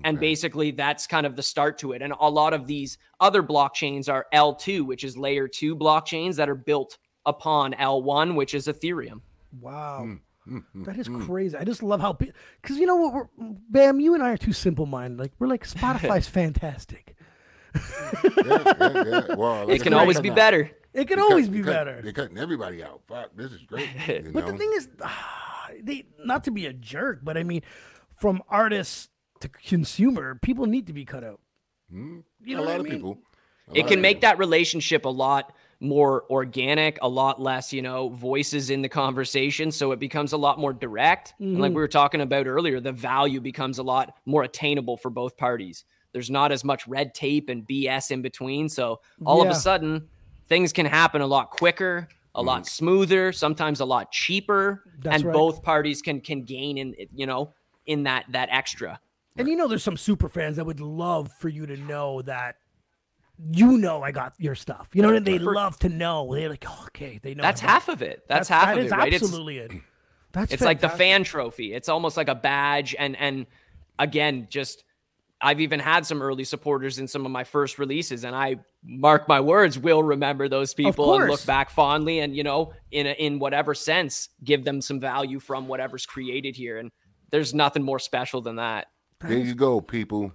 And 0.05 0.19
basically, 0.19 0.71
that's 0.71 1.05
kind 1.05 1.25
of 1.25 1.35
the 1.35 1.43
start 1.43 1.77
to 1.79 1.91
it. 1.91 2.01
And 2.01 2.13
a 2.17 2.29
lot 2.29 2.53
of 2.53 2.65
these 2.65 2.97
other 3.19 3.43
blockchains 3.43 4.07
are 4.07 4.25
L2, 4.33 4.85
which 4.85 5.03
is 5.03 5.17
layer 5.17 5.49
two 5.49 5.75
blockchains 5.75 6.35
that 6.37 6.49
are 6.49 6.55
built 6.55 6.97
upon 7.25 7.73
L1, 7.73 8.35
which 8.35 8.53
is 8.53 8.67
Ethereum. 8.67 9.19
Wow. 9.59 10.17
Hmm, 10.45 10.59
That 10.83 10.97
is 10.97 11.07
crazy. 11.07 11.55
I 11.55 11.63
just 11.63 11.83
love 11.83 12.01
how, 12.01 12.13
because 12.13 12.77
you 12.77 12.85
know 12.87 12.95
what, 12.95 13.13
we're, 13.13 13.27
Bam, 13.69 13.99
you 13.99 14.13
and 14.15 14.23
I 14.23 14.31
are 14.31 14.37
too 14.37 14.53
simple 14.53 14.85
minded. 14.85 15.19
Like 15.19 15.33
we're 15.39 15.47
like 15.47 15.67
Spotify's 15.67 16.27
fantastic. 16.39 17.15
yeah, 17.75 18.41
yeah, 18.45 19.03
yeah. 19.05 19.35
Well, 19.35 19.69
It 19.69 19.81
can 19.83 19.93
always 19.93 20.19
be 20.19 20.29
now. 20.29 20.35
better. 20.35 20.71
It 20.93 21.05
can 21.07 21.17
They 21.17 21.21
always 21.23 21.45
cut- 21.45 21.53
be 21.53 21.61
they 21.61 21.65
cut- 21.65 21.73
better. 21.85 22.01
They're 22.01 22.11
cutting 22.11 22.37
everybody 22.37 22.83
out. 22.83 23.01
Fuck, 23.07 23.31
this 23.35 23.51
is 23.51 23.61
great. 23.63 23.87
But 24.33 24.45
know? 24.45 24.51
the 24.51 24.57
thing 24.57 24.71
is, 24.75 24.89
ah, 25.01 25.69
they 25.81 26.05
not 26.25 26.43
to 26.45 26.51
be 26.51 26.65
a 26.65 26.73
jerk, 26.73 27.19
but 27.23 27.37
I 27.37 27.43
mean, 27.43 27.61
from 28.17 28.41
artist 28.49 29.09
to 29.39 29.47
consumer, 29.49 30.35
people 30.41 30.65
need 30.65 30.87
to 30.87 30.93
be 30.93 31.05
cut 31.05 31.23
out. 31.23 31.39
You 31.91 32.23
know 32.43 32.57
a 32.57 32.65
what 32.65 32.65
lot 32.67 32.73
I 32.73 32.79
of 32.79 32.85
people. 32.85 33.17
A 33.73 33.79
it 33.79 33.87
can 33.87 34.01
make 34.01 34.17
people. 34.17 34.29
that 34.29 34.37
relationship 34.39 35.05
a 35.05 35.09
lot 35.09 35.53
more 35.81 36.25
organic, 36.29 36.99
a 37.01 37.09
lot 37.09 37.41
less, 37.41 37.73
you 37.73 37.81
know, 37.81 38.09
voices 38.09 38.69
in 38.69 38.83
the 38.83 38.87
conversation. 38.87 39.71
So 39.71 39.91
it 39.91 39.99
becomes 39.99 40.31
a 40.31 40.37
lot 40.37 40.59
more 40.59 40.73
direct. 40.73 41.33
Mm-hmm. 41.41 41.59
like 41.59 41.71
we 41.71 41.75
were 41.75 41.87
talking 41.87 42.21
about 42.21 42.45
earlier, 42.47 42.79
the 42.79 42.91
value 42.91 43.41
becomes 43.41 43.79
a 43.79 43.83
lot 43.83 44.13
more 44.25 44.43
attainable 44.43 44.95
for 44.95 45.09
both 45.09 45.35
parties. 45.35 45.83
There's 46.13 46.29
not 46.29 46.51
as 46.51 46.63
much 46.63 46.87
red 46.87 47.13
tape 47.13 47.49
and 47.49 47.67
BS 47.67 48.11
in 48.11 48.21
between. 48.21 48.69
So 48.69 49.01
all 49.25 49.41
of 49.41 49.49
a 49.49 49.55
sudden, 49.55 50.07
things 50.47 50.71
can 50.71 50.85
happen 50.85 51.21
a 51.21 51.27
lot 51.27 51.49
quicker, 51.49 52.07
a 52.35 52.43
lot 52.43 52.67
smoother, 52.67 53.31
sometimes 53.31 53.79
a 53.79 53.85
lot 53.85 54.11
cheaper, 54.11 54.83
That's 54.99 55.15
and 55.15 55.25
right. 55.25 55.33
both 55.33 55.63
parties 55.63 56.01
can 56.01 56.21
can 56.21 56.43
gain 56.43 56.77
in 56.77 56.95
you 57.15 57.25
know 57.25 57.53
in 57.85 58.03
that 58.03 58.25
that 58.29 58.49
extra. 58.51 58.99
And 59.37 59.47
you 59.47 59.55
know, 59.55 59.67
there's 59.67 59.83
some 59.83 59.97
super 59.97 60.27
fans 60.27 60.57
that 60.57 60.65
would 60.65 60.81
love 60.81 61.31
for 61.39 61.47
you 61.47 61.65
to 61.65 61.77
know 61.77 62.21
that 62.23 62.57
you 63.51 63.77
know 63.77 64.03
I 64.03 64.11
got 64.11 64.33
your 64.37 64.55
stuff. 64.55 64.89
You 64.93 65.01
know, 65.01 65.13
and 65.13 65.25
they 65.25 65.39
love 65.39 65.77
to 65.79 65.89
know. 65.89 66.33
They're 66.33 66.49
like, 66.49 66.65
oh, 66.67 66.83
okay, 66.87 67.19
they 67.21 67.33
know. 67.33 67.41
That's 67.41 67.61
half 67.61 67.89
of 67.89 68.01
it. 68.01 68.23
That's, 68.27 68.47
half 68.49 68.65
that 68.65 68.77
of 68.77 68.85
is 68.85 68.91
it, 68.91 68.95
right? 68.95 69.07
It's- 69.07 69.21
absolutely 69.23 69.57
it. 69.57 69.71
That's 70.33 70.53
it's 70.53 70.61
like 70.61 70.79
the 70.79 70.87
fan 70.89 71.25
trophy 71.25 71.73
it's 71.73 71.89
almost 71.89 72.15
like 72.15 72.29
a 72.29 72.35
badge 72.35 72.95
and 72.97 73.17
and 73.19 73.47
again 73.99 74.47
just 74.49 74.85
i've 75.41 75.59
even 75.59 75.77
had 75.81 76.05
some 76.05 76.21
early 76.21 76.45
supporters 76.45 76.99
in 76.99 77.07
some 77.09 77.25
of 77.25 77.33
my 77.33 77.43
first 77.43 77.77
releases 77.77 78.23
and 78.23 78.33
i 78.33 78.55
mark 78.81 79.27
my 79.27 79.41
words 79.41 79.77
will 79.77 80.01
remember 80.01 80.47
those 80.47 80.73
people 80.73 81.03
and 81.15 81.29
look 81.29 81.45
back 81.45 81.69
fondly 81.69 82.19
and 82.19 82.33
you 82.33 82.43
know 82.43 82.71
in 82.91 83.07
a, 83.07 83.11
in 83.11 83.39
whatever 83.39 83.73
sense 83.75 84.29
give 84.41 84.63
them 84.63 84.79
some 84.79 85.01
value 85.01 85.37
from 85.37 85.67
whatever's 85.67 86.05
created 86.05 86.55
here 86.55 86.77
and 86.77 86.91
there's 87.31 87.53
nothing 87.53 87.83
more 87.83 87.99
special 87.99 88.39
than 88.39 88.55
that 88.55 88.87
There 89.19 89.37
you 89.37 89.53
go, 89.53 89.81
people. 89.81 90.31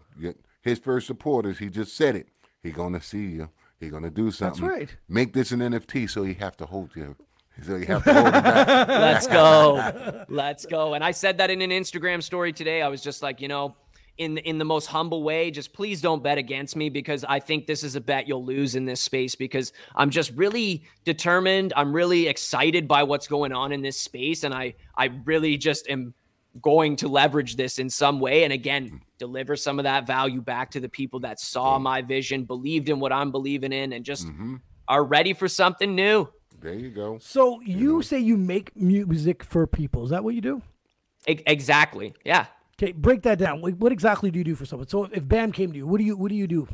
His 0.61 0.79
first 0.79 1.07
supporters, 1.07 1.59
he 1.59 1.71
just 1.71 1.97
said 1.97 2.17
it. 2.17 2.29
He 2.67 2.73
gonna 2.73 3.01
see 3.01 3.27
you. 3.27 3.49
He 3.79 3.89
gonna 3.91 4.11
do 4.11 4.33
something. 4.33 4.67
That's 4.67 4.79
right. 4.79 4.97
Make 5.09 5.33
this 5.33 5.53
an 5.53 5.61
NFT 5.61 6.11
so 6.11 6.25
he 6.25 6.35
have 6.35 6.57
to 6.57 6.67
hold 6.67 6.91
you. 6.97 7.15
So 7.63 7.77
you 7.77 7.87
have 7.87 8.03
to 8.03 8.13
hold 8.13 8.27
him 8.27 8.33
back. 8.33 8.89
Let's 8.89 9.27
go. 9.29 10.25
Let's 10.29 10.67
go. 10.67 10.95
And 10.95 11.05
I 11.05 11.13
said 11.13 11.39
that 11.39 11.49
in 11.49 11.63
an 11.63 11.71
Instagram 11.71 12.23
story 12.23 12.53
today. 12.53 12.83
I 12.83 12.89
was 12.89 13.03
just 13.03 13.23
like, 13.23 13.41
you 13.41 13.47
know, 13.47 13.77
in 14.19 14.39
in 14.39 14.59
the 14.59 14.65
most 14.65 14.87
humble 14.87 15.23
way, 15.23 15.53
just 15.53 15.73
please 15.73 16.01
don't 16.01 16.25
bet 16.25 16.39
against 16.39 16.75
me 16.75 16.89
because 16.89 17.25
I 17.25 17.39
think 17.39 17.69
this 17.69 17.85
is 17.85 17.95
a 17.95 18.01
bet 18.01 18.27
you'll 18.27 18.45
lose 18.45 18.75
in 18.75 18.85
this 18.85 19.01
space 19.01 19.37
because 19.37 19.73
I'm 19.95 20.11
just 20.11 20.33
really 20.33 20.83
determined. 21.05 21.73
I'm 21.77 21.93
really 21.93 22.27
excited 22.27 22.89
by 22.89 23.05
what's 23.05 23.29
going 23.29 23.53
on 23.53 23.71
in 23.71 23.81
this 23.81 23.97
space 23.97 24.43
and 24.43 24.53
I 24.53 24.75
I 24.97 25.11
really 25.25 25.57
just 25.57 25.89
am 25.89 26.15
going 26.61 26.97
to 26.97 27.07
leverage 27.07 27.55
this 27.55 27.79
in 27.79 27.91
some 27.91 28.19
way 28.19 28.43
and 28.43 28.53
again 28.53 29.03
deliver 29.19 29.57
some 29.57 29.79
of 29.79 29.85
that 29.85 30.07
value 30.07 30.41
back 30.41 30.71
to 30.73 30.81
the 30.81 30.89
people 30.89 31.21
that 31.21 31.41
saw 31.41 31.79
my 31.79 32.03
vision, 32.03 32.45
believed 32.45 32.89
in 32.89 33.01
what 33.01 33.13
I'm 33.13 33.31
believing 33.31 33.73
in 33.73 33.93
and 33.93 34.05
just 34.05 34.27
mm-hmm. 34.27 34.57
are 34.89 35.05
ready 35.05 35.33
for 35.33 35.49
something 35.49 35.95
new. 35.95 36.29
There 36.61 36.75
you 36.75 36.91
go. 36.91 37.19
So 37.21 37.61
you 37.61 38.03
say 38.03 38.19
you 38.19 38.37
make 38.37 38.75
music 38.77 39.45
for 39.45 39.67
people. 39.67 40.05
Is 40.05 40.11
that 40.11 40.25
what 40.25 40.35
you 40.35 40.41
do? 40.41 40.63
E- 41.29 41.43
exactly. 41.47 42.15
Yeah. 42.25 42.47
Okay, 42.79 42.93
break 42.93 43.23
that 43.23 43.39
down. 43.39 43.61
What 43.61 43.75
what 43.75 43.93
exactly 43.93 44.31
do 44.31 44.39
you 44.39 44.45
do 44.45 44.55
for 44.55 44.67
someone? 44.67 44.89
So 44.89 45.05
if 45.05 45.27
Bam 45.27 45.53
came 45.53 45.73
to 45.73 45.79
you, 45.79 45.87
what 45.87 45.99
do 45.99 46.05
you 46.05 46.17
what 46.17 46.29
do 46.29 46.35
you 46.35 46.47
do? 46.47 46.69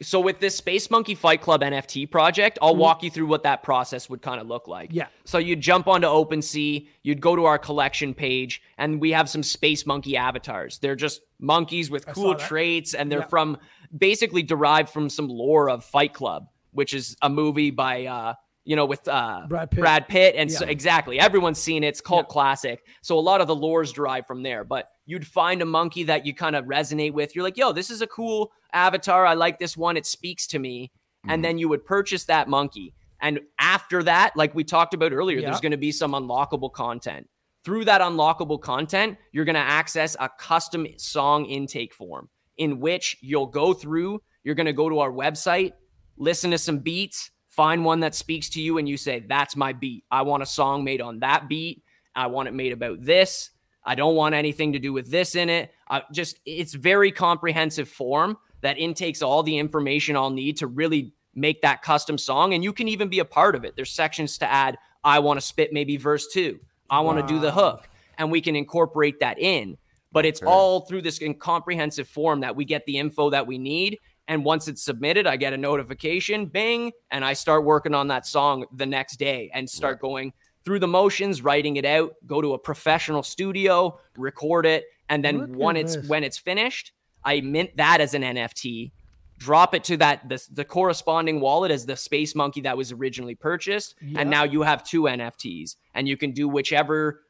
So 0.00 0.20
with 0.20 0.38
this 0.38 0.56
Space 0.56 0.90
Monkey 0.90 1.14
Fight 1.16 1.40
Club 1.40 1.60
NFT 1.60 2.08
project, 2.10 2.58
I'll 2.62 2.76
walk 2.76 3.02
you 3.02 3.10
through 3.10 3.26
what 3.26 3.42
that 3.42 3.62
process 3.64 4.08
would 4.08 4.22
kind 4.22 4.40
of 4.40 4.46
look 4.46 4.68
like. 4.68 4.90
Yeah. 4.92 5.08
So 5.24 5.38
you'd 5.38 5.60
jump 5.60 5.88
onto 5.88 6.06
OpenSea, 6.06 6.86
you'd 7.02 7.20
go 7.20 7.34
to 7.34 7.46
our 7.46 7.58
collection 7.58 8.14
page, 8.14 8.62
and 8.78 9.00
we 9.00 9.10
have 9.10 9.28
some 9.28 9.42
Space 9.42 9.86
Monkey 9.86 10.16
avatars. 10.16 10.78
They're 10.78 10.94
just 10.96 11.22
monkeys 11.40 11.90
with 11.90 12.06
cool 12.06 12.36
traits, 12.36 12.94
and 12.94 13.10
they're 13.10 13.20
Yeah. 13.20 13.26
from 13.26 13.58
basically 13.96 14.42
derived 14.44 14.88
from 14.90 15.08
some 15.10 15.28
lore 15.28 15.68
of 15.68 15.84
Fight 15.84 16.12
Club, 16.14 16.48
which 16.70 16.94
is 16.94 17.16
a 17.22 17.28
movie 17.28 17.70
by 17.72 18.06
uh, 18.06 18.34
you 18.64 18.76
know, 18.76 18.84
with 18.84 19.08
uh 19.08 19.46
Brad 19.48 19.70
Pitt. 19.70 19.80
Brad 19.80 20.08
Pitt, 20.08 20.34
and 20.36 20.52
so 20.52 20.66
exactly 20.66 21.18
everyone's 21.18 21.58
seen 21.58 21.82
it. 21.82 21.88
It's 21.88 22.00
cult 22.02 22.28
classic. 22.28 22.84
So 23.00 23.18
a 23.18 23.20
lot 23.20 23.40
of 23.40 23.46
the 23.46 23.56
lore's 23.56 23.92
derived 23.92 24.26
from 24.26 24.42
there. 24.42 24.62
But 24.62 24.90
you'd 25.06 25.26
find 25.26 25.62
a 25.62 25.64
monkey 25.64 26.02
that 26.04 26.26
you 26.26 26.34
kind 26.34 26.54
of 26.54 26.66
resonate 26.66 27.14
with. 27.14 27.34
You're 27.34 27.44
like, 27.44 27.56
yo, 27.56 27.72
this 27.72 27.90
is 27.90 28.02
a 28.02 28.06
cool 28.06 28.52
avatar. 28.72 29.26
I 29.26 29.34
like 29.34 29.58
this 29.58 29.76
one. 29.76 29.96
It 29.96 30.06
speaks 30.06 30.46
to 30.48 30.58
me. 30.58 30.90
And 31.24 31.30
mm-hmm. 31.30 31.42
then 31.42 31.58
you 31.58 31.68
would 31.68 31.84
purchase 31.84 32.24
that 32.24 32.48
monkey. 32.48 32.94
And 33.20 33.40
after 33.58 34.02
that, 34.04 34.36
like 34.36 34.54
we 34.54 34.64
talked 34.64 34.94
about 34.94 35.12
earlier, 35.12 35.38
Yeah. 35.38 35.46
there's 35.50 35.60
going 35.60 35.72
to 35.72 35.76
be 35.76 35.92
some 35.92 36.12
unlockable 36.12 36.72
content. 36.72 37.28
Through 37.64 37.86
that 37.86 38.00
unlockable 38.00 38.60
content, 38.60 39.18
you're 39.32 39.44
going 39.44 39.54
to 39.54 39.60
access 39.60 40.16
a 40.20 40.28
custom 40.28 40.86
song 40.96 41.44
intake 41.46 41.92
form 41.92 42.28
in 42.56 42.80
which 42.80 43.16
you'll 43.20 43.46
go 43.46 43.72
through. 43.74 44.22
You're 44.44 44.54
going 44.54 44.66
to 44.66 44.72
go 44.72 44.88
to 44.88 45.00
our 45.00 45.10
website, 45.10 45.72
listen 46.16 46.52
to 46.52 46.58
some 46.58 46.78
beats, 46.78 47.30
find 47.48 47.84
one 47.84 48.00
that 48.00 48.14
speaks 48.14 48.48
to 48.50 48.62
you, 48.62 48.78
and 48.78 48.88
you 48.88 48.96
say, 48.96 49.20
That's 49.20 49.56
my 49.56 49.72
beat. 49.72 50.04
I 50.10 50.22
want 50.22 50.42
a 50.42 50.46
song 50.46 50.84
made 50.84 51.00
on 51.00 51.20
that 51.20 51.48
beat. 51.48 51.82
I 52.14 52.28
want 52.28 52.48
it 52.48 52.54
made 52.54 52.72
about 52.72 53.02
this. 53.02 53.50
I 53.84 53.94
don't 53.94 54.14
want 54.14 54.34
anything 54.34 54.72
to 54.74 54.78
do 54.78 54.92
with 54.92 55.10
this 55.10 55.34
in 55.34 55.48
it. 55.48 55.72
I 55.88 56.02
just, 56.12 56.38
it's 56.44 56.74
very 56.74 57.10
comprehensive 57.10 57.88
form 57.88 58.36
that 58.60 58.78
intakes 58.78 59.22
all 59.22 59.42
the 59.42 59.58
information 59.58 60.16
I'll 60.16 60.30
need 60.30 60.56
to 60.58 60.66
really 60.66 61.12
make 61.34 61.62
that 61.62 61.82
custom 61.82 62.18
song. 62.18 62.54
And 62.54 62.64
you 62.64 62.72
can 62.72 62.88
even 62.88 63.08
be 63.08 63.20
a 63.20 63.24
part 63.24 63.54
of 63.54 63.64
it. 63.64 63.76
There's 63.76 63.92
sections 63.92 64.38
to 64.38 64.50
add. 64.50 64.76
I 65.04 65.20
want 65.20 65.40
to 65.40 65.46
spit 65.46 65.72
maybe 65.72 65.96
verse 65.96 66.26
two. 66.26 66.58
I 66.90 67.00
want 67.00 67.20
to 67.20 67.26
do 67.32 67.40
the 67.40 67.52
hook. 67.52 67.88
And 68.16 68.30
we 68.30 68.40
can 68.40 68.56
incorporate 68.56 69.20
that 69.20 69.38
in. 69.38 69.76
But 70.10 70.24
it's 70.26 70.42
all 70.42 70.80
through 70.80 71.02
this 71.02 71.20
comprehensive 71.38 72.08
form 72.08 72.40
that 72.40 72.56
we 72.56 72.64
get 72.64 72.86
the 72.86 72.98
info 72.98 73.30
that 73.30 73.46
we 73.46 73.58
need. 73.58 73.98
And 74.26 74.44
once 74.44 74.68
it's 74.68 74.82
submitted, 74.82 75.26
I 75.26 75.36
get 75.36 75.52
a 75.52 75.56
notification, 75.56 76.46
bing, 76.46 76.92
and 77.10 77.24
I 77.24 77.32
start 77.34 77.64
working 77.64 77.94
on 77.94 78.08
that 78.08 78.26
song 78.26 78.66
the 78.74 78.86
next 78.86 79.16
day 79.18 79.50
and 79.54 79.68
start 79.68 80.00
going 80.00 80.32
through 80.64 80.80
the 80.80 80.88
motions, 80.88 81.42
writing 81.42 81.76
it 81.76 81.86
out, 81.86 82.14
go 82.26 82.42
to 82.42 82.52
a 82.52 82.58
professional 82.58 83.22
studio, 83.22 83.98
record 84.16 84.66
it, 84.66 84.84
and 85.08 85.24
then 85.24 85.56
when 85.56 85.76
it's 85.76 85.96
this. 85.96 86.08
when 86.08 86.24
it's 86.24 86.36
finished, 86.36 86.92
I 87.24 87.40
mint 87.40 87.76
that 87.76 88.00
as 88.00 88.14
an 88.14 88.22
NFT, 88.22 88.92
drop 89.38 89.74
it 89.74 89.84
to 89.84 89.96
that 89.98 90.28
the, 90.28 90.42
the 90.52 90.64
corresponding 90.64 91.40
wallet 91.40 91.70
as 91.70 91.86
the 91.86 91.96
space 91.96 92.34
monkey 92.34 92.60
that 92.62 92.76
was 92.76 92.92
originally 92.92 93.34
purchased, 93.34 93.94
Yeah. 94.00 94.20
and 94.20 94.30
now 94.30 94.44
you 94.44 94.62
have 94.62 94.82
two 94.84 95.02
NFTs, 95.02 95.76
and 95.94 96.08
you 96.08 96.16
can 96.16 96.32
do 96.32 96.48
whichever 96.48 97.22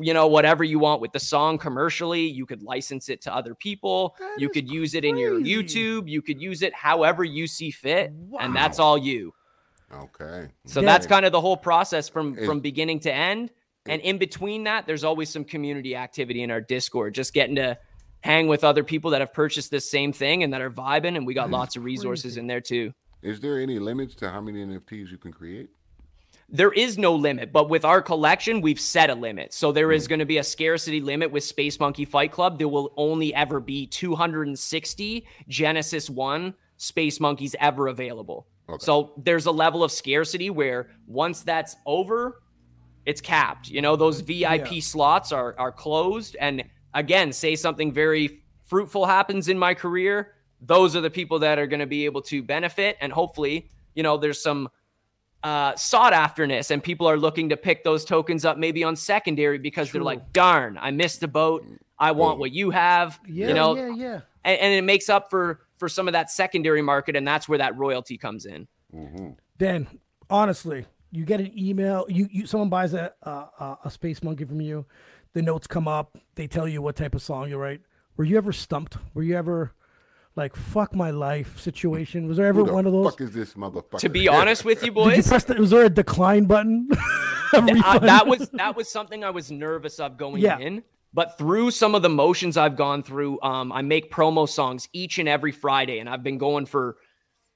you 0.00 0.12
know 0.12 0.26
whatever 0.26 0.64
you 0.64 0.80
want 0.80 1.00
with 1.00 1.12
the 1.12 1.20
song 1.20 1.56
commercially 1.56 2.22
you 2.26 2.46
could 2.46 2.64
license 2.64 3.08
it 3.08 3.20
to 3.20 3.32
other 3.32 3.54
people 3.54 4.16
That 4.18 4.40
you 4.40 4.48
could 4.48 4.68
use 4.68 4.96
it 4.96 5.04
in 5.04 5.16
your 5.16 5.38
youtube 5.38 6.08
you 6.08 6.20
could 6.20 6.42
use 6.42 6.62
it 6.62 6.74
however 6.74 7.22
you 7.22 7.46
see 7.46 7.70
fit 7.70 8.12
and 8.40 8.56
that's 8.56 8.80
all 8.80 8.98
you 8.98 9.32
Okay. 9.92 10.48
so 10.66 10.80
Yeah. 10.80 10.86
that's 10.86 11.06
kind 11.06 11.24
of 11.24 11.30
the 11.30 11.40
whole 11.40 11.56
process 11.56 12.08
from 12.08 12.36
Is- 12.36 12.44
from 12.44 12.58
beginning 12.58 12.98
to 13.00 13.14
end. 13.14 13.52
And 13.86 14.00
in 14.02 14.18
between 14.18 14.64
that, 14.64 14.86
there's 14.88 15.04
always 15.04 15.30
some 15.30 15.44
community 15.44 15.94
activity 15.94 16.42
in 16.42 16.50
our 16.50 16.60
Discord, 16.60 17.14
just 17.14 17.32
getting 17.32 17.54
to 17.54 17.78
hang 18.24 18.48
with 18.48 18.64
other 18.64 18.82
people 18.82 19.10
that 19.10 19.20
have 19.20 19.34
purchased 19.34 19.70
this 19.70 19.88
same 19.88 20.10
thing 20.10 20.42
and 20.42 20.54
that 20.54 20.62
are 20.62 20.70
vibing. 20.70 21.14
And 21.18 21.26
we 21.26 21.34
got 21.34 21.50
lots 21.50 21.76
of 21.76 21.84
resources 21.84 22.38
in 22.38 22.46
there 22.46 22.60
too. 22.60 22.90
Is 23.22 23.38
there 23.38 23.60
any 23.60 23.78
limits 23.78 24.14
to 24.16 24.30
how 24.30 24.40
many 24.40 24.64
NFTs 24.64 25.10
you 25.10 25.18
can 25.18 25.30
create? 25.30 25.68
There 26.48 26.72
is 26.72 26.96
no 26.96 27.14
limit, 27.14 27.52
but 27.52 27.68
with 27.68 27.84
our 27.84 28.00
collection, 28.00 28.62
we've 28.62 28.80
set 28.80 29.10
a 29.10 29.14
limit. 29.14 29.52
So 29.52 29.72
there 29.72 29.92
is 29.92 30.06
mm. 30.06 30.08
going 30.08 30.18
to 30.20 30.24
be 30.24 30.38
a 30.38 30.42
scarcity 30.42 31.02
limit 31.02 31.32
with 31.32 31.44
Space 31.44 31.78
Monkey 31.78 32.06
Fight 32.06 32.32
Club. 32.32 32.58
There 32.58 32.68
will 32.68 32.94
only 32.96 33.34
ever 33.34 33.60
be 33.60 33.86
260 33.86 35.26
Genesis 35.46 36.08
1 36.08 36.54
Space 36.78 37.20
Monkeys 37.20 37.54
ever 37.60 37.88
available. 37.88 38.46
So 38.78 39.12
there's 39.18 39.44
a 39.44 39.52
level 39.52 39.84
of 39.84 39.92
scarcity 39.92 40.48
where 40.48 40.88
once 41.06 41.42
that's 41.42 41.76
over, 41.84 42.40
it's 43.04 43.20
capped. 43.20 43.68
You 43.68 43.82
know, 43.82 43.96
those 43.96 44.20
VIP 44.20 44.76
Yeah. 44.76 44.80
slots 44.80 45.30
are 45.32 45.54
are 45.58 45.70
closed. 45.72 46.36
And 46.40 46.64
again, 46.94 47.32
say 47.32 47.56
something 47.56 47.92
very 47.92 48.40
fruitful 48.62 49.04
happens 49.06 49.48
in 49.48 49.58
my 49.58 49.74
career, 49.74 50.32
those 50.60 50.96
are 50.96 51.00
the 51.02 51.10
people 51.10 51.40
that 51.40 51.58
are 51.58 51.66
going 51.66 51.80
to 51.80 51.86
be 51.86 52.06
able 52.06 52.22
to 52.22 52.42
benefit. 52.42 52.96
And 53.00 53.12
hopefully, 53.12 53.68
you 53.94 54.02
know, 54.02 54.16
there's 54.16 54.40
some 54.42 54.68
uh, 55.42 55.76
sought 55.76 56.14
afterness, 56.14 56.70
and 56.70 56.82
people 56.82 57.06
are 57.06 57.18
looking 57.18 57.50
to 57.50 57.56
pick 57.58 57.84
those 57.84 58.04
tokens 58.06 58.46
up 58.46 58.56
maybe 58.56 58.82
on 58.82 58.96
secondary 58.96 59.58
because 59.58 59.92
they're 59.92 60.02
like, 60.02 60.32
"Darn, 60.32 60.78
I 60.80 60.90
missed 60.90 61.20
the 61.20 61.28
boat. 61.28 61.66
I 61.98 62.12
want 62.12 62.38
what 62.38 62.50
you 62.52 62.70
have." 62.70 63.20
Yeah, 63.28 63.48
you 63.48 63.54
know, 63.54 63.76
yeah, 63.76 63.88
yeah. 63.94 64.20
and, 64.42 64.58
and 64.58 64.74
it 64.74 64.82
makes 64.84 65.10
up 65.10 65.28
for 65.28 65.60
for 65.76 65.86
some 65.90 66.08
of 66.08 66.12
that 66.12 66.30
secondary 66.30 66.80
market, 66.80 67.14
and 67.14 67.28
that's 67.28 67.46
where 67.46 67.58
that 67.58 67.76
royalty 67.76 68.16
comes 68.16 68.46
in. 68.46 68.66
Dan, 69.58 69.86
honestly, 70.30 70.86
you 71.10 71.26
get 71.26 71.40
an 71.40 71.52
email. 71.58 72.06
You, 72.08 72.26
you 72.30 72.46
someone 72.46 72.70
buys 72.70 72.94
a, 72.94 73.12
a 73.22 73.30
a- 73.30 73.78
a 73.84 73.90
space 73.90 74.22
monkey 74.22 74.46
from 74.46 74.62
you. 74.62 74.86
The 75.34 75.42
notes 75.42 75.66
come 75.66 75.86
up. 75.88 76.16
They 76.36 76.46
tell 76.46 76.66
you 76.68 76.80
what 76.82 76.96
type 76.96 77.14
of 77.14 77.22
song 77.22 77.48
you 77.50 77.56
write. 77.58 77.82
Were 78.16 78.24
you 78.24 78.36
ever 78.36 78.52
stumped? 78.52 78.96
Were 79.14 79.22
you 79.22 79.36
ever 79.36 79.72
like 80.36 80.54
fuck 80.56 80.94
my 80.94 81.10
life 81.10 81.58
situation? 81.60 82.26
Was 82.28 82.36
there 82.38 82.46
ever 82.46 82.60
Who 82.60 82.66
the 82.66 82.72
one 82.72 82.86
of 82.86 82.92
those? 82.92 83.06
fuck 83.10 83.20
is 83.20 83.32
this 83.32 83.54
motherfucker? 83.54 83.98
To 83.98 84.08
be 84.08 84.28
honest 84.28 84.64
with 84.64 84.82
you, 84.84 84.90
Did 84.94 85.04
you 85.04 85.10
boys, 85.16 85.28
press 85.28 85.44
the, 85.44 85.54
was 85.54 85.70
there 85.70 85.84
a 85.84 85.90
decline 85.90 86.44
button? 86.46 86.88
I- 87.52 87.98
that 88.00 88.26
was 88.26 88.48
that 88.50 88.76
was 88.76 88.88
something 88.90 89.22
I 89.24 89.30
was 89.30 89.50
nervous 89.50 89.98
of 90.00 90.16
going 90.16 90.40
Yeah. 90.42 90.58
in. 90.58 90.82
But 91.12 91.38
through 91.38 91.70
some 91.70 91.94
of 91.94 92.02
the 92.02 92.08
motions 92.08 92.56
I've 92.56 92.74
gone 92.76 93.04
through, 93.04 93.40
um, 93.40 93.70
I 93.70 93.82
make 93.82 94.10
promo 94.10 94.48
songs 94.48 94.88
each 94.92 95.20
and 95.20 95.28
every 95.28 95.52
Friday, 95.52 96.00
and 96.00 96.08
I've 96.08 96.24
been 96.24 96.38
going 96.38 96.66
for 96.66 96.96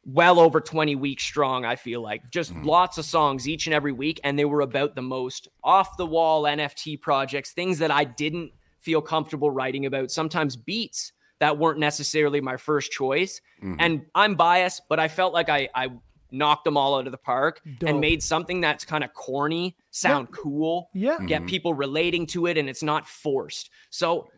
well 0.09 0.41
over 0.41 0.61
20 0.61 0.97
weeks 0.97 1.23
strong. 1.23 1.65
I 1.65 1.77
feel 1.77 2.01
like 2.01 2.31
just 2.31 2.53
mm-hmm. 2.53 2.65
lots 2.65 2.97
of 2.97 3.05
songs 3.05 3.47
each 3.47 3.67
and 3.67 3.75
every 3.75 3.93
week, 3.93 4.21
and 4.25 4.39
they 4.39 4.47
were 4.47 4.63
about 4.63 4.95
the 4.95 5.03
most 5.03 5.49
off 5.63 5.97
the 5.99 6.07
wall 6.07 6.45
NFT 6.45 7.01
projects, 7.01 7.53
things 7.53 7.79
that 7.79 7.91
I 7.91 8.05
didn't 8.05 8.53
feel 8.79 9.03
comfortable 9.03 9.51
writing 9.51 9.85
about. 9.85 10.11
Sometimes 10.11 10.57
beats 10.57 11.13
that 11.41 11.59
weren't 11.59 11.79
necessarily 11.79 12.41
my 12.41 12.57
first 12.57 12.91
choice, 12.91 13.41
mm-hmm. 13.63 13.77
and 13.79 14.07
I'm 14.15 14.35
biased, 14.35 14.83
but 14.89 14.99
I 14.99 15.09
felt 15.09 15.35
like 15.35 15.51
I 15.51 15.69
I 15.75 15.89
knocked 16.31 16.65
them 16.65 16.77
all 16.77 16.99
out 16.99 17.07
of 17.07 17.13
the 17.13 17.19
park 17.19 17.61
Dope. 17.79 17.89
and 17.89 18.01
made 18.01 18.23
something 18.23 18.61
that's 18.61 18.85
kind 18.85 19.03
of 19.03 19.15
corny 19.15 19.75
sound 19.91 20.31
cool 20.31 20.91
Yeah. 20.93 21.17
get 21.25 21.41
mm-hmm. 21.41 21.47
people 21.49 21.73
relating 21.73 22.27
to 22.27 22.47
it 22.47 22.59
and 22.59 22.69
it's 22.69 22.83
not 22.83 23.09
forced. 23.09 23.71
So 23.89 24.29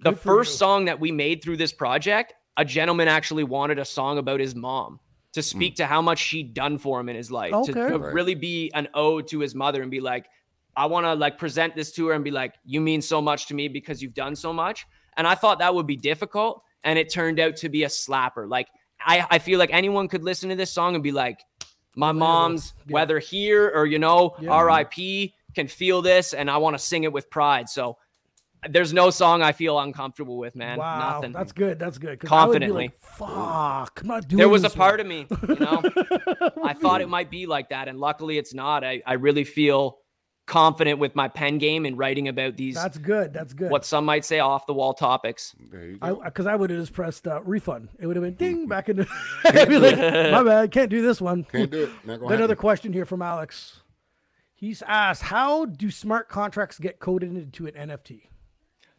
the 0.00 0.12
first 0.12 0.54
you. 0.54 0.56
song 0.56 0.84
that 0.86 0.98
we 0.98 1.12
made 1.12 1.44
through 1.44 1.58
this 1.58 1.72
project, 1.72 2.34
a 2.56 2.64
gentleman 2.64 3.06
actually 3.06 3.44
wanted 3.44 3.78
a 3.78 3.84
song 3.84 4.18
about 4.18 4.40
his 4.40 4.56
mom 4.56 4.98
to 5.36 5.40
hmm. 5.40 5.44
speak 5.58 5.76
to 5.76 5.86
how 5.86 6.02
much 6.02 6.18
she'd 6.18 6.52
done 6.52 6.78
for 6.78 6.98
him 7.00 7.08
in 7.08 7.16
his 7.16 7.30
life, 7.30 7.52
to, 7.52 7.58
Okay. 7.58 7.88
to 7.92 7.98
Right. 7.98 8.12
really 8.12 8.34
be 8.34 8.70
an 8.74 8.88
ode 8.94 9.28
to 9.28 9.38
his 9.40 9.54
mother 9.54 9.80
and 9.82 9.90
be 9.90 10.00
like, 10.00 10.26
I 10.76 10.86
want 10.86 11.06
to 11.06 11.14
like 11.14 11.38
present 11.38 11.74
this 11.74 11.92
to 11.92 12.08
her 12.08 12.12
and 12.12 12.22
be 12.24 12.30
like, 12.30 12.54
you 12.64 12.80
mean 12.80 13.00
so 13.00 13.22
much 13.22 13.46
to 13.46 13.54
me 13.54 13.68
because 13.68 14.02
you've 14.02 14.14
done 14.14 14.34
so 14.36 14.52
much. 14.52 14.86
And 15.16 15.26
I 15.26 15.34
thought 15.34 15.60
that 15.60 15.74
would 15.74 15.86
be 15.86 15.96
difficult. 15.96 16.62
And 16.84 16.98
it 16.98 17.10
turned 17.10 17.40
out 17.40 17.56
to 17.56 17.68
be 17.68 17.84
a 17.84 17.88
slapper. 17.88 18.48
Like 18.48 18.68
I, 19.00 19.26
I 19.30 19.38
feel 19.38 19.58
like 19.58 19.70
anyone 19.72 20.08
could 20.08 20.22
listen 20.22 20.50
to 20.50 20.56
this 20.56 20.70
song 20.70 20.94
and 20.94 21.02
be 21.02 21.12
like, 21.12 21.40
my 21.94 22.12
mom's, 22.12 22.74
Yeah. 22.86 22.92
whether 22.94 23.18
here 23.18 23.70
or, 23.74 23.86
you 23.86 23.98
know, 23.98 24.36
Yeah. 24.40 24.60
RIP 24.60 25.32
can 25.54 25.66
feel 25.68 26.02
this 26.02 26.34
and 26.34 26.50
I 26.50 26.58
want 26.58 26.74
to 26.74 26.78
sing 26.78 27.04
it 27.04 27.12
with 27.12 27.30
pride. 27.30 27.68
So 27.70 27.96
there's 28.68 28.92
no 28.92 29.10
song 29.10 29.42
I 29.42 29.52
feel 29.52 29.78
uncomfortable 29.78 30.36
with, 30.38 30.54
man. 30.56 30.78
Wow, 30.78 31.14
Nothing. 31.16 31.32
that's 31.32 31.52
good. 31.52 31.78
That's 31.78 31.98
good. 31.98 32.20
'cause 32.20 32.30
I 32.30 32.44
would 32.46 32.60
be 32.60 32.66
Confidently. 32.66 32.84
like, 32.88 32.96
Fuck, 32.98 34.00
I'm 34.02 34.06
not 34.08 34.28
doing. 34.28 34.38
there 34.38 34.48
was 34.48 34.62
a 34.62 34.68
this 34.68 34.74
part 34.74 34.98
one." 34.98 35.00
of 35.00 35.06
me, 35.06 35.26
you 35.48 35.54
know, 35.56 35.82
I 36.64 36.72
thought 36.74 37.00
it 37.00 37.08
might 37.08 37.30
be 37.30 37.46
like 37.46 37.70
that. 37.70 37.88
And 37.88 37.98
luckily 37.98 38.38
it's 38.38 38.54
not. 38.54 38.84
I, 38.84 39.02
I 39.06 39.14
really 39.14 39.44
feel 39.44 39.98
confident 40.46 41.00
with 41.00 41.16
my 41.16 41.26
pen 41.26 41.58
game 41.58 41.84
and 41.86 41.98
writing 41.98 42.28
about 42.28 42.56
these, 42.56 42.76
That's 42.76 42.98
good. 42.98 43.32
That's 43.32 43.52
good. 43.52 43.68
what 43.68 43.84
some 43.84 44.04
might 44.04 44.24
say 44.24 44.38
off 44.38 44.64
the 44.66 44.74
wall 44.74 44.94
topics. 44.94 45.56
There 45.72 45.84
you 45.86 45.98
I 46.00 46.12
because 46.12 46.46
I, 46.46 46.54
would 46.54 46.70
have 46.70 46.78
just 46.78 46.92
pressed 46.92 47.26
uh, 47.26 47.42
refund. 47.42 47.88
It 47.98 48.06
would 48.06 48.14
have 48.14 48.22
been 48.24 48.34
ding 48.36 48.68
back 48.68 48.88
in 48.88 48.98
the. 48.98 49.08
I'd 49.44 49.68
be 49.68 49.76
like, 49.78 49.96
my 49.98 50.42
bad, 50.44 50.70
can't 50.70 50.88
do 50.88 51.02
this 51.02 51.20
one. 51.20 51.42
Can't 51.44 51.70
do 51.70 51.84
it. 51.84 51.90
Not 52.04 52.18
gonna 52.18 52.18
Got 52.20 52.26
another 52.34 52.42
happen. 52.52 52.56
question 52.56 52.92
here 52.92 53.04
from 53.04 53.22
Alex. 53.22 53.80
He's 54.54 54.82
asked, 54.82 55.22
how 55.24 55.66
do 55.66 55.90
smart 55.90 56.28
contracts 56.28 56.78
get 56.78 56.98
coded 57.00 57.36
into 57.36 57.66
an 57.66 57.74
NFT? 57.74 58.22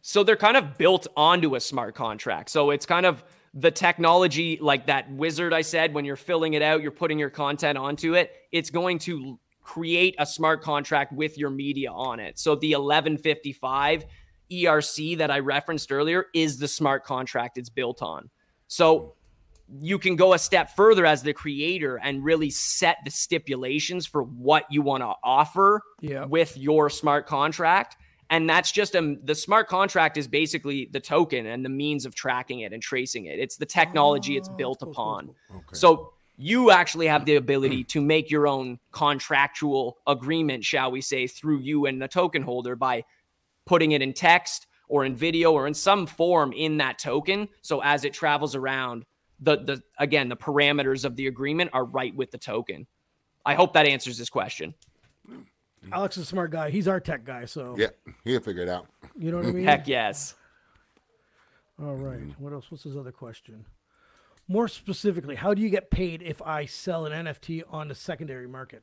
So 0.02 0.22
they're 0.22 0.36
kind 0.36 0.56
of 0.56 0.78
built 0.78 1.06
onto 1.16 1.54
a 1.54 1.60
smart 1.60 1.94
contract. 1.94 2.50
So 2.50 2.70
it's 2.70 2.86
kind 2.86 3.06
of 3.06 3.24
the 3.54 3.70
technology, 3.70 4.58
like 4.60 4.86
that 4.86 5.10
wizard 5.10 5.52
I 5.52 5.62
said, 5.62 5.94
when 5.94 6.04
you're 6.04 6.16
filling 6.16 6.54
it 6.54 6.62
out, 6.62 6.82
you're 6.82 6.90
putting 6.90 7.18
your 7.18 7.30
content 7.30 7.78
onto 7.78 8.14
it, 8.14 8.32
it's 8.52 8.70
going 8.70 8.98
to 9.00 9.38
create 9.62 10.14
a 10.18 10.26
smart 10.26 10.62
contract 10.62 11.12
with 11.12 11.36
your 11.36 11.50
media 11.50 11.90
on 11.92 12.20
it. 12.20 12.38
So 12.38 12.54
the 12.54 12.74
1155 12.74 14.06
ERC 14.50 15.18
that 15.18 15.30
I 15.30 15.40
referenced 15.40 15.92
earlier 15.92 16.26
is 16.34 16.58
the 16.58 16.68
smart 16.68 17.04
contract 17.04 17.58
it's 17.58 17.68
built 17.68 18.00
on. 18.02 18.30
So 18.66 19.14
you 19.80 19.98
can 19.98 20.16
go 20.16 20.32
a 20.32 20.38
step 20.38 20.74
further 20.74 21.04
as 21.04 21.22
the 21.22 21.34
creator 21.34 21.96
and 21.96 22.24
really 22.24 22.48
set 22.48 22.98
the 23.04 23.10
stipulations 23.10 24.06
for 24.06 24.22
what 24.22 24.64
you 24.70 24.80
want 24.80 25.02
to 25.02 25.12
offer 25.22 25.82
Yeah. 26.00 26.24
with 26.24 26.56
your 26.56 26.88
smart 26.88 27.26
contract 27.26 27.96
and 28.30 28.48
that's 28.48 28.70
just 28.70 28.94
um 28.94 29.18
the 29.24 29.34
smart 29.34 29.68
contract 29.68 30.16
is 30.16 30.28
basically 30.28 30.88
the 30.92 31.00
token 31.00 31.46
and 31.46 31.64
the 31.64 31.68
means 31.68 32.06
of 32.06 32.14
tracking 32.14 32.60
it 32.60 32.72
and 32.72 32.82
tracing 32.82 33.26
it. 33.26 33.38
It's 33.38 33.56
the 33.56 33.66
technology 33.66 34.36
it's 34.36 34.48
built 34.48 34.82
upon. 34.82 35.34
so 35.72 36.12
you 36.40 36.70
actually 36.70 37.08
have 37.08 37.24
the 37.24 37.34
ability 37.34 37.82
to 37.82 38.00
make 38.00 38.30
your 38.30 38.46
own 38.46 38.78
contractual 38.92 39.98
agreement 40.06 40.64
shall 40.64 40.90
we 40.90 41.00
say 41.00 41.26
through 41.26 41.58
you 41.58 41.86
and 41.86 42.00
the 42.00 42.06
token 42.06 42.42
holder 42.42 42.76
by 42.76 43.04
putting 43.66 43.92
it 43.92 44.00
in 44.02 44.12
text 44.12 44.66
or 44.88 45.04
in 45.04 45.16
video 45.16 45.52
or 45.52 45.66
in 45.66 45.74
some 45.74 46.06
form 46.06 46.52
in 46.52 46.78
that 46.78 46.98
token. 46.98 47.48
So 47.62 47.82
as 47.82 48.04
it 48.04 48.12
travels 48.12 48.54
around 48.54 49.04
the 49.40 49.56
the 49.56 49.82
again 49.98 50.28
the 50.28 50.36
parameters 50.36 51.04
of 51.04 51.16
the 51.16 51.26
agreement 51.26 51.70
are 51.72 51.84
right 51.84 52.14
with 52.14 52.30
the 52.30 52.38
token. 52.38 52.86
I 53.44 53.54
hope 53.54 53.72
that 53.74 53.86
answers 53.86 54.18
this 54.18 54.30
question 54.30 54.74
Alex 55.92 56.16
is 56.16 56.24
a 56.24 56.26
smart 56.26 56.50
guy. 56.50 56.70
He's 56.70 56.88
our 56.88 57.00
tech 57.00 57.24
guy, 57.24 57.44
so 57.46 57.74
Yeah, 57.78 57.88
he'll 58.24 58.40
figure 58.40 58.62
it 58.62 58.68
out. 58.68 58.86
you 59.18 59.30
know 59.30 59.38
what 59.38 59.46
I 59.46 59.50
mean. 59.52 59.64
heck 59.64 59.86
yes 59.88 60.34
All 61.80 61.94
right. 61.96 62.20
What 62.38 62.52
else? 62.52 62.70
What's 62.70 62.82
his 62.84 62.96
other 62.96 63.12
question? 63.12 63.64
More 64.48 64.66
specifically, 64.68 65.34
how 65.36 65.52
do 65.54 65.60
you 65.62 65.68
get 65.68 65.90
paid 65.90 66.22
if 66.22 66.40
I 66.42 66.64
sell 66.64 67.06
an 67.06 67.26
NFT 67.26 67.62
on 67.70 67.88
the 67.88 67.94
secondary 67.94 68.48
market? 68.48 68.82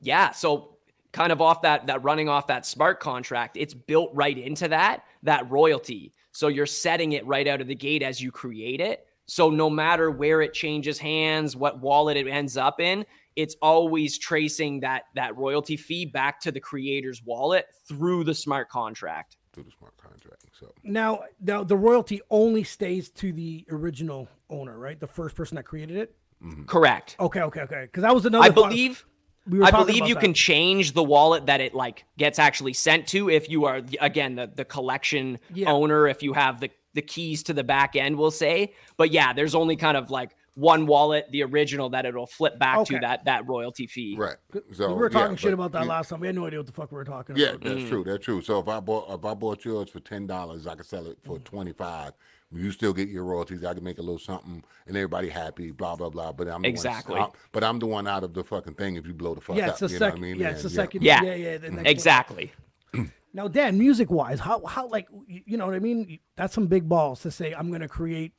Yeah, 0.00 0.30
so 0.30 0.76
kind 1.12 1.30
of 1.32 1.40
off 1.42 1.62
that 1.62 1.86
that 1.88 2.02
running 2.02 2.28
off 2.28 2.46
that 2.46 2.64
smart 2.64 2.98
contract, 3.00 3.56
it's 3.56 3.74
built 3.74 4.10
right 4.14 4.36
into 4.38 4.68
that 4.68 5.04
that 5.24 5.50
royalty. 5.50 6.14
So 6.30 6.48
you're 6.48 6.64
setting 6.66 7.12
it 7.12 7.26
right 7.26 7.46
out 7.46 7.60
of 7.60 7.66
the 7.66 7.74
gate 7.74 8.02
as 8.02 8.20
you 8.22 8.30
create 8.32 8.80
it. 8.80 9.06
So 9.26 9.50
no 9.50 9.68
matter 9.68 10.10
where 10.10 10.40
it 10.42 10.54
changes 10.54 10.98
hands, 10.98 11.54
what 11.54 11.78
wallet 11.80 12.16
it 12.16 12.26
ends 12.26 12.56
up 12.56 12.80
in, 12.80 13.04
it's 13.36 13.56
always 13.62 14.18
tracing 14.18 14.80
that 14.80 15.04
that 15.14 15.36
royalty 15.36 15.76
fee 15.76 16.06
back 16.06 16.40
to 16.40 16.52
the 16.52 16.60
creator's 16.60 17.22
wallet 17.22 17.66
through 17.88 18.24
the 18.24 18.34
smart 18.34 18.68
contract. 18.68 19.36
Through 19.52 19.64
the 19.64 19.70
smart 19.78 19.96
contract. 19.96 20.44
So 20.58 20.72
Now, 20.84 21.24
now 21.40 21.64
the 21.64 21.76
royalty 21.76 22.20
only 22.30 22.62
stays 22.64 23.10
to 23.10 23.32
the 23.32 23.66
original 23.70 24.28
owner, 24.48 24.78
right? 24.78 24.98
The 24.98 25.06
first 25.06 25.34
person 25.34 25.56
that 25.56 25.64
created 25.64 25.96
it. 25.96 26.14
Mm-hmm. 26.42 26.64
Correct. 26.64 27.16
Okay, 27.20 27.40
okay, 27.40 27.60
okay. 27.62 27.82
Because 27.82 28.02
that 28.02 28.14
was 28.14 28.26
another. 28.26 28.44
I 28.44 28.48
thought- 28.50 28.70
believe 28.70 29.04
we 29.48 29.58
were 29.58 29.64
I 29.64 29.70
believe 29.72 30.06
you 30.06 30.14
that. 30.14 30.20
can 30.20 30.34
change 30.34 30.92
the 30.92 31.02
wallet 31.02 31.46
that 31.46 31.60
it 31.60 31.74
like 31.74 32.04
gets 32.16 32.38
actually 32.38 32.74
sent 32.74 33.08
to 33.08 33.28
if 33.28 33.48
you 33.50 33.64
are 33.64 33.80
the- 33.80 33.98
again 34.00 34.36
the 34.36 34.48
the 34.54 34.64
collection 34.64 35.38
Yeah. 35.52 35.72
owner 35.72 36.06
if 36.06 36.22
you 36.22 36.32
have 36.34 36.60
the 36.60 36.70
the 36.94 37.02
keys 37.02 37.42
to 37.44 37.52
the 37.52 37.64
back 37.64 37.96
end 37.96 38.16
we'll 38.18 38.30
say 38.30 38.72
but 38.96 39.10
yeah 39.10 39.32
there's 39.32 39.54
only 39.56 39.74
kind 39.76 39.96
of 39.96 40.10
like 40.10 40.36
one 40.54 40.86
wallet 40.86 41.26
the 41.30 41.42
original 41.42 41.88
that 41.88 42.04
it'll 42.04 42.26
flip 42.26 42.58
back 42.58 42.78
Okay. 42.78 42.96
to 42.96 43.00
that 43.00 43.24
that 43.24 43.46
royalty 43.48 43.86
fee 43.86 44.14
right. 44.18 44.36
So 44.72 44.88
we 44.88 44.94
were 44.94 45.10
yeah, 45.10 45.18
talking 45.18 45.36
shit 45.36 45.50
but 45.50 45.54
about 45.54 45.72
that 45.72 45.82
you- 45.84 45.88
last 45.88 46.10
time. 46.10 46.20
We 46.20 46.26
had 46.26 46.36
no 46.36 46.46
idea 46.46 46.58
what 46.58 46.66
the 46.66 46.72
fuck 46.72 46.92
we 46.92 46.96
were 46.96 47.04
talking 47.04 47.36
Yeah, 47.36 47.50
about. 47.50 47.62
that's 47.62 47.80
mm. 47.80 47.88
true. 47.88 48.04
That's 48.04 48.24
true. 48.24 48.42
So 48.42 48.58
if 48.58 48.68
I 48.68 48.80
bought 48.80 49.10
if 49.10 49.24
I 49.24 49.34
bought 49.34 49.64
yours 49.64 49.90
for 49.90 50.00
ten 50.00 50.26
dollars, 50.26 50.66
I 50.66 50.74
could 50.74 50.86
sell 50.86 51.06
it 51.06 51.18
for 51.22 51.38
mm. 51.38 51.44
twenty 51.44 51.72
five. 51.72 52.12
You 52.54 52.70
still 52.70 52.92
get 52.92 53.08
your 53.08 53.24
royalties. 53.24 53.64
I 53.64 53.72
can 53.72 53.82
make 53.82 53.96
a 53.96 54.02
little 54.02 54.18
something, 54.18 54.62
and 54.86 54.96
everybody 54.96 55.30
happy. 55.30 55.70
Blah 55.70 55.96
blah 55.96 56.10
blah. 56.10 56.32
But 56.32 56.48
I'm 56.48 56.60
the 56.60 56.68
Exactly. 56.68 57.18
One, 57.18 57.30
but 57.52 57.64
I'm 57.64 57.78
the 57.78 57.86
one 57.86 58.06
out 58.06 58.24
of 58.24 58.34
the 58.34 58.44
fucking 58.44 58.74
thing. 58.74 58.96
If 58.96 59.06
you 59.06 59.14
blow 59.14 59.34
the 59.34 59.40
fuck 59.40 59.56
Yeah, 59.56 59.68
up, 59.68 59.70
it's 59.70 59.80
the 59.80 59.88
you 59.88 59.98
know 59.98 60.06
what 60.06 60.06
I 60.06 60.10
second. 60.10 60.22
mean? 60.22 60.36
Yeah, 60.38 60.50
it's 60.50 60.62
the 60.62 60.70
second. 60.70 61.02
Yeah. 61.02 61.22
yeah, 61.22 61.34
yeah. 61.34 61.56
the 61.56 61.70
next 61.70 61.76
mm-hmm. 61.76 61.86
exactly 61.86 62.52
Now, 63.34 63.48
Dan, 63.48 63.78
music 63.78 64.10
wise, 64.10 64.38
how 64.40 64.64
how 64.66 64.86
like 64.88 65.08
you 65.26 65.40
you 65.46 65.56
know 65.56 65.64
what 65.64 65.74
I 65.74 65.78
mean? 65.78 66.18
That's 66.36 66.52
some 66.52 66.66
big 66.66 66.86
balls 66.88 67.22
to 67.22 67.30
say 67.30 67.54
I'm 67.54 67.72
gonna 67.72 67.88
create 67.88 68.34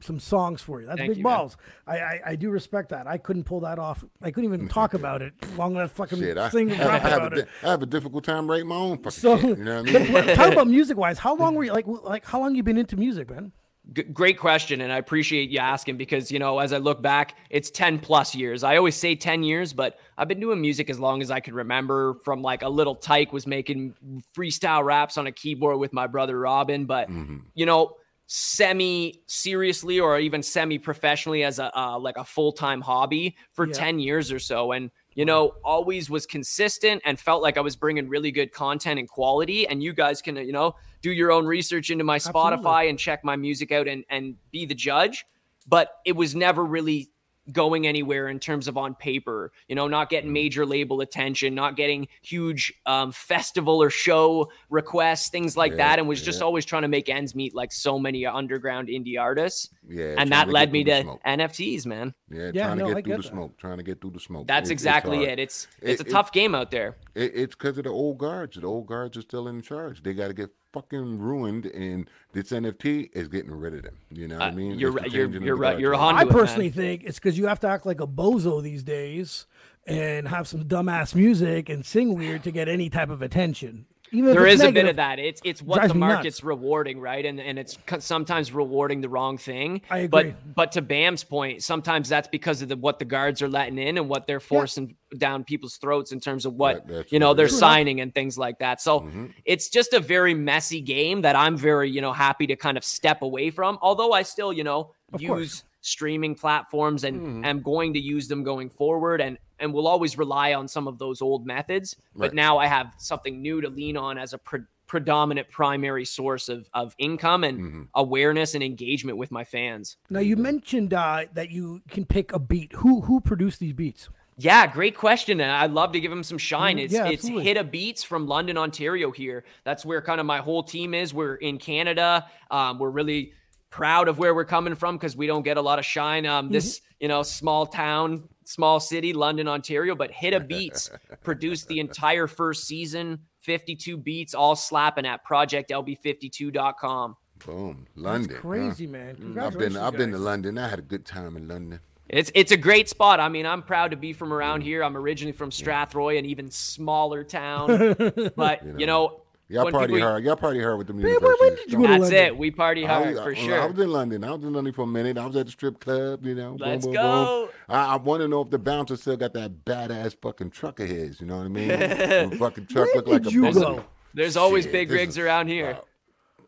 some 0.00 0.20
songs 0.20 0.62
for 0.62 0.80
you. 0.80 0.86
That's 0.86 0.98
Thank 0.98 1.10
big 1.10 1.18
you, 1.18 1.24
balls. 1.24 1.56
I, 1.86 1.98
I 1.98 2.20
I 2.26 2.36
do 2.36 2.50
respect 2.50 2.90
that. 2.90 3.06
I 3.06 3.18
couldn't 3.18 3.44
pull 3.44 3.60
that 3.60 3.78
off. 3.78 4.04
I 4.22 4.30
couldn't 4.30 4.52
even 4.52 4.68
mm, 4.68 4.70
talk 4.72 4.94
about 4.94 5.22
it. 5.22 5.32
I'm 5.52 5.72
gonna 5.72 5.88
fucking 5.88 6.18
Shit, 6.18 6.38
I, 6.38 6.50
sing 6.50 6.70
and 6.70 6.82
I, 6.82 6.86
rap 6.86 7.02
have 7.02 7.12
about 7.18 7.34
a, 7.34 7.40
it. 7.40 7.48
I 7.62 7.70
have 7.70 7.82
a 7.82 7.86
difficult 7.86 8.24
time 8.24 8.48
writing 8.48 8.68
my 8.68 8.76
own 8.76 8.98
fucking 8.98 9.10
So, 9.10 9.38
shit. 9.38 9.58
You 9.58 9.64
know 9.64 9.82
what 9.82 9.90
I 9.90 9.98
mean? 9.98 10.12
but 10.12 10.24
talk 10.34 10.52
about 10.52 10.68
music 10.68 10.96
wise. 10.96 11.18
How 11.18 11.36
long 11.36 11.54
were 11.56 11.64
you 11.64 11.72
like 11.72 11.86
like 11.86 12.24
how 12.24 12.40
long 12.40 12.54
you 12.54 12.62
been 12.62 12.78
into 12.78 12.96
music, 12.96 13.30
man? 13.30 13.52
G- 13.90 14.02
great 14.02 14.38
question 14.38 14.82
and 14.82 14.92
i 14.92 14.98
appreciate 14.98 15.48
you 15.48 15.60
asking 15.60 15.96
because 15.96 16.30
you 16.30 16.38
know 16.38 16.58
as 16.58 16.74
i 16.74 16.76
look 16.76 17.00
back 17.00 17.36
it's 17.48 17.70
10 17.70 18.00
plus 18.00 18.34
years 18.34 18.62
i 18.62 18.76
always 18.76 18.94
say 18.94 19.14
10 19.14 19.42
years 19.42 19.72
but 19.72 19.98
i've 20.18 20.28
been 20.28 20.40
doing 20.40 20.60
music 20.60 20.90
as 20.90 21.00
long 21.00 21.22
as 21.22 21.30
i 21.30 21.40
could 21.40 21.54
remember 21.54 22.18
from 22.22 22.42
like 22.42 22.60
a 22.60 22.68
little 22.68 22.94
tyke 22.94 23.32
was 23.32 23.46
making 23.46 23.94
freestyle 24.36 24.84
raps 24.84 25.16
on 25.16 25.26
a 25.26 25.32
keyboard 25.32 25.78
with 25.78 25.94
my 25.94 26.06
brother 26.06 26.38
robin 26.38 26.84
but 26.84 27.08
mm-hmm. 27.08 27.38
you 27.54 27.64
know 27.64 27.94
semi 28.30 29.22
seriously 29.26 29.98
or 29.98 30.18
even 30.18 30.42
semi 30.42 30.78
professionally 30.78 31.44
as 31.44 31.58
a 31.58 31.76
uh, 31.76 31.98
like 31.98 32.18
a 32.18 32.24
full-time 32.24 32.82
hobby 32.82 33.34
for 33.52 33.66
Yeah. 33.66 33.72
10 33.72 33.98
years 34.00 34.30
or 34.30 34.38
so 34.38 34.72
and 34.72 34.90
you 35.14 35.24
know 35.24 35.54
always 35.64 36.10
was 36.10 36.26
consistent 36.26 37.00
and 37.06 37.18
felt 37.18 37.42
like 37.42 37.56
i 37.56 37.62
was 37.62 37.74
bringing 37.74 38.06
really 38.06 38.30
good 38.30 38.52
content 38.52 38.98
and 39.00 39.08
quality 39.08 39.66
and 39.66 39.82
you 39.82 39.94
guys 39.94 40.20
can 40.20 40.36
you 40.36 40.52
know 40.52 40.74
do 41.00 41.10
your 41.10 41.32
own 41.32 41.46
research 41.46 41.90
into 41.90 42.04
my 42.04 42.16
Absolutely. 42.16 42.58
spotify 42.58 42.90
and 42.90 42.98
check 42.98 43.24
my 43.24 43.34
music 43.34 43.72
out 43.72 43.88
and 43.88 44.04
and 44.10 44.36
be 44.52 44.66
the 44.66 44.74
judge 44.74 45.24
but 45.66 45.94
it 46.04 46.12
was 46.14 46.34
never 46.36 46.66
really 46.66 47.08
going 47.52 47.86
anywhere 47.86 48.28
in 48.28 48.38
terms 48.38 48.68
of 48.68 48.76
on 48.76 48.94
paper, 48.94 49.52
you 49.68 49.74
know, 49.74 49.88
not 49.88 50.10
getting 50.10 50.32
major 50.32 50.66
label 50.66 51.00
attention, 51.00 51.54
not 51.54 51.76
getting 51.76 52.08
huge 52.22 52.72
um, 52.86 53.12
festival 53.12 53.82
or 53.82 53.90
show 53.90 54.50
requests, 54.70 55.28
things 55.30 55.56
like 55.56 55.72
Yeah, 55.72 55.76
that, 55.78 55.98
and 55.98 56.08
was 56.08 56.22
just 56.22 56.42
always 56.42 56.64
trying 56.64 56.82
to 56.82 56.88
make 56.88 57.08
ends 57.08 57.34
meet 57.34 57.54
like 57.54 57.72
so 57.72 57.98
many 57.98 58.26
underground 58.26 58.88
indie 58.88 59.18
artists. 59.20 59.68
Yeah, 59.88 60.14
and 60.18 60.30
that 60.32 60.48
led 60.48 60.72
me 60.72 60.84
to 60.84 61.02
smoke. 61.02 61.20
NFTs, 61.24 61.86
man. 61.86 62.14
Yeah, 62.30 62.50
Yeah, 62.52 62.64
trying 62.66 62.78
no, 62.78 62.84
to 62.84 62.90
I 62.90 62.94
get 62.94 63.04
through 63.04 63.12
get 63.12 63.16
the 63.16 63.22
that. 63.22 63.28
smoke, 63.28 63.58
trying 63.58 63.76
to 63.78 63.82
get 63.82 64.00
through 64.00 64.10
the 64.10 64.20
smoke. 64.20 64.46
That's 64.46 64.68
It- 64.68 64.72
exactly 64.72 65.16
hard. 65.18 65.28
it. 65.30 65.38
It's 65.38 65.66
It- 65.80 65.90
it's 65.90 66.00
a 66.02 66.06
it- 66.06 66.10
tough 66.10 66.32
game 66.32 66.54
out 66.54 66.70
there. 66.70 66.96
It, 67.14 67.32
it's 67.34 67.54
because 67.54 67.78
of 67.78 67.84
the 67.84 67.90
old 67.90 68.18
guards. 68.18 68.56
The 68.56 68.66
old 68.66 68.86
guards 68.86 69.16
are 69.16 69.22
still 69.22 69.48
in 69.48 69.62
charge. 69.62 70.02
They 70.02 70.12
got 70.14 70.28
to 70.28 70.34
get 70.34 70.50
fucking 70.72 71.18
ruined, 71.18 71.66
and 71.66 72.08
this 72.32 72.50
NFT 72.50 73.10
is 73.14 73.28
getting 73.28 73.50
rid 73.52 73.74
of 73.74 73.82
them. 73.82 73.96
You 74.10 74.28
know 74.28 74.36
what 74.36 74.44
I 74.44 74.48
Uh, 74.48 74.52
mean? 74.52 74.78
you're 74.78 74.90
It's 74.90 74.96
right- 75.02 75.12
you're- 75.12 75.24
changing 75.26 75.42
of 75.42 75.46
you're 75.46 75.56
the 75.56 75.62
right- 75.62 75.78
you're 75.78 75.94
I 75.94 75.98
onto 75.98 76.22
it, 76.22 76.24
man. 76.26 76.32
personally 76.40 76.70
think 76.70 77.04
it's 77.04 77.18
because 77.18 77.38
you 77.38 77.46
have 77.46 77.60
to 77.60 77.68
act 77.68 77.86
like 77.86 78.00
a 78.00 78.06
bozo 78.06 78.62
these 78.62 78.82
days 78.82 79.46
and 79.86 80.28
have 80.28 80.46
some 80.46 80.64
dumbass 80.64 81.14
music 81.14 81.68
and 81.68 81.84
sing 81.84 82.14
weird 82.14 82.42
to 82.44 82.50
get 82.50 82.68
any 82.68 82.90
type 82.90 83.10
of 83.10 83.22
attention. 83.22 83.86
Even 84.12 84.30
if 84.30 84.36
There 84.36 84.46
it's 84.46 84.62
is 84.62 84.68
a 84.68 84.72
bit 84.72 84.86
of 84.86 84.96
that. 84.96 85.18
It's 85.18 85.40
it's 85.44 85.60
what 85.62 85.86
the 85.86 85.94
market's 85.94 86.42
rewarding, 86.42 87.00
right? 87.00 87.24
And 87.24 87.40
and 87.40 87.58
it's 87.58 87.78
sometimes 87.98 88.52
rewarding 88.52 89.00
the 89.00 89.08
wrong 89.08 89.38
thing. 89.38 89.82
I 89.90 89.98
agree. 89.98 90.08
But 90.08 90.54
but 90.54 90.72
to 90.72 90.82
Bam's 90.82 91.24
point, 91.24 91.62
sometimes 91.62 92.08
that's 92.08 92.28
because 92.28 92.62
of 92.62 92.68
the, 92.68 92.76
what 92.76 92.98
the 92.98 93.04
guards 93.04 93.42
are 93.42 93.48
letting 93.48 93.78
in 93.78 93.98
and 93.98 94.08
what 94.08 94.26
they're 94.26 94.40
forcing 94.40 94.96
down 95.16 95.44
people's 95.44 95.76
throats 95.76 96.12
in 96.12 96.20
terms 96.20 96.46
of 96.46 96.54
what 96.54 96.86
That- 96.88 97.12
you 97.12 97.18
know 97.18 97.34
they're 97.34 97.46
is. 97.46 97.58
signing 97.58 98.00
and 98.00 98.14
things 98.14 98.38
like 98.38 98.58
that. 98.60 98.80
So 98.80 99.00
Mm-hmm. 99.00 99.26
it's 99.44 99.68
just 99.68 99.92
a 99.92 100.00
very 100.00 100.34
messy 100.34 100.80
game 100.80 101.22
that 101.22 101.36
I'm 101.36 101.56
very 101.56 101.90
you 101.90 102.00
know 102.00 102.12
happy 102.12 102.46
to 102.48 102.56
kind 102.56 102.76
of 102.78 102.84
step 102.84 103.22
away 103.22 103.50
from. 103.50 103.78
Although 103.82 104.12
I 104.12 104.22
still 104.22 104.52
you 104.52 104.64
know 104.64 104.92
Of 105.12 105.20
use 105.22 105.28
course. 105.28 105.64
Streaming 105.80 106.34
platforms 106.34 107.04
and 107.04 107.20
Mm-hmm. 107.20 107.44
am 107.44 107.62
going 107.62 107.92
to 107.94 108.00
use 108.00 108.28
them 108.28 108.42
going 108.42 108.70
forward 108.70 109.20
and 109.20 109.38
and 109.60 109.72
will 109.74 109.88
always 109.88 110.16
rely 110.16 110.54
on 110.54 110.68
some 110.68 110.86
of 110.86 110.98
those 110.98 111.20
old 111.20 111.44
methods. 111.44 111.96
But 112.14 112.26
Right. 112.28 112.34
now 112.34 112.58
I 112.58 112.66
have 112.66 112.92
something 112.98 113.42
new 113.42 113.60
to 113.60 113.68
lean 113.68 113.96
on 113.96 114.16
as 114.16 114.32
a 114.32 114.38
pre- 114.38 114.60
predominant 114.86 115.50
primary 115.50 116.04
source 116.04 116.48
of, 116.48 116.68
of 116.72 116.94
income 116.98 117.42
and 117.44 117.58
Mm-hmm. 117.58 117.82
awareness 117.94 118.54
and 118.54 118.62
engagement 118.62 119.18
with 119.18 119.30
my 119.30 119.44
fans. 119.44 119.96
Now 120.10 120.20
you 120.20 120.36
mentioned 120.36 120.94
uh, 120.94 121.24
that 121.34 121.50
you 121.50 121.82
can 121.90 122.04
pick 122.06 122.32
a 122.32 122.38
beat. 122.38 122.72
Who 122.74 123.00
who 123.02 123.20
produced 123.20 123.58
these 123.60 123.72
beats? 123.72 124.08
Yeah, 124.40 124.68
great 124.68 124.96
question. 124.96 125.40
And 125.40 125.50
I'd 125.50 125.72
love 125.72 125.90
to 125.92 126.00
give 126.00 126.12
him 126.12 126.22
some 126.22 126.38
shine. 126.38 126.76
Mm, 126.76 126.84
It's 126.84 126.94
yeah, 126.94 127.06
it's 127.08 127.24
absolutely. 127.24 127.44
Hit 127.44 127.56
a 127.56 127.64
Beats 127.64 128.04
from 128.04 128.28
London, 128.28 128.56
Ontario 128.56 129.10
here. 129.10 129.44
That's 129.64 129.84
where 129.84 130.00
kind 130.00 130.20
of 130.20 130.26
my 130.26 130.38
whole 130.38 130.62
team 130.62 130.94
is. 130.94 131.12
We're 131.12 131.34
in 131.34 131.58
Canada. 131.58 132.24
Um, 132.48 132.78
we're 132.78 132.90
really 132.90 133.32
proud 133.70 134.08
of 134.08 134.18
where 134.18 134.34
we're 134.34 134.44
coming 134.44 134.74
from 134.74 134.96
because 134.96 135.16
we 135.16 135.26
don't 135.26 135.42
get 135.42 135.56
a 135.56 135.62
lot 135.62 135.78
of 135.78 135.84
shine. 135.84 136.26
Um, 136.26 136.50
this, 136.50 136.78
Mm-hmm. 136.78 136.84
you 137.00 137.08
know, 137.08 137.22
small 137.22 137.66
town, 137.66 138.28
small 138.44 138.80
city, 138.80 139.12
London, 139.12 139.46
Ontario, 139.48 139.94
but 139.94 140.10
Hit 140.10 140.34
a 140.34 140.40
Beats 140.40 140.90
produced 141.22 141.68
the 141.68 141.78
entire 141.80 142.26
first 142.26 142.64
season, 142.66 143.20
52 143.40 143.96
beats, 143.96 144.34
all 144.34 144.56
slapping 144.56 145.06
at 145.06 145.24
projectlb52.com. 145.24 147.16
Boom, 147.46 147.86
London. 147.94 148.34
huh? 148.34 148.40
Crazy 148.40 148.86
man. 148.86 149.36
I've 149.40 149.56
been 149.56 149.76
I've 149.76 149.96
been 149.96 150.10
to. 150.10 150.18
London. 150.18 150.58
I 150.58 150.68
had 150.68 150.80
a 150.80 150.82
good 150.82 151.04
time 151.06 151.36
in 151.36 151.46
London. 151.46 151.78
It's 152.08 152.32
it's 152.34 152.50
a 152.52 152.56
great 152.56 152.88
spot. 152.88 153.20
I 153.20 153.28
mean, 153.28 153.46
I'm 153.46 153.62
proud 153.62 153.92
to 153.92 153.96
be 153.96 154.12
from 154.12 154.32
around 154.32 154.62
here. 154.62 154.82
I'm 154.82 154.96
originally 154.96 155.32
from 155.32 155.50
Strathroy, 155.50 156.18
an 156.18 156.24
even 156.26 156.50
smaller 156.50 157.22
town. 157.22 157.94
But 158.36 158.62
you 158.80 158.86
know, 158.86 159.20
Y'all 159.50 159.64
when 159.64 159.72
party 159.72 159.94
people- 159.94 160.08
hard. 160.08 160.24
Y'all 160.24 160.36
party 160.36 160.60
hard 160.62 160.76
with 160.76 160.86
the 160.88 160.92
where 160.92 161.08
university. 161.08 161.56
did 161.56 161.72
you 161.72 161.78
go 161.78 161.82
to 161.84 161.88
That's 161.88 162.00
London? 162.02 162.24
it. 162.26 162.36
We 162.36 162.50
party 162.50 162.86
I 162.86 162.88
hard 162.88 163.16
for 163.16 163.34
sure. 163.34 163.62
I 163.62 163.66
was 163.66 163.78
in 163.78 163.90
London. 163.90 164.22
I 164.24 164.32
was 164.32 164.44
in 164.44 164.52
London 164.52 164.72
for 164.74 164.82
a 164.82 164.86
minute. 164.86 165.16
I 165.16 165.24
was 165.26 165.36
at 165.36 165.46
the 165.46 165.52
strip 165.52 165.80
club, 165.80 166.26
you 166.26 166.34
know. 166.34 166.56
Let's 166.58 166.84
boom, 166.84 166.94
go. 166.94 167.46
boom. 167.46 167.54
I, 167.68 167.94
I 167.94 167.96
want 167.96 168.20
to 168.20 168.28
know 168.28 168.42
if 168.42 168.50
the 168.50 168.58
bouncer 168.58 168.96
still 168.96 169.16
got 169.16 169.32
that 169.32 169.64
badass 169.64 170.16
fucking 170.20 170.50
truck 170.50 170.80
of 170.80 170.88
his. 170.88 171.20
You 171.20 171.26
know 171.28 171.38
what 171.38 171.46
I 171.46 171.48
mean? 171.48 171.68
the 171.68 172.36
fucking 172.38 172.66
truck 172.66 172.86
Where 172.88 172.96
looked 172.96 173.08
like 173.08 173.22
did 173.22 173.32
a 173.32 173.34
you 173.34 173.52
go? 173.52 173.84
There's 174.12 174.36
always 174.36 174.64
Shit, 174.64 174.72
big 174.72 174.90
rigs 174.90 175.14
is 175.14 175.18
around 175.18 175.48
here. 175.48 175.70
about 175.70 175.86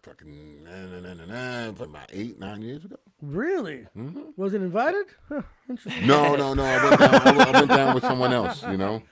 Fucking 0.02 0.64
nah, 0.64 0.70
nah, 0.70 1.00
nah, 1.14 1.24
nah, 1.26 1.66
nah, 1.66 1.68
about 1.84 2.10
eight, 2.12 2.38
nine 2.38 2.62
years 2.62 2.84
ago. 2.84 2.96
Really? 3.20 3.86
Mm-hmm. 3.96 4.30
Was 4.36 4.54
it 4.54 4.62
invited? 4.62 5.06
Huh, 5.28 5.42
interesting. 5.68 6.06
No, 6.06 6.36
no, 6.36 6.54
no. 6.54 6.64
I 6.64 6.84
went 6.88 7.00
down. 7.00 7.14
I 7.14 7.42
I 7.44 7.50
went 7.52 7.68
down 7.68 7.94
with 7.94 8.04
someone 8.04 8.32
else. 8.32 8.62
You 8.62 8.78
know. 8.78 9.02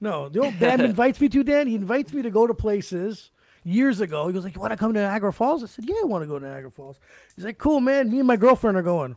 No, 0.00 0.28
the 0.28 0.40
old 0.40 0.58
Dan 0.58 0.80
invites 0.84 1.20
me 1.20 1.28
to 1.28 1.44
Dan. 1.44 1.66
He 1.66 1.74
invites 1.74 2.12
me 2.12 2.22
to 2.22 2.30
go 2.30 2.46
to 2.46 2.54
places 2.54 3.30
years 3.64 4.00
ago. 4.00 4.26
He 4.26 4.32
goes 4.32 4.44
like, 4.44 4.54
"You 4.54 4.60
want 4.60 4.72
to 4.72 4.76
come 4.76 4.92
to 4.94 5.00
Niagara 5.00 5.32
Falls?" 5.32 5.62
I 5.62 5.66
said, 5.66 5.84
"Yeah, 5.88 5.96
I 6.02 6.06
want 6.06 6.22
to 6.22 6.26
go 6.26 6.38
to 6.38 6.46
Niagara 6.46 6.70
Falls." 6.70 6.98
He's 7.36 7.44
like, 7.44 7.58
"Cool, 7.58 7.80
man. 7.80 8.10
Me 8.10 8.18
and 8.18 8.26
my 8.26 8.36
girlfriend 8.36 8.76
are 8.76 8.82
going." 8.82 9.16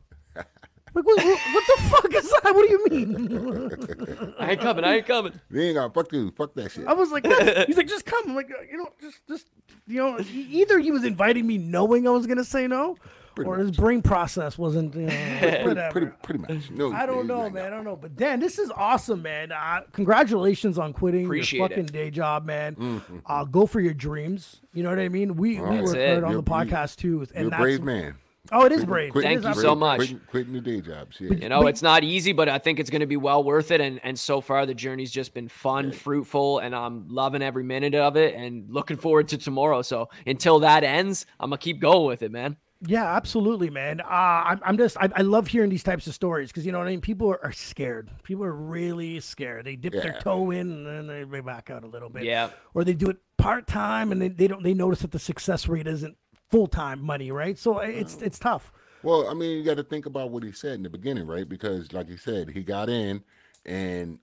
I'm 0.95 1.03
like, 1.03 1.05
what, 1.07 1.25
what, 1.25 1.39
what 1.53 1.63
the 1.65 1.83
fuck 1.83 2.13
is 2.13 2.29
that? 2.29 2.53
What 2.53 2.67
do 2.67 2.71
you 2.71 2.85
mean? 2.87 4.33
I 4.37 4.51
ain't 4.51 4.61
coming. 4.61 4.85
I 4.85 4.97
ain't 4.97 5.07
coming. 5.07 5.33
You 5.49 5.61
ain't 5.61 5.75
got 5.75 5.93
fuck 5.93 6.11
you. 6.13 6.31
Fuck 6.37 6.53
that 6.53 6.71
shit. 6.71 6.85
I 6.85 6.93
was 6.93 7.11
like, 7.11 7.23
what? 7.23 7.65
he's 7.67 7.77
like, 7.77 7.87
just 7.87 8.05
come. 8.05 8.29
I'm 8.29 8.35
like, 8.35 8.49
you 8.69 8.77
know, 8.77 8.89
just, 9.01 9.17
just, 9.27 9.47
you 9.87 9.97
know, 9.97 10.19
either 10.31 10.77
he 10.77 10.91
was 10.91 11.03
inviting 11.03 11.47
me 11.47 11.57
knowing 11.57 12.07
I 12.07 12.11
was 12.11 12.27
gonna 12.27 12.43
say 12.43 12.67
no, 12.67 12.97
or 13.37 13.57
his 13.57 13.71
brain 13.71 14.01
process 14.01 14.57
wasn't. 14.57 14.95
You 14.95 15.01
know, 15.07 15.07
pretty, 15.39 15.67
whatever. 15.67 15.91
pretty, 15.91 16.11
pretty 16.23 16.39
much. 16.53 16.71
No, 16.71 16.91
I 16.91 17.05
don't 17.05 17.27
know, 17.27 17.45
ain't 17.45 17.53
man. 17.53 17.67
I 17.67 17.69
don't 17.75 17.83
know. 17.85 17.95
But 17.95 18.15
Dan, 18.15 18.39
this 18.39 18.59
is 18.59 18.71
awesome, 18.75 19.21
man. 19.21 19.51
Uh, 19.51 19.81
congratulations 19.91 20.77
on 20.77 20.93
quitting 20.93 21.25
Appreciate 21.25 21.57
your 21.57 21.65
it. 21.65 21.69
fucking 21.69 21.85
day 21.87 22.11
job, 22.11 22.45
man. 22.45 23.01
Uh, 23.25 23.43
go 23.45 23.65
for 23.65 23.79
your 23.81 23.93
dreams. 23.93 24.61
You 24.73 24.83
know 24.83 24.89
what 24.89 24.99
I 24.99 25.09
mean? 25.09 25.35
We 25.35 25.59
we 25.59 25.77
That's 25.77 25.87
work 25.91 25.95
it. 25.97 26.09
hard 26.11 26.23
on 26.23 26.31
You're- 26.31 26.43
the 26.43 26.49
podcast 26.51 26.97
too, 26.97 27.21
and 27.21 27.29
You're 27.35 27.47
a 27.47 27.49
that's 27.51 27.61
brave 27.61 27.83
man. 27.83 28.15
oh, 28.51 28.65
it 28.65 28.71
is 28.71 28.83
brave. 28.85 29.11
Quit- 29.11 29.23
It 29.23 29.27
Thank 29.27 29.39
is 29.45 29.55
you 29.55 29.61
so 29.61 29.75
much. 29.75 29.97
Quitting, 29.99 30.21
quitting 30.29 30.53
your 30.53 30.61
day 30.61 30.81
jobs. 30.81 31.15
Shit. 31.17 31.41
You 31.41 31.49
know, 31.49 31.67
it's 31.67 31.81
not 31.81 32.03
easy, 32.03 32.33
but 32.33 32.49
I 32.49 32.57
think 32.59 32.79
it's 32.79 32.89
going 32.89 32.99
to 33.01 33.05
be 33.07 33.17
well 33.17 33.43
worth 33.43 33.71
it. 33.71 33.81
And 33.81 33.99
and 34.03 34.17
so 34.19 34.41
far, 34.41 34.65
the 34.65 34.73
journey's 34.73 35.11
just 35.11 35.33
been 35.33 35.47
fun, 35.47 35.91
fruitful, 35.91 36.59
and 36.59 36.75
I'm 36.75 37.07
loving 37.09 37.41
every 37.41 37.63
minute 37.63 37.95
of 37.95 38.17
it, 38.17 38.35
and 38.35 38.69
looking 38.69 38.97
forward 38.97 39.27
to 39.29 39.37
tomorrow. 39.37 39.81
So 39.81 40.09
until 40.25 40.59
that 40.59 40.83
ends, 40.83 41.25
I'm 41.39 41.49
gonna 41.51 41.57
keep 41.59 41.79
going 41.79 42.05
with 42.07 42.21
it, 42.23 42.31
man. 42.31 42.57
Yeah, 42.85 43.15
absolutely, 43.15 43.69
man. 43.69 44.01
Uh, 44.01 44.05
I'm, 44.09 44.61
I'm 44.65 44.77
just, 44.77 44.97
I, 44.97 45.09
I 45.15 45.21
love 45.21 45.47
hearing 45.47 45.69
these 45.69 45.83
types 45.83 46.05
of 46.07 46.13
stories 46.13 46.49
because 46.49 46.65
you 46.65 46.71
know 46.71 46.79
what 46.79 46.87
I 46.87 46.91
mean. 46.91 47.01
People 47.01 47.29
are, 47.31 47.43
are 47.43 47.53
scared. 47.53 48.09
People 48.23 48.43
are 48.43 48.53
really 48.53 49.19
scared. 49.21 49.65
They 49.65 49.75
dip 49.75 49.93
their 49.93 50.19
toe 50.19 50.51
in 50.51 50.69
and 50.69 50.85
then 50.85 51.07
they, 51.07 51.23
they 51.23 51.39
back 51.39 51.69
out 51.69 51.83
a 51.83 51.87
little 51.87 52.09
bit. 52.09 52.23
Yeah. 52.23 52.49
Or 52.73 52.83
they 52.83 52.93
do 52.93 53.09
it 53.09 53.17
part 53.37 53.67
time 53.67 54.11
and 54.11 54.21
they, 54.21 54.27
they 54.27 54.47
don't. 54.47 54.63
They 54.63 54.73
notice 54.73 54.99
that 54.99 55.11
the 55.11 55.19
success 55.19 55.67
rate 55.67 55.87
isn't 55.87 56.17
full 56.49 56.67
time 56.67 57.01
money, 57.01 57.31
right? 57.31 57.57
So 57.57 57.79
uh, 57.79 57.83
it's 57.83 58.21
it's 58.21 58.37
tough. 58.37 58.71
Well, 59.01 59.27
I 59.29 59.33
mean, 59.33 59.57
you 59.57 59.63
got 59.63 59.77
to 59.77 59.83
think 59.83 60.05
about 60.05 60.31
what 60.31 60.43
he 60.43 60.51
said 60.51 60.73
in 60.73 60.83
the 60.83 60.89
beginning, 60.89 61.27
right? 61.27 61.47
Because, 61.47 61.91
like 61.91 62.09
he 62.09 62.15
said, 62.15 62.49
he 62.49 62.63
got 62.63 62.89
in 62.89 63.23
and 63.65 64.19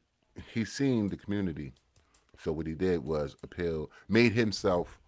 he 0.53 0.65
seen 0.65 1.09
the 1.09 1.17
community. 1.17 1.73
So 2.43 2.53
what 2.53 2.67
he 2.67 2.75
did 2.75 3.05
was 3.05 3.37
appeal, 3.43 3.91
made 4.09 4.33
himself 4.33 4.99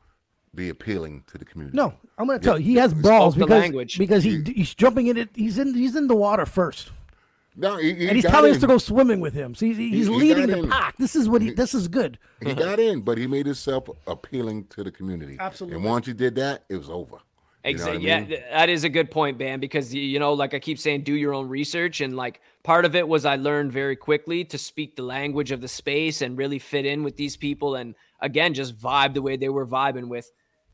be 0.55 0.69
appealing 0.69 1.25
to 1.29 1.39
the 1.39 1.45
community. 1.45 1.77
No, 1.77 1.95
I'm 2.19 2.27
gonna 2.27 2.39
tell 2.39 2.59
you, 2.59 2.65
he 2.65 2.75
has 2.77 2.93
balls 2.93 3.35
because 3.35 3.51
language. 3.51 3.99
because 3.99 4.25
he 4.25 4.43
he's 4.45 4.75
jumping 4.75 5.07
in 5.07 5.17
it. 5.17 5.31
He's 5.35 5.59
in 5.59 5.75
he's 5.75 5.97
in 5.97 6.07
the 6.07 6.17
water 6.17 6.47
first, 6.47 6.91
no, 7.57 7.77
he, 7.77 7.95
he 7.95 8.09
and 8.09 8.17
he's 8.17 8.25
telling 8.25 8.51
in. 8.51 8.55
us 8.55 8.61
to 8.63 8.67
go 8.67 8.79
swimming 8.79 9.21
with 9.21 9.35
him. 9.35 9.55
So 9.55 9.67
he's, 9.67 9.77
he's 9.77 10.07
he 10.07 10.13
leading 10.13 10.47
the 10.47 10.59
in. 10.61 10.71
pack. 10.71 10.97
This 10.97 11.15
is 11.15 11.29
what 11.29 11.43
he. 11.43 11.53
This 11.53 11.75
is 11.75 11.89
good. 11.89 12.19
He 12.41 12.55
got 12.55 12.81
in, 12.81 13.03
but 13.03 13.19
he 13.19 13.27
made 13.27 13.47
himself 13.47 13.89
appealing 14.07 14.67
to 14.69 14.83
the 14.83 14.91
community. 14.91 15.37
Absolutely. 15.39 15.77
And 15.77 15.85
once 15.85 16.07
he 16.07 16.13
did 16.15 16.35
that, 16.37 16.65
it 16.69 16.77
was 16.77 16.89
over. 16.89 17.17
You 17.17 17.17
know 17.17 17.19
I 17.65 17.69
Exactly. 17.69 18.07
Yeah, 18.07 18.25
that 18.51 18.69
is 18.71 18.85
a 18.85 18.89
good 18.89 19.11
point, 19.11 19.39
Bam, 19.39 19.61
because 19.61 19.95
you 19.95 20.19
know, 20.19 20.33
like 20.33 20.55
I 20.55 20.61
keep 20.61 20.79
saying, 20.79 21.03
do 21.03 21.15
your 21.15 21.35
own 21.35 21.49
research, 21.49 22.01
and 22.01 22.17
like 22.17 22.41
part 22.63 22.85
of 22.87 22.97
it 22.97 23.07
was 23.07 23.27
I 23.27 23.37
learned 23.37 23.71
very 23.71 23.97
quickly 23.97 24.45
to 24.47 24.59
speak 24.59 24.97
the 24.97 25.03
language 25.03 25.51
of 25.51 25.61
the 25.61 25.69
space 25.69 26.23
and 26.23 26.39
really 26.39 26.59
fit 26.59 26.87
in 26.87 27.05
with 27.05 27.17
these 27.17 27.37
people, 27.37 27.75
and 27.75 27.95
again, 28.21 28.55
just 28.55 28.79
vibe 28.79 29.13
the 29.13 29.23
way 29.23 29.37
they 29.37 29.51
were 29.51 29.67
vibing 29.67 30.09
with. 30.09 30.33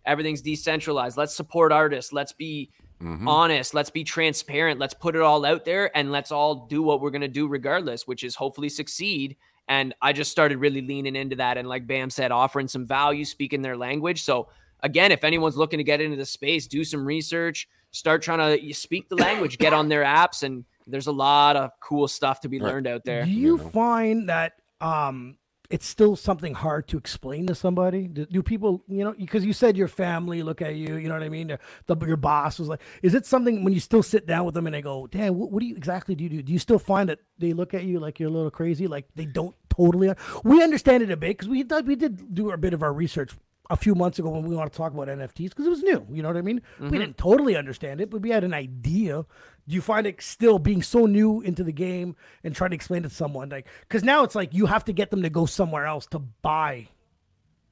Everything's 0.08 0.40
decentralized. 0.42 1.16
Let's 1.16 1.36
support 1.36 1.70
artists. 1.72 2.12
Let's 2.12 2.32
be 2.32 2.70
Mm-hmm. 3.00 3.28
honest. 3.28 3.74
Let's 3.74 3.90
be 3.90 4.02
transparent. 4.02 4.80
Let's 4.80 4.92
put 4.92 5.14
it 5.14 5.22
all 5.22 5.46
out 5.46 5.64
there, 5.64 5.96
and 5.96 6.10
let's 6.10 6.32
all 6.32 6.66
do 6.66 6.82
what 6.82 7.00
we're 7.00 7.12
gonna 7.12 7.28
do 7.28 7.46
regardless, 7.46 8.08
which 8.08 8.24
is 8.24 8.34
hopefully 8.34 8.68
succeed. 8.68 9.36
And 9.68 9.94
I 10.02 10.12
just 10.12 10.32
started 10.32 10.58
really 10.58 10.80
leaning 10.82 11.14
into 11.14 11.36
that, 11.36 11.58
and 11.58 11.68
like 11.68 11.86
Bam 11.86 12.10
said, 12.10 12.32
offering 12.32 12.66
some 12.66 12.84
value, 12.88 13.24
speaking 13.24 13.62
their 13.62 13.76
language. 13.76 14.24
So 14.24 14.48
again, 14.80 15.12
if 15.12 15.22
anyone's 15.22 15.56
looking 15.56 15.78
to 15.78 15.84
get 15.84 16.00
into 16.00 16.16
the 16.16 16.26
space, 16.26 16.66
do 16.66 16.82
some 16.82 17.06
research, 17.06 17.68
start 17.92 18.20
trying 18.20 18.58
to 18.60 18.74
speak 18.74 19.08
the 19.08 19.14
language, 19.14 19.58
get 19.58 19.72
on 19.72 19.88
their 19.88 20.02
apps, 20.02 20.42
and 20.42 20.64
there's 20.88 21.06
a 21.06 21.12
lot 21.12 21.54
of 21.54 21.70
cool 21.78 22.08
stuff 22.08 22.40
to 22.40 22.48
be 22.48 22.58
learned 22.58 22.88
out 22.88 23.04
there. 23.04 23.24
Do 23.24 23.30
you 23.30 23.58
find 23.58 24.28
that 24.28 24.54
um 24.80 25.36
it's 25.70 25.86
still 25.86 26.16
something 26.16 26.54
hard 26.54 26.88
to 26.88 26.96
explain 26.96 27.46
to 27.46 27.54
somebody? 27.54 28.08
Do, 28.08 28.24
do 28.26 28.42
people, 28.42 28.82
you 28.88 29.04
know, 29.04 29.14
because 29.18 29.44
you 29.44 29.52
said 29.52 29.76
your 29.76 29.88
family 29.88 30.42
look 30.42 30.62
at 30.62 30.76
you, 30.76 30.96
you 30.96 31.08
know 31.08 31.14
what 31.14 31.22
I 31.22 31.28
mean? 31.28 31.58
The, 31.86 31.96
your 32.06 32.16
boss 32.16 32.58
was 32.58 32.68
like, 32.68 32.80
is 33.02 33.14
it 33.14 33.26
something 33.26 33.64
when 33.64 33.74
you 33.74 33.80
still 33.80 34.02
sit 34.02 34.26
down 34.26 34.46
with 34.46 34.54
them 34.54 34.66
and 34.66 34.74
they 34.74 34.82
go, 34.82 35.06
"Damn, 35.06 35.36
what, 35.36 35.50
what 35.50 35.60
do 35.60 35.66
you 35.66 35.76
exactly 35.76 36.14
do 36.14 36.24
you 36.24 36.30
do?" 36.30 36.42
Do 36.42 36.52
you 36.52 36.58
still 36.58 36.78
find 36.78 37.08
that 37.08 37.20
they 37.38 37.52
look 37.52 37.74
at 37.74 37.84
you 37.84 38.00
like 38.00 38.18
you're 38.18 38.30
a 38.30 38.32
little 38.32 38.50
crazy, 38.50 38.86
like 38.86 39.06
they 39.14 39.26
don't 39.26 39.54
totally? 39.68 40.12
We 40.42 40.62
understand 40.62 41.02
it 41.02 41.10
a 41.10 41.16
bit 41.16 41.36
because 41.36 41.48
we 41.48 41.64
we 41.84 41.96
did 41.96 42.34
do 42.34 42.50
a 42.50 42.56
bit 42.56 42.72
of 42.72 42.82
our 42.82 42.92
research 42.92 43.32
a 43.70 43.76
few 43.76 43.94
months 43.94 44.18
ago 44.18 44.30
when 44.30 44.44
we 44.44 44.56
want 44.56 44.72
to 44.72 44.76
talk 44.76 44.94
about 44.94 45.08
NFTs 45.08 45.50
because 45.50 45.66
it 45.66 45.70
was 45.70 45.82
new. 45.82 46.06
You 46.10 46.22
know 46.22 46.28
what 46.28 46.36
I 46.36 46.42
mean? 46.42 46.60
Mm-hmm. 46.76 46.88
We 46.88 46.98
didn't 46.98 47.18
totally 47.18 47.56
understand 47.56 48.00
it, 48.00 48.10
but 48.10 48.22
we 48.22 48.30
had 48.30 48.44
an 48.44 48.54
idea. 48.54 49.24
Do 49.68 49.74
you 49.74 49.82
find 49.82 50.06
it 50.06 50.22
still 50.22 50.58
being 50.58 50.82
so 50.82 51.06
new 51.06 51.40
into 51.42 51.62
the 51.62 51.72
game 51.72 52.16
and 52.42 52.54
trying 52.54 52.70
to 52.70 52.76
explain 52.76 53.04
it 53.04 53.10
to 53.10 53.14
someone 53.14 53.50
like 53.50 53.66
because 53.82 54.02
now 54.02 54.24
it's 54.24 54.34
like 54.34 54.54
you 54.54 54.66
have 54.66 54.84
to 54.86 54.92
get 54.92 55.10
them 55.10 55.22
to 55.22 55.30
go 55.30 55.44
somewhere 55.44 55.84
else 55.84 56.06
to 56.06 56.18
buy 56.18 56.88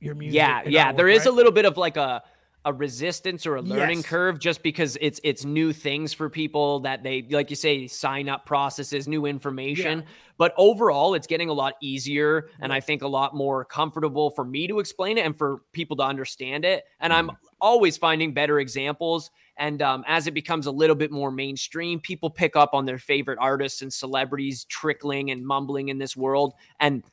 your 0.01 0.14
music. 0.14 0.36
Yeah, 0.36 0.62
yeah. 0.66 0.92
There 0.92 1.09
is 1.09 1.24
a 1.24 1.30
little 1.30 1.53
bit 1.53 1.64
of 1.64 1.76
like 1.76 1.97
a 1.97 2.22
a 2.66 2.72
resistance 2.72 3.46
or 3.46 3.56
a 3.56 3.62
learning 3.62 3.98
Yes. 3.98 4.06
curve 4.06 4.38
just 4.40 4.62
because 4.62 4.98
it's 5.00 5.20
it's 5.22 5.44
new 5.44 5.72
things 5.72 6.12
for 6.12 6.28
people 6.28 6.80
that 6.80 7.02
they 7.02 7.22
like 7.30 7.48
you 7.48 7.56
say 7.56 7.86
sign 7.86 8.28
up 8.28 8.44
processes, 8.44 9.06
new 9.08 9.24
information. 9.24 10.04
But 10.36 10.52
overall, 10.58 11.14
it's 11.14 11.28
getting 11.28 11.48
a 11.48 11.52
lot 11.52 11.74
easier 11.80 12.50
and 12.60 12.72
I 12.72 12.80
think 12.80 13.02
a 13.02 13.08
lot 13.08 13.34
more 13.34 13.64
comfortable 13.64 14.30
for 14.30 14.44
me 14.44 14.66
to 14.66 14.80
explain 14.80 15.16
it 15.16 15.24
and 15.24 15.34
for 15.38 15.62
people 15.72 15.96
to 15.98 16.02
understand 16.02 16.64
it. 16.64 16.84
And 17.00 17.12
I'm 17.12 17.30
always 17.60 17.96
finding 17.96 18.34
better 18.34 18.58
examples. 18.58 19.30
And 19.56 19.80
um, 19.80 20.04
as 20.06 20.26
it 20.26 20.34
becomes 20.34 20.66
a 20.66 20.70
little 20.72 20.96
bit 20.96 21.10
more 21.10 21.30
mainstream, 21.30 22.00
people 22.00 22.28
pick 22.28 22.56
up 22.56 22.74
on 22.74 22.84
their 22.84 22.98
favorite 22.98 23.38
artists 23.40 23.80
and 23.80 23.90
celebrities 23.92 24.64
trickling 24.64 25.30
and 25.30 25.46
mumbling 25.46 25.88
in 25.88 25.98
this 25.98 26.16
world. 26.16 26.52
And 26.80 27.04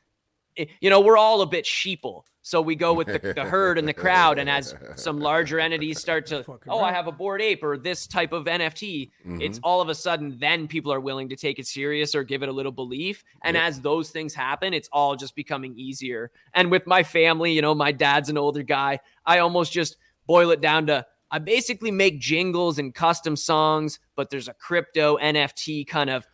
you 0.80 0.90
know, 0.90 1.00
we're 1.00 1.16
all 1.16 1.40
a 1.42 1.46
bit 1.46 1.64
sheeple. 1.64 2.24
So 2.44 2.60
we 2.60 2.76
go 2.76 2.92
with 2.92 3.06
the, 3.06 3.32
the 3.34 3.42
herd 3.42 3.78
and 3.78 3.88
the 3.88 3.94
crowd. 3.94 4.38
And 4.38 4.50
as 4.50 4.74
some 4.96 5.18
larger 5.18 5.58
entities 5.58 5.98
start 5.98 6.26
to, 6.26 6.44
Fucking 6.44 6.70
oh, 6.70 6.80
I 6.80 6.92
have 6.92 7.06
a 7.06 7.12
Bored 7.12 7.40
Ape 7.40 7.62
or 7.62 7.78
this 7.78 8.06
type 8.06 8.34
of 8.34 8.44
NFT, 8.44 9.10
it's 9.40 9.58
mm-hmm. 9.58 9.64
all 9.64 9.80
of 9.80 9.88
a 9.88 9.94
sudden 9.94 10.36
then 10.38 10.68
people 10.68 10.92
are 10.92 11.00
willing 11.00 11.30
to 11.30 11.36
take 11.36 11.58
it 11.58 11.66
serious 11.66 12.14
or 12.14 12.22
give 12.22 12.42
it 12.42 12.50
a 12.50 12.52
little 12.52 12.70
belief. 12.70 13.24
And 13.42 13.56
as 13.56 13.80
those 13.80 14.10
things 14.10 14.34
happen, 14.34 14.74
it's 14.74 14.90
all 14.92 15.16
just 15.16 15.34
becoming 15.34 15.74
easier. 15.78 16.30
And 16.52 16.70
with 16.70 16.86
my 16.86 17.02
family, 17.02 17.52
you 17.52 17.62
know, 17.62 17.74
my 17.74 17.92
dad's 17.92 18.28
an 18.28 18.36
older 18.36 18.62
guy. 18.62 19.00
I 19.24 19.38
almost 19.38 19.72
just 19.72 19.96
boil 20.26 20.50
it 20.50 20.60
down 20.60 20.86
to 20.88 21.06
I 21.30 21.38
basically 21.38 21.90
make 21.90 22.20
jingles 22.20 22.78
and 22.78 22.94
custom 22.94 23.36
songs, 23.36 24.00
but 24.16 24.28
there's 24.28 24.48
a 24.48 24.54
crypto 24.54 25.16
NFT 25.16 25.86
kind 25.86 26.10
of 26.10 26.26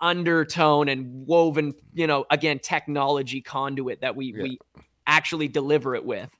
undertone 0.00 0.88
and 0.88 1.26
woven, 1.26 1.74
you 1.92 2.06
know, 2.06 2.24
again, 2.30 2.58
technology 2.60 3.42
conduit 3.42 4.00
that 4.00 4.16
we 4.16 4.32
Yeah. 4.34 4.42
we 4.42 4.58
actually 5.06 5.48
deliver 5.48 5.94
it 5.94 6.04
with. 6.04 6.34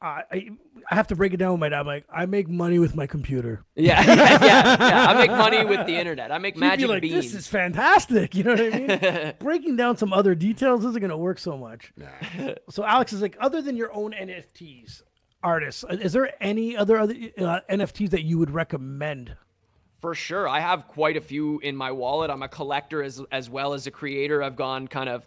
I, 0.00 0.22
I 0.30 0.50
I 0.90 0.94
have 0.94 1.08
to 1.08 1.16
break 1.16 1.34
it 1.34 1.38
down 1.38 1.52
with 1.52 1.60
my 1.60 1.68
dad. 1.68 1.80
I'm 1.80 1.86
like, 1.86 2.04
I 2.12 2.26
make 2.26 2.48
money 2.48 2.78
with 2.78 2.94
my 2.94 3.06
computer. 3.08 3.64
Yeah, 3.74 4.00
yeah, 4.06 4.14
yeah, 4.44 4.76
yeah. 4.88 5.06
I 5.08 5.14
make 5.14 5.30
money 5.30 5.64
with 5.64 5.84
the 5.86 5.96
internet. 5.96 6.30
I 6.30 6.38
make 6.38 6.54
He'd 6.54 6.60
be 6.60 6.66
magic 6.66 6.88
like, 6.88 7.02
beans. 7.02 7.14
this 7.32 7.34
is 7.34 7.46
fantastic. 7.48 8.34
You 8.38 8.44
know 8.44 8.52
what 8.52 8.60
I 8.60 8.78
mean? 8.78 9.34
Breaking 9.40 9.74
down 9.74 9.96
some 9.96 10.12
other 10.12 10.36
details 10.36 10.84
isn't 10.84 11.00
going 11.00 11.10
to 11.10 11.16
work 11.16 11.40
so 11.40 11.56
much. 11.56 11.92
Nah. 11.96 12.52
So 12.70 12.84
Alex 12.84 13.12
is 13.12 13.20
like, 13.20 13.36
other 13.40 13.60
than 13.60 13.76
your 13.76 13.92
own 13.92 14.12
NFTs, 14.12 15.02
artists, 15.42 15.82
uh, 15.82 15.88
is 16.00 16.12
there 16.12 16.32
any 16.40 16.76
other 16.76 16.96
other 16.96 17.14
uh, 17.38 17.60
NFTs 17.68 18.10
that 18.10 18.22
you 18.22 18.38
would 18.38 18.50
recommend? 18.50 19.36
For 20.00 20.14
sure. 20.14 20.48
I 20.48 20.60
have 20.60 20.86
quite 20.86 21.16
a 21.16 21.20
few 21.20 21.58
in 21.58 21.74
my 21.74 21.90
wallet. 21.90 22.30
I'm 22.30 22.42
a 22.44 22.48
collector 22.48 23.02
as 23.02 23.20
as 23.32 23.50
well 23.50 23.74
as 23.74 23.88
a 23.88 23.90
creator. 23.90 24.40
I've 24.40 24.54
gone 24.56 24.86
kind 24.86 25.08
of 25.08 25.26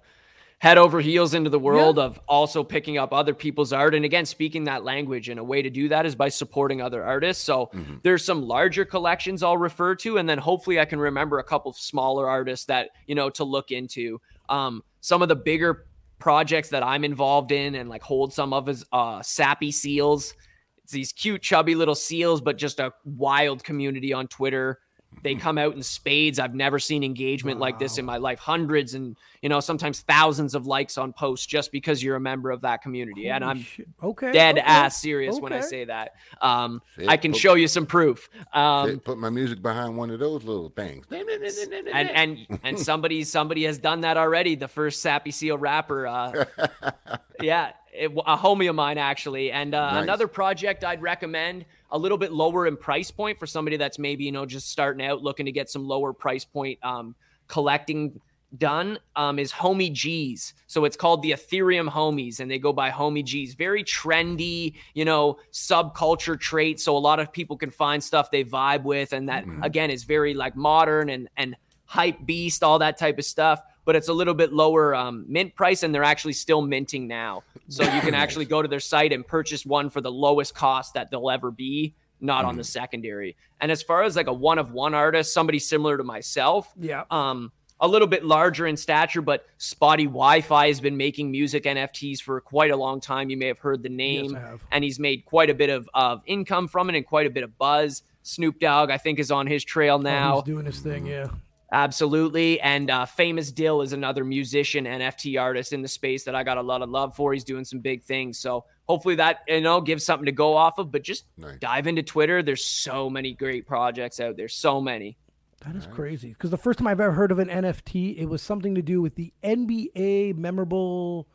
head 0.61 0.77
over 0.77 1.01
heels 1.01 1.33
into 1.33 1.49
the 1.49 1.57
world 1.57 1.97
of 1.97 2.19
also 2.27 2.63
picking 2.63 2.95
up 2.99 3.11
other 3.11 3.33
people's 3.33 3.73
art. 3.73 3.95
And 3.95 4.05
again 4.05 4.27
speaking 4.27 4.65
that 4.65 4.83
language 4.83 5.27
and 5.27 5.39
a 5.39 5.43
way 5.43 5.63
to 5.63 5.71
do 5.71 5.89
that 5.89 6.05
is 6.05 6.13
by 6.13 6.29
supporting 6.29 6.83
other 6.83 7.03
artists. 7.03 7.43
So 7.43 7.71
there's 8.03 8.23
some 8.23 8.43
larger 8.43 8.85
collections 8.85 9.41
i'll 9.41 9.57
refer 9.57 9.95
to 9.95 10.19
and 10.19 10.29
then 10.29 10.37
hopefully 10.37 10.79
i 10.79 10.85
can 10.85 10.99
remember 10.99 11.39
a 11.39 11.43
couple 11.43 11.71
of 11.71 11.77
smaller 11.77 12.29
artists 12.29 12.67
that 12.67 12.91
you 13.07 13.15
know 13.15 13.31
to 13.31 13.43
look 13.43 13.71
into. 13.71 14.21
Um, 14.49 14.83
some 14.99 15.23
of 15.23 15.29
the 15.29 15.35
bigger 15.35 15.87
projects 16.19 16.69
that 16.69 16.83
i'm 16.83 17.03
involved 17.03 17.51
in 17.51 17.73
and 17.73 17.89
like 17.89 18.03
hold 18.03 18.31
some 18.31 18.53
of 18.53 18.67
his 18.67 18.85
uh, 18.93 19.19
sappy 19.23 19.71
seals. 19.71 20.35
It's 20.83 20.91
these 20.91 21.11
cute, 21.11 21.41
chubby 21.41 21.73
little 21.73 21.95
seals, 21.95 22.39
but 22.39 22.59
just 22.59 22.79
a 22.79 22.93
wild 23.03 23.63
community 23.63 24.13
on 24.13 24.27
Twitter. 24.27 24.79
They 25.23 25.35
come 25.35 25.57
out 25.57 25.75
in 25.75 25.83
spades. 25.83 26.39
I've 26.39 26.55
never 26.55 26.79
seen 26.79 27.03
engagement 27.03 27.59
like 27.59 27.77
this 27.77 27.97
in 27.99 28.05
my 28.05 28.17
life. 28.17 28.39
Hundreds 28.39 28.95
and 28.95 29.15
you 29.41 29.49
know 29.49 29.59
sometimes 29.59 29.99
thousands 30.01 30.55
of 30.55 30.65
likes 30.65 30.97
on 30.97 31.13
posts 31.13 31.45
just 31.45 31.71
because 31.71 32.01
you're 32.01 32.15
a 32.15 32.19
member 32.19 32.49
of 32.49 32.61
that 32.61 32.81
community. 32.81 33.29
and 33.29 33.43
I'm 33.45 33.61
shit. 33.61 33.87
okay, 34.01 34.31
dead 34.31 34.57
okay, 34.57 34.65
ass 34.65 34.99
serious 35.01 35.39
when 35.39 35.53
I 35.53 35.61
say 35.61 35.85
that. 35.85 36.15
Um, 36.41 36.81
See, 36.97 37.07
I 37.07 37.17
can 37.17 37.33
put- 37.33 37.41
show 37.41 37.53
you 37.53 37.67
some 37.67 37.85
proof. 37.85 38.29
Um, 38.53 38.93
Put- 38.93 39.03
Put 39.03 39.17
my 39.19 39.29
music 39.29 39.61
behind 39.61 39.95
one 39.95 40.09
of 40.09 40.19
those 40.19 40.43
little 40.43 40.69
things. 40.69 41.05
and 41.11 41.93
and 41.93 42.59
and 42.63 42.79
somebody 42.79 43.23
somebody 43.23 43.65
has 43.65 43.77
done 43.77 44.01
that 44.01 44.17
already. 44.17 44.55
The 44.55 44.67
first 44.67 45.01
Sappy 45.01 45.31
Seal 45.31 45.57
rapper, 45.57 46.07
uh, 46.07 46.45
yeah, 47.41 47.73
it, 47.93 48.11
a 48.11 48.37
homie 48.37 48.69
of 48.69 48.75
mine 48.75 48.97
actually. 48.97 49.51
And 49.51 49.73
uh, 49.73 49.91
Nice. 49.91 50.03
another 50.03 50.27
project 50.27 50.83
I'd 50.83 51.01
recommend 51.01 51.65
a 51.91 51.97
little 51.97 52.17
bit 52.17 52.31
lower 52.31 52.67
in 52.67 52.77
price 52.77 53.11
point 53.11 53.39
for 53.39 53.47
somebody 53.47 53.77
that's 53.77 53.99
maybe 53.99 54.23
you 54.23 54.31
know 54.31 54.45
just 54.45 54.69
starting 54.69 55.05
out, 55.05 55.21
looking 55.21 55.45
to 55.45 55.51
get 55.51 55.69
some 55.69 55.85
lower 55.85 56.13
price 56.13 56.45
point 56.45 56.79
um, 56.83 57.15
collecting 57.47 58.19
done 58.57 58.99
um, 59.15 59.39
is 59.39 59.51
Homie 59.51 59.91
G's. 59.93 60.53
So 60.67 60.83
it's 60.85 60.97
called 60.97 61.21
the 61.21 61.31
Ethereum 61.31 61.89
Homies, 61.89 62.39
and 62.39 62.51
they 62.51 62.59
go 62.59 62.73
by 62.73 62.89
Homie 62.89 63.23
G's. 63.23 63.53
Very 63.53 63.83
trendy, 63.83 64.73
you 64.93 65.05
know, 65.05 65.39
subculture 65.51 66.39
trait. 66.39 66.79
So 66.79 66.95
a 66.95 66.99
lot 66.99 67.19
of 67.19 67.31
people 67.31 67.57
can 67.57 67.71
find 67.71 68.03
stuff 68.03 68.29
they 68.31 68.43
vibe 68.43 68.83
with, 68.83 69.13
and 69.13 69.29
that 69.29 69.45
again 69.61 69.89
is 69.89 70.03
very 70.03 70.33
like 70.33 70.55
modern 70.55 71.09
and 71.09 71.29
and 71.37 71.55
hype 71.85 72.25
beast, 72.25 72.63
all 72.63 72.79
that 72.79 72.97
type 72.97 73.17
of 73.17 73.25
stuff. 73.25 73.61
But 73.85 73.95
it's 73.95 74.07
a 74.09 74.13
little 74.13 74.33
bit 74.35 74.53
lower 74.53 74.93
um, 74.93 75.25
mint 75.27 75.55
price, 75.55 75.83
and 75.83 75.93
they're 75.93 76.03
actually 76.03 76.33
still 76.33 76.61
minting 76.61 77.07
now. 77.07 77.43
So 77.67 77.83
you 77.83 78.01
can 78.01 78.13
actually 78.23 78.45
go 78.45 78.61
to 78.61 78.67
their 78.67 78.79
site 78.79 79.11
and 79.11 79.25
purchase 79.25 79.65
one 79.65 79.89
for 79.89 80.01
the 80.01 80.11
lowest 80.11 80.53
cost 80.53 80.93
that 80.93 81.09
they'll 81.09 81.31
ever 81.31 81.49
be, 81.51 81.95
not 82.19 82.45
on 82.45 82.57
the 82.57 82.63
secondary. 82.63 83.35
And 83.59 83.71
as 83.71 83.81
far 83.81 84.03
as 84.03 84.15
like 84.15 84.27
a 84.27 84.33
one 84.33 84.59
of 84.59 84.71
one 84.71 84.93
artist, 84.93 85.33
somebody 85.33 85.57
similar 85.59 85.97
to 85.97 86.03
myself, 86.03 86.71
Yeah. 86.77 87.03
um, 87.09 87.51
a 87.79 87.87
little 87.87 88.07
bit 88.07 88.23
larger 88.23 88.67
in 88.67 88.77
stature, 88.77 89.23
but 89.23 89.43
Spottie 89.57 90.07
WiFi 90.07 90.67
has 90.67 90.79
been 90.79 90.97
making 90.97 91.31
music 91.31 91.63
NFTs 91.63 92.21
for 92.21 92.39
quite 92.39 92.69
a 92.69 92.75
long 92.75 93.01
time. 93.01 93.31
You 93.31 93.37
may 93.37 93.47
have 93.47 93.57
heard 93.57 93.81
the 93.81 93.89
name, 93.89 94.35
have. 94.35 94.63
and 94.71 94.83
he's 94.83 94.99
made 94.99 95.25
quite 95.25 95.49
a 95.49 95.55
bit 95.55 95.71
of, 95.71 95.89
of 95.95 96.21
income 96.27 96.67
from 96.67 96.91
it 96.91 96.95
and 96.95 97.03
quite 97.03 97.25
a 97.25 97.31
bit 97.31 97.43
of 97.43 97.57
buzz. 97.57 98.03
Snoop 98.21 98.59
Dogg, 98.59 98.91
I 98.91 98.99
think, 98.99 99.17
is 99.17 99.31
on 99.31 99.47
his 99.47 99.63
trail 99.63 99.95
Oh, 99.95 100.01
now. 100.03 100.35
he's 100.35 100.43
doing 100.43 100.67
his 100.67 100.79
thing. 100.79 101.07
Yeah. 101.07 101.29
Absolutely. 101.71 102.59
And 102.59 102.89
uh, 102.89 103.05
Famous 103.05 103.51
Dill 103.51 103.81
is 103.81 103.93
another 103.93 104.25
musician, 104.25 104.85
NFT 104.85 105.39
artist 105.39 105.71
in 105.71 105.81
the 105.81 105.87
space 105.87 106.25
that 106.25 106.35
I 106.35 106.43
got 106.43 106.57
a 106.57 106.61
lot 106.61 106.81
of 106.81 106.89
love 106.89 107.15
for. 107.15 107.33
He's 107.33 107.45
doing 107.45 107.63
some 107.63 107.79
big 107.79 108.03
things. 108.03 108.39
So 108.39 108.65
hopefully 108.89 109.15
that, 109.15 109.39
you 109.47 109.61
know, 109.61 109.79
gives 109.79 110.05
something 110.05 110.25
to 110.25 110.33
go 110.33 110.55
off 110.57 110.79
of. 110.79 110.91
But 110.91 111.03
just 111.03 111.25
Nice. 111.37 111.59
dive 111.59 111.87
into 111.87 112.03
Twitter. 112.03 112.43
There's 112.43 112.65
so 112.65 113.09
many 113.09 113.33
great 113.33 113.65
projects 113.65 114.19
out 114.19 114.35
there. 114.35 114.49
So 114.49 114.81
many. 114.81 115.17
That 115.65 115.75
is 115.75 115.85
crazy. 115.87 116.29
Because 116.29 116.49
the 116.49 116.57
first 116.57 116.79
time 116.79 116.87
I've 116.87 116.99
ever 116.99 117.11
heard 117.13 117.31
of 117.31 117.39
an 117.39 117.47
NFT, 117.47 118.17
it 118.17 118.25
was 118.25 118.41
something 118.41 118.75
to 118.75 118.81
do 118.81 118.99
with 119.01 119.15
the 119.15 119.31
NBA 119.43 120.35
memorable 120.35 121.27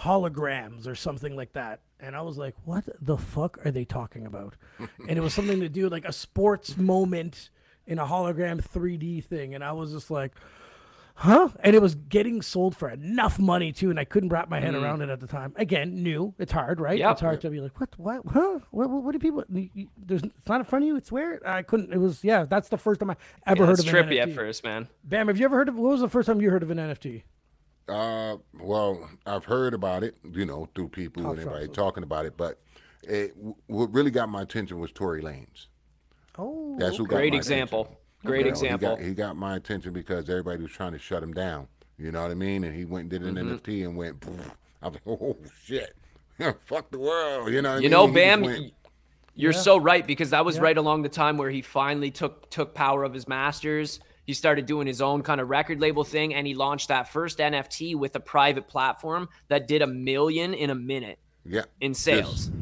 holograms 0.00 0.86
or 0.86 0.94
something 0.94 1.36
like 1.36 1.52
that. 1.52 1.80
And 2.00 2.14
I 2.16 2.22
was 2.22 2.36
like, 2.36 2.54
what 2.64 2.84
the 3.00 3.16
fuck 3.16 3.58
are 3.64 3.70
they 3.70 3.84
talking 3.84 4.26
about? 4.26 4.54
and 5.08 5.18
it 5.18 5.20
was 5.20 5.34
something 5.34 5.60
to 5.60 5.68
do 5.68 5.88
like 5.88 6.04
a 6.04 6.12
sports 6.12 6.76
moment 6.76 7.50
in 7.86 7.98
a 7.98 8.06
hologram 8.06 8.62
3D 8.62 9.24
thing. 9.24 9.54
And 9.54 9.62
I 9.64 9.72
was 9.72 9.92
just 9.92 10.10
like, 10.10 10.32
huh? 11.16 11.48
And 11.60 11.76
it 11.76 11.82
was 11.82 11.94
getting 11.94 12.42
sold 12.42 12.76
for 12.76 12.88
enough 12.90 13.38
money 13.38 13.72
too. 13.72 13.90
And 13.90 14.00
I 14.00 14.04
couldn't 14.04 14.30
wrap 14.30 14.48
my 14.48 14.58
head 14.60 14.74
around 14.74 15.02
it 15.02 15.08
at 15.10 15.20
the 15.20 15.26
time. 15.26 15.52
Again, 15.56 16.02
new. 16.02 16.34
It's 16.38 16.52
hard, 16.52 16.80
right? 16.80 16.98
Yep. 16.98 17.12
It's 17.12 17.20
hard 17.20 17.40
to 17.42 17.50
be 17.50 17.60
like, 17.60 17.78
what, 17.78 17.90
what, 17.98 18.22
huh? 18.32 18.58
What, 18.70 18.90
what, 18.90 19.02
what 19.04 19.12
do 19.12 19.18
people, 19.18 19.44
you- 19.52 19.70
you- 19.74 19.88
there's, 19.96 20.22
it's 20.22 20.48
not 20.48 20.60
in 20.60 20.64
front 20.64 20.84
of 20.84 20.88
you. 20.88 20.96
It's 20.96 21.12
where 21.12 21.40
I 21.48 21.62
couldn't, 21.62 21.92
it 21.92 21.98
was, 21.98 22.24
yeah, 22.24 22.44
that's 22.44 22.68
the 22.68 22.78
first 22.78 23.00
time 23.00 23.10
I 23.10 23.16
ever 23.46 23.60
Yeah, 23.62 23.66
heard 23.66 23.78
it's 23.78 23.88
of 23.88 23.94
an 23.94 24.06
trippy 24.08 24.20
at 24.20 24.32
first, 24.32 24.64
man. 24.64 24.88
Bam, 25.04 25.28
have 25.28 25.38
you 25.38 25.44
ever 25.44 25.56
heard 25.56 25.68
of, 25.68 25.76
what 25.76 25.92
was 25.92 26.00
the 26.00 26.08
first 26.08 26.26
time 26.26 26.40
you 26.40 26.50
heard 26.50 26.62
of 26.62 26.70
an 26.70 26.78
NFT? 26.78 27.22
Uh, 27.86 28.38
well, 28.60 29.08
I've 29.26 29.44
heard 29.44 29.74
about 29.74 30.02
it, 30.02 30.16
you 30.32 30.46
know, 30.46 30.68
through 30.74 30.88
people 30.88 31.22
Talk 31.22 31.32
and 31.32 31.40
everybody 31.40 31.68
talking 31.68 32.02
about 32.02 32.24
it, 32.24 32.34
but 32.36 32.58
it, 33.02 33.34
what 33.66 33.92
really 33.92 34.10
got 34.10 34.30
my 34.30 34.40
attention 34.40 34.78
was 34.78 34.90
Tory 34.90 35.20
Lanez. 35.22 35.66
Oh, 36.38 36.76
That's 36.78 36.96
who 36.96 37.06
got 37.06 37.16
Great 37.16 37.32
my 37.32 37.36
example. 37.38 37.80
attention. 37.82 38.00
Great 38.24 38.38
You 38.38 38.44
know, 38.44 38.50
example. 38.50 38.96
He 38.96 39.02
got, 39.02 39.08
he 39.08 39.14
got 39.14 39.36
my 39.36 39.56
attention 39.56 39.92
because 39.92 40.28
everybody 40.30 40.62
was 40.62 40.72
trying 40.72 40.92
to 40.92 40.98
shut 40.98 41.22
him 41.22 41.32
down. 41.32 41.68
You 41.98 42.10
know 42.10 42.22
what 42.22 42.30
I 42.30 42.34
mean? 42.34 42.64
And 42.64 42.74
he 42.74 42.84
went 42.84 43.02
and 43.02 43.10
did 43.10 43.22
an 43.22 43.34
Mm-hmm. 43.36 43.54
NFT 43.56 43.84
and 43.84 43.96
went. 43.96 44.20
"Poof." 44.20 44.50
I 44.82 44.88
was 44.88 44.94
like, 44.94 45.02
oh 45.06 45.36
shit, 45.64 45.94
fuck 46.64 46.90
the 46.90 46.98
world. 46.98 47.52
You 47.52 47.62
know 47.62 47.70
what 47.70 47.74
I 47.74 47.78
You 47.78 47.82
mean? 47.82 47.90
know, 47.92 48.08
Bam, 48.08 48.40
went- 48.42 48.72
you're 49.36 49.52
Yeah. 49.52 49.58
so 49.58 49.76
right 49.76 50.06
because 50.06 50.30
that 50.30 50.44
was 50.44 50.56
Yeah. 50.56 50.62
right 50.62 50.76
along 50.76 51.02
the 51.02 51.08
time 51.08 51.36
where 51.36 51.50
he 51.50 51.62
finally 51.62 52.10
took 52.10 52.50
took 52.50 52.74
power 52.74 53.04
of 53.04 53.12
his 53.14 53.28
masters. 53.28 54.00
He 54.26 54.32
started 54.32 54.64
doing 54.66 54.86
his 54.86 55.00
own 55.02 55.22
kind 55.22 55.40
of 55.40 55.48
record 55.50 55.80
label 55.80 56.02
thing, 56.02 56.34
and 56.34 56.46
he 56.46 56.54
launched 56.54 56.88
that 56.88 57.08
first 57.12 57.38
NFT 57.38 57.94
with 57.94 58.16
a 58.16 58.20
private 58.20 58.66
platform 58.68 59.28
that 59.48 59.68
did 59.68 59.82
a 59.82 59.86
million 59.86 60.54
in 60.54 60.70
a 60.70 60.74
minute 60.74 61.18
yeah, 61.44 61.62
in 61.80 61.92
sales. 61.94 62.46
just, 62.46 62.52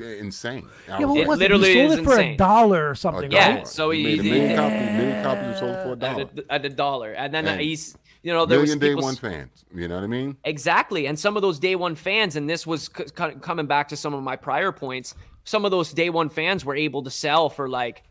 insane. 0.00 0.66
I 0.88 0.98
yeah, 1.00 1.06
was 1.06 1.08
what 1.08 1.18
It 1.22 1.28
was 1.28 1.38
literally 1.38 1.70
it? 1.70 1.74
He 1.74 1.80
sold 1.88 1.92
is 1.92 1.98
it 1.98 2.04
for 2.04 2.18
a 2.20 2.36
dollar 2.36 2.90
or 2.90 2.94
something, 2.94 3.32
A 3.32 3.34
Yeah, 3.36 3.54
right? 3.56 3.68
so 3.68 3.90
he- 3.90 4.02
made 4.04 4.20
a 4.20 4.22
he- 4.22 4.30
million 4.30 4.56
copies. 4.56 4.92
Million 4.92 5.24
copies 5.24 5.58
sold 5.58 5.76
for 5.82 5.92
a 5.92 5.96
dollar. 5.96 6.22
at 6.22 6.38
a, 6.38 6.52
at 6.52 6.64
a 6.64 6.68
dollar, 6.70 7.12
and 7.12 7.32
then 7.34 7.46
uh, 7.46 7.50
And- 7.52 7.60
he's 7.60 7.96
you 8.22 8.32
know 8.32 8.46
there 8.46 8.58
Million 8.58 8.78
was 8.78 8.88
day 8.88 8.94
one 8.94 9.16
fans. 9.16 9.64
You 9.74 9.88
know 9.88 9.94
what 9.96 10.04
I 10.04 10.08
mean? 10.08 10.36
Exactly. 10.44 11.06
And 11.06 11.18
some 11.18 11.36
of 11.36 11.42
those 11.42 11.58
day 11.58 11.76
one 11.76 11.94
fans, 11.94 12.36
and 12.36 12.48
this 12.50 12.66
was 12.66 12.90
c- 12.96 13.04
c- 13.06 13.34
coming 13.40 13.66
back 13.66 13.88
to 13.88 13.96
some 13.96 14.12
of 14.14 14.22
my 14.22 14.36
prior 14.36 14.72
points, 14.72 15.14
some 15.44 15.64
of 15.64 15.70
those 15.70 15.92
day 15.92 16.10
one 16.10 16.28
fans 16.28 16.64
were 16.64 16.74
able 16.76 17.02
to 17.04 17.10
sell 17.10 17.48
for 17.48 17.68
like 17.68 18.02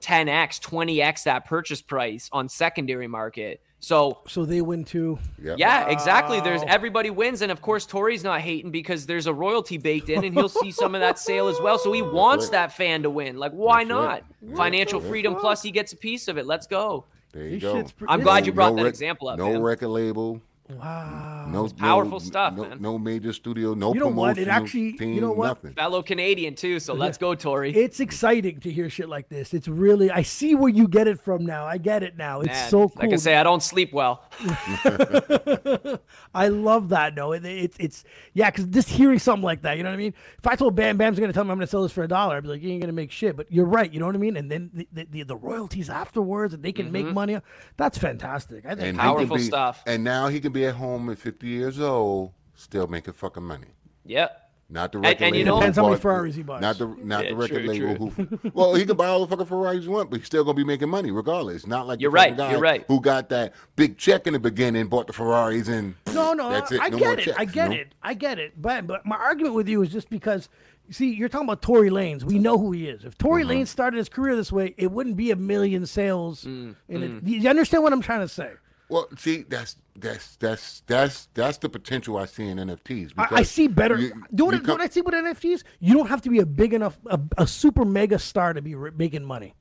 10x, 0.00 0.60
20x 0.60 1.24
that 1.24 1.44
purchase 1.46 1.80
price 1.80 2.28
on 2.32 2.48
secondary 2.48 3.06
market. 3.06 3.60
So, 3.84 4.20
So 4.28 4.44
they 4.44 4.60
win 4.60 4.84
too. 4.84 5.18
Yep. 5.42 5.58
yeah, 5.58 5.88
exactly. 5.88 6.40
There's 6.40 6.62
everybody 6.68 7.10
wins. 7.10 7.42
And 7.42 7.50
of 7.50 7.60
course, 7.60 7.84
Tory's 7.84 8.22
not 8.22 8.40
hating 8.40 8.70
because 8.70 9.06
there's 9.06 9.26
a 9.26 9.34
royalty 9.34 9.76
baked 9.76 10.08
in 10.08 10.22
and 10.24 10.32
he'll 10.32 10.48
see 10.48 10.70
some 10.70 10.94
of 10.94 11.00
that 11.00 11.18
sale 11.18 11.48
as 11.48 11.60
well. 11.60 11.78
So 11.78 11.92
he 11.92 12.00
wants 12.00 12.44
right. 12.46 12.52
that 12.52 12.72
fan 12.76 13.02
to 13.02 13.10
win. 13.10 13.38
Like, 13.38 13.50
why 13.50 13.80
That's 13.82 13.88
not? 13.88 14.06
right. 14.06 14.56
Financial 14.56 15.00
freedom 15.00 15.34
plus 15.34 15.62
he 15.64 15.72
gets 15.72 15.92
a 15.92 15.96
piece 15.96 16.28
of 16.28 16.38
it. 16.38 16.46
Let's 16.46 16.68
go. 16.68 17.06
There 17.32 17.42
you 17.42 17.58
This 17.58 17.62
go. 17.62 17.82
pre- 17.96 18.06
I'm 18.08 18.20
glad 18.20 18.46
you 18.46 18.52
brought 18.52 18.70
no 18.74 18.76
that 18.76 18.84
rec- 18.84 18.90
example 18.92 19.28
up. 19.28 19.38
No 19.38 19.50
man. 19.52 19.62
record 19.62 19.88
label. 19.88 20.40
Wow. 20.78 21.48
No 21.50 21.68
powerful 21.68 22.18
no, 22.18 22.24
stuff, 22.24 22.54
no, 22.54 22.68
man. 22.68 22.80
No 22.80 22.98
major 22.98 23.32
studio. 23.32 23.74
No 23.74 23.94
You 23.94 24.00
know 24.00 24.08
what? 24.08 24.38
It 24.38 24.44
promotional 24.46 24.62
actually- 24.62 24.80
you 24.80 24.98
team, 24.98 25.20
know 25.20 25.32
what? 25.32 25.46
Nothing. 25.48 25.74
Fellow 25.74 26.02
Canadian 26.02 26.54
too. 26.54 26.80
So 26.80 26.94
let's 26.94 27.18
go, 27.18 27.34
Tory. 27.34 27.72
It's 27.82 28.00
exciting 28.00 28.60
to 28.60 28.70
hear 28.70 28.88
shit 28.88 29.08
like 29.08 29.28
this. 29.28 29.52
It's 29.52 29.68
really 29.68 30.10
I 30.10 30.22
see 30.22 30.54
where 30.54 30.70
you 30.70 30.86
get 30.88 31.08
it 31.08 31.20
from 31.20 31.44
now. 31.44 31.66
I 31.66 31.78
get 31.78 32.02
it 32.02 32.16
now. 32.16 32.40
It's 32.40 32.48
Man, 32.48 32.70
so 32.70 32.88
cool. 32.88 32.92
Like 32.96 33.04
I 33.04 33.08
can 33.08 33.18
say, 33.18 33.36
I 33.36 33.42
don't 33.42 33.62
sleep 33.62 33.92
well. 33.92 34.24
I 36.34 36.48
love 36.48 36.90
that. 36.90 37.14
No, 37.14 37.32
it, 37.32 37.44
it's 37.44 37.76
it's 37.78 38.04
yeah, 38.34 38.50
because 38.50 38.66
just 38.66 38.88
hearing 38.88 39.18
something 39.18 39.44
like 39.44 39.62
that, 39.62 39.76
you 39.76 39.82
know 39.82 39.90
what 39.90 39.94
I 39.94 39.98
mean. 39.98 40.14
If 40.38 40.46
I 40.46 40.54
told 40.54 40.74
Bam 40.74 40.96
Bam's 40.96 41.18
gonna 41.18 41.32
tell 41.32 41.44
me 41.44 41.50
I'm 41.50 41.58
gonna 41.58 41.66
sell 41.66 41.82
this 41.82 41.92
for 41.92 42.04
a 42.04 42.08
dollar, 42.08 42.36
I'd 42.36 42.44
be 42.44 42.50
like, 42.50 42.62
you 42.62 42.70
ain't 42.70 42.80
gonna 42.80 42.92
make 42.92 43.10
shit. 43.10 43.36
But 43.36 43.50
you're 43.50 43.66
right, 43.66 43.92
you 43.92 44.00
know 44.00 44.06
what 44.06 44.14
I 44.14 44.18
mean. 44.18 44.36
And 44.36 44.50
then 44.50 44.70
the 44.72 44.88
the, 44.92 45.04
the, 45.10 45.22
the 45.24 45.36
royalties 45.36 45.90
afterwards, 45.90 46.54
and 46.54 46.62
they 46.62 46.72
can 46.72 46.92
make 46.92 47.06
mm-hmm. 47.06 47.14
money. 47.14 47.40
That's 47.76 47.98
fantastic. 47.98 48.64
I 48.64 48.74
think. 48.74 48.88
And 48.88 48.98
Powerful 48.98 49.36
be- 49.36 49.42
stuff. 49.42 49.82
And 49.86 50.04
now 50.04 50.28
he 50.28 50.40
can 50.40 50.52
be 50.52 50.61
at 50.66 50.74
home 50.74 51.08
at 51.10 51.18
50 51.18 51.46
years 51.46 51.80
old, 51.80 52.32
still 52.54 52.86
making 52.86 53.14
fucking 53.14 53.42
money. 53.42 53.68
Yep. 54.06 54.38
Not 54.70 54.90
the 54.92 54.98
record 55.00 55.22
and 55.22 55.36
you 55.36 55.44
label. 55.44 55.56
know- 55.56 55.60
Depends 55.60 55.76
how 55.76 55.84
many 55.88 56.00
Ferraris 56.00 56.34
he 56.34 56.42
buys. 56.42 56.62
Not 56.62 56.78
the 56.78 56.86
not 57.04 57.24
Yeah, 57.24 57.30
the 57.30 57.36
record 57.36 57.64
true, 57.66 57.88
label 57.88 58.08
who. 58.10 58.50
Well, 58.54 58.74
he 58.74 58.86
can 58.86 58.96
buy 58.96 59.06
all 59.06 59.20
the 59.20 59.26
fucking 59.26 59.44
Ferraris 59.44 59.82
he 59.82 59.88
want, 59.90 60.08
but 60.08 60.18
he's 60.20 60.26
still 60.26 60.44
gonna 60.44 60.54
be 60.56 60.64
making 60.64 60.88
money 60.88 61.10
regardless. 61.10 61.66
Not 61.66 61.86
like 61.86 62.00
You're 62.00 62.10
fucking 62.10 62.36
right, 62.38 62.50
you're 62.52 62.60
right. 62.60 62.84
Who 62.88 62.98
got 63.00 63.28
that 63.28 63.52
big 63.76 63.98
check 63.98 64.26
in 64.26 64.32
the 64.32 64.38
beginning, 64.38 64.86
bought 64.86 65.08
the 65.08 65.12
Ferraris, 65.12 65.68
and 65.68 65.94
No, 66.14 66.32
no, 66.32 66.48
that's 66.50 66.72
I, 66.72 66.76
it. 66.76 66.80
I 66.80 66.88
No 66.88 66.98
get 66.98 67.18
it. 67.18 67.22
checks, 67.26 67.38
I 67.38 67.42
you 67.42 67.48
get 67.52 67.70
know? 67.70 67.76
it. 67.76 67.94
I 68.02 68.14
get 68.14 68.38
it. 68.38 68.60
But 68.62 68.86
but 68.86 69.04
my 69.04 69.16
argument 69.16 69.54
with 69.54 69.68
you 69.68 69.82
is 69.82 69.90
just 69.90 70.08
because 70.08 70.48
you 70.86 70.94
see, 70.94 71.12
you're 71.12 71.28
talking 71.28 71.46
about 71.46 71.60
Tory 71.60 71.90
Lanez. 71.90 72.24
We 72.24 72.38
know 72.38 72.56
who 72.58 72.72
he 72.72 72.88
is. 72.88 73.04
If 73.04 73.18
Tory 73.18 73.42
Mm-hmm. 73.44 73.50
Lanez 73.52 73.68
started 73.68 73.98
his 73.98 74.08
career 74.08 74.34
this 74.36 74.50
way, 74.50 74.74
it 74.78 74.90
wouldn't 74.90 75.16
be 75.16 75.30
a 75.32 75.36
million 75.36 75.84
sales. 75.84 76.44
Mm, 76.44 76.76
in 76.88 77.02
it. 77.02 77.24
You 77.24 77.48
understand 77.50 77.82
what 77.82 77.92
I'm 77.92 78.00
trying 78.02 78.20
to 78.20 78.28
say? 78.28 78.50
Well, 78.92 79.08
see, 79.16 79.44
that's 79.48 79.76
that's 79.96 80.36
that's 80.36 80.82
that's 80.86 81.28
that's 81.32 81.56
the 81.56 81.70
potential 81.70 82.18
I 82.18 82.26
see 82.26 82.46
in 82.46 82.58
NFTs. 82.58 83.12
I, 83.16 83.36
I 83.36 83.42
see 83.42 83.66
better. 83.66 83.98
you- 83.98 84.12
do 84.34 84.44
what, 84.44 84.54
you 84.54 84.60
what 84.70 84.82
I 84.82 84.88
see 84.88 85.00
with 85.00 85.14
NFTs. 85.14 85.62
You 85.80 85.94
don't 85.94 86.08
have 86.08 86.20
to 86.22 86.30
be 86.30 86.40
a 86.40 86.46
big 86.46 86.74
enough, 86.74 86.98
a, 87.06 87.18
a 87.38 87.46
super 87.46 87.86
mega 87.86 88.18
star 88.18 88.52
to 88.52 88.60
be 88.60 88.74
ri- 88.74 88.90
making 88.94 89.24
money, 89.24 89.54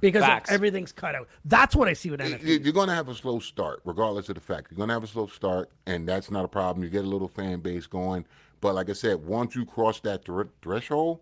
because 0.00 0.22
like, 0.22 0.30
Facts. 0.30 0.50
everything's 0.50 0.92
cut 0.92 1.14
out. 1.14 1.28
That's 1.44 1.76
what 1.76 1.88
I 1.88 1.92
see 1.92 2.10
with 2.10 2.22
you- 2.22 2.34
NFTs. 2.36 2.64
You're 2.64 2.72
going 2.72 2.88
to 2.88 2.94
have 2.94 3.10
a 3.10 3.14
slow 3.14 3.38
start, 3.38 3.82
regardless 3.84 4.30
of 4.30 4.36
the 4.36 4.40
fact. 4.40 4.68
You're 4.70 4.78
going 4.78 4.88
to 4.88 4.94
have 4.94 5.04
a 5.04 5.08
slow 5.08 5.26
start, 5.26 5.70
and 5.86 6.08
that's 6.08 6.30
not 6.30 6.46
a 6.46 6.48
problem. 6.48 6.82
You 6.82 6.88
get 6.88 7.04
a 7.04 7.08
little 7.08 7.28
fan 7.28 7.60
base 7.60 7.86
going. 7.86 8.24
But 8.62 8.74
like 8.74 8.88
I 8.88 8.94
said, 8.94 9.24
once 9.26 9.54
you 9.54 9.66
cross 9.66 10.00
that 10.00 10.24
thr- 10.24 10.42
threshold, 10.62 11.20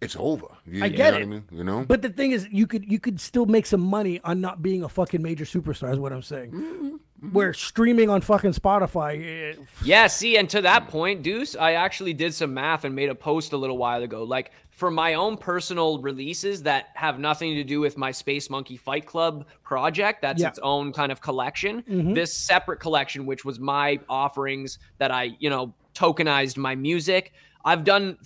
it's 0.00 0.16
over. 0.18 0.46
You, 0.66 0.82
I 0.84 0.86
you 0.86 0.96
get 0.96 1.10
know 1.14 1.18
it. 1.18 1.20
What 1.20 1.22
I 1.22 1.24
mean? 1.26 1.44
You 1.52 1.64
know? 1.64 1.84
But 1.84 2.02
the 2.02 2.10
thing 2.10 2.32
is, 2.32 2.48
you 2.50 2.66
could 2.66 2.90
you 2.90 2.98
could 2.98 3.20
still 3.20 3.46
make 3.46 3.66
some 3.66 3.80
money 3.80 4.20
on 4.24 4.40
not 4.40 4.62
being 4.62 4.82
a 4.84 4.88
fucking 4.88 5.22
major 5.22 5.44
superstar. 5.44 5.92
Is 5.92 5.98
what 5.98 6.12
I'm 6.12 6.22
saying. 6.22 6.50
Mm-hmm. 6.52 6.96
Where 7.32 7.54
streaming 7.54 8.10
on 8.10 8.20
fucking 8.20 8.52
Spotify, 8.52 9.54
eh, 9.54 9.62
Yeah, 9.82 10.08
see, 10.08 10.36
and 10.36 10.50
to 10.50 10.60
that 10.60 10.88
point, 10.88 11.22
Deuce, 11.22 11.56
I 11.56 11.72
actually 11.72 12.12
did 12.12 12.34
some 12.34 12.52
math 12.52 12.84
and 12.84 12.94
made 12.94 13.08
a 13.08 13.14
post 13.14 13.54
a 13.54 13.56
little 13.56 13.78
while 13.78 14.02
ago. 14.02 14.24
Like 14.24 14.50
for 14.68 14.90
my 14.90 15.14
own 15.14 15.38
personal 15.38 16.02
releases 16.02 16.64
that 16.64 16.88
have 16.94 17.18
nothing 17.18 17.54
to 17.54 17.64
do 17.64 17.80
with 17.80 17.96
my 17.96 18.10
Space 18.10 18.50
Monkey 18.50 18.76
Fight 18.76 19.06
Club 19.06 19.46
project, 19.62 20.20
that's 20.20 20.42
Yeah. 20.42 20.48
its 20.48 20.58
own 20.62 20.92
kind 20.92 21.10
of 21.10 21.22
collection. 21.22 21.82
This 22.14 22.34
separate 22.34 22.80
collection, 22.80 23.24
which 23.24 23.42
was 23.42 23.58
my 23.58 24.00
offerings 24.06 24.78
that 24.98 25.10
I, 25.10 25.34
you 25.38 25.48
know, 25.48 25.72
tokenized 25.94 26.58
my 26.58 26.74
music. 26.74 27.32
I've 27.64 27.84
done 27.84 28.18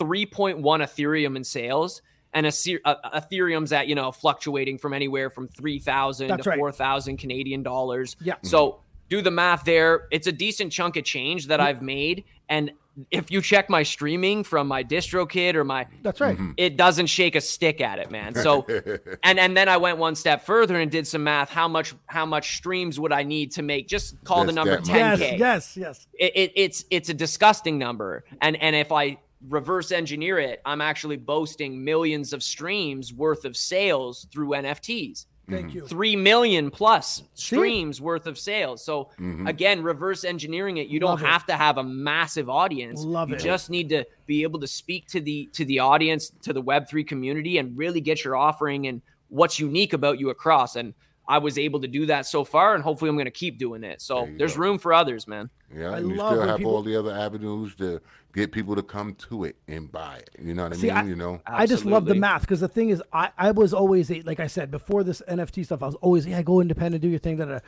3.1 0.00 0.60
Ethereum 0.62 1.36
in 1.36 1.44
sales. 1.44 2.02
And 2.32 2.46
a, 2.46 2.52
ser- 2.52 2.80
uh, 2.84 2.94
Ethereum's 3.20 3.72
at 3.72 3.88
you 3.88 3.96
know 3.96 4.12
fluctuating 4.12 4.78
from 4.78 4.94
anywhere 4.94 5.30
from 5.30 5.48
three 5.48 5.80
thousand 5.80 6.28
That's 6.28 6.44
to 6.44 6.50
right. 6.50 6.58
four 6.60 6.70
thousand 6.70 7.16
Canadian 7.16 7.64
dollars. 7.64 8.14
Yeah. 8.20 8.34
So 8.42 8.82
do 9.08 9.20
the 9.20 9.32
math 9.32 9.64
there. 9.64 10.06
It's 10.12 10.28
a 10.28 10.32
decent 10.32 10.72
chunk 10.72 10.96
of 10.96 11.02
change 11.02 11.48
that 11.48 11.60
I've 11.60 11.82
made. 11.82 12.22
And 12.48 12.70
if 13.10 13.30
you 13.30 13.40
check 13.40 13.70
my 13.70 13.82
streaming 13.82 14.44
from 14.44 14.68
my 14.68 14.84
DistroKid 14.84 15.54
or 15.54 15.64
my 15.64 15.86
that's 16.02 16.20
right. 16.20 16.36
Mm-hmm. 16.36 16.52
it 16.56 16.76
doesn't 16.76 17.06
shake 17.06 17.34
a 17.34 17.40
stick 17.40 17.80
at 17.80 17.98
it, 17.98 18.10
man. 18.10 18.34
So 18.34 18.66
and 19.22 19.38
and 19.38 19.56
then 19.56 19.68
I 19.68 19.76
went 19.76 19.98
one 19.98 20.14
step 20.14 20.44
further 20.44 20.78
and 20.78 20.90
did 20.90 21.06
some 21.06 21.24
math. 21.24 21.50
How 21.50 21.68
much 21.68 21.94
how 22.06 22.26
much 22.26 22.56
streams 22.56 22.98
would 23.00 23.12
I 23.12 23.22
need 23.22 23.52
to 23.52 23.62
make 23.62 23.88
just 23.88 24.22
call 24.24 24.44
the 24.44 24.52
number 24.52 24.78
ten 24.80 25.10
much. 25.10 25.20
Yes, 25.20 25.30
K? 25.30 25.36
yes, 25.38 25.76
yes. 25.76 26.06
It, 26.18 26.32
it, 26.36 26.52
it's 26.54 26.84
it's 26.90 27.08
a 27.08 27.14
disgusting 27.14 27.78
number. 27.78 28.24
And 28.40 28.56
and 28.56 28.76
if 28.76 28.92
I 28.92 29.18
reverse 29.48 29.92
engineer 29.92 30.38
it, 30.38 30.60
I'm 30.64 30.80
actually 30.80 31.16
boasting 31.16 31.82
millions 31.82 32.32
of 32.32 32.42
streams 32.42 33.12
worth 33.12 33.44
of 33.44 33.56
sales 33.56 34.26
through 34.32 34.50
NFTs. 34.50 35.26
Thank 35.48 35.74
you. 35.74 35.80
Three 35.84 36.14
million 36.14 36.70
plus 36.70 37.24
streams 37.34 38.00
worth 38.00 38.28
of 38.28 38.38
sales. 38.38 38.84
So 38.84 39.10
Mm-hmm. 39.18 39.48
again, 39.48 39.82
reverse 39.82 40.22
engineering 40.24 40.76
it. 40.76 40.86
You 40.86 41.00
don't 41.00 41.20
it. 41.20 41.24
have 41.26 41.44
to 41.46 41.54
have 41.56 41.78
a 41.78 41.82
massive 41.82 42.48
audience. 42.48 43.02
Love 43.02 43.30
you 43.30 43.34
it. 43.36 43.40
just 43.40 43.68
need 43.68 43.88
to 43.88 44.04
be 44.26 44.44
able 44.44 44.60
to 44.60 44.68
speak 44.68 45.08
to 45.08 45.20
the 45.20 45.48
to 45.54 45.64
the 45.64 45.80
audience, 45.80 46.30
to 46.42 46.52
the 46.52 46.60
Web 46.60 46.88
three 46.88 47.02
community, 47.02 47.58
and 47.58 47.76
really 47.76 48.00
get 48.00 48.22
your 48.24 48.36
offering 48.36 48.86
and 48.86 49.02
what's 49.28 49.58
unique 49.58 49.92
about 49.92 50.20
you 50.20 50.30
across. 50.30 50.76
And 50.76 50.94
I 51.30 51.38
was 51.38 51.56
able 51.58 51.80
to 51.80 51.86
do 51.88 52.06
that 52.06 52.26
so 52.26 52.42
far, 52.44 52.74
and 52.74 52.82
hopefully, 52.82 53.08
I'm 53.08 53.14
going 53.14 53.26
to 53.26 53.30
keep 53.30 53.56
doing 53.56 53.84
it. 53.84 54.02
So 54.02 54.26
you 54.26 54.36
there's 54.36 54.56
go. 54.56 54.62
room 54.62 54.78
for 54.78 54.92
others, 54.92 55.28
man. 55.28 55.48
Yeah, 55.72 55.90
I 55.92 55.98
and 55.98 56.10
you 56.10 56.16
love 56.16 56.32
still 56.32 56.46
have 56.48 56.56
people- 56.58 56.74
all 56.74 56.82
the 56.82 56.96
other 56.96 57.12
avenues 57.12 57.76
to 57.76 58.00
get 58.32 58.50
people 58.50 58.74
to 58.74 58.82
come 58.82 59.14
to 59.14 59.44
it 59.44 59.54
and 59.68 59.90
buy 59.90 60.16
it. 60.16 60.30
You 60.42 60.54
know 60.54 60.64
what 60.64 60.72
I 60.72 60.76
mean? 60.76 60.90
I- 60.90 61.04
you 61.04 61.14
know, 61.14 61.40
I 61.46 61.66
just 61.66 61.84
love 61.84 62.04
the 62.04 62.16
math 62.16 62.40
because 62.42 62.58
the 62.60 62.68
thing 62.68 62.90
is, 62.90 63.00
I, 63.12 63.30
I 63.38 63.52
was 63.52 63.72
always 63.72 64.10
a, 64.10 64.22
like 64.22 64.40
I 64.40 64.48
said 64.48 64.72
before 64.72 65.04
this 65.04 65.22
NFT 65.28 65.64
stuff. 65.64 65.82
I 65.82 65.86
was 65.86 65.94
always 65.96 66.26
yeah, 66.26 66.42
go 66.42 66.60
independent, 66.60 67.00
do 67.02 67.08
your 67.08 67.20
thing, 67.20 67.36
da, 67.36 67.44
da. 67.44 67.58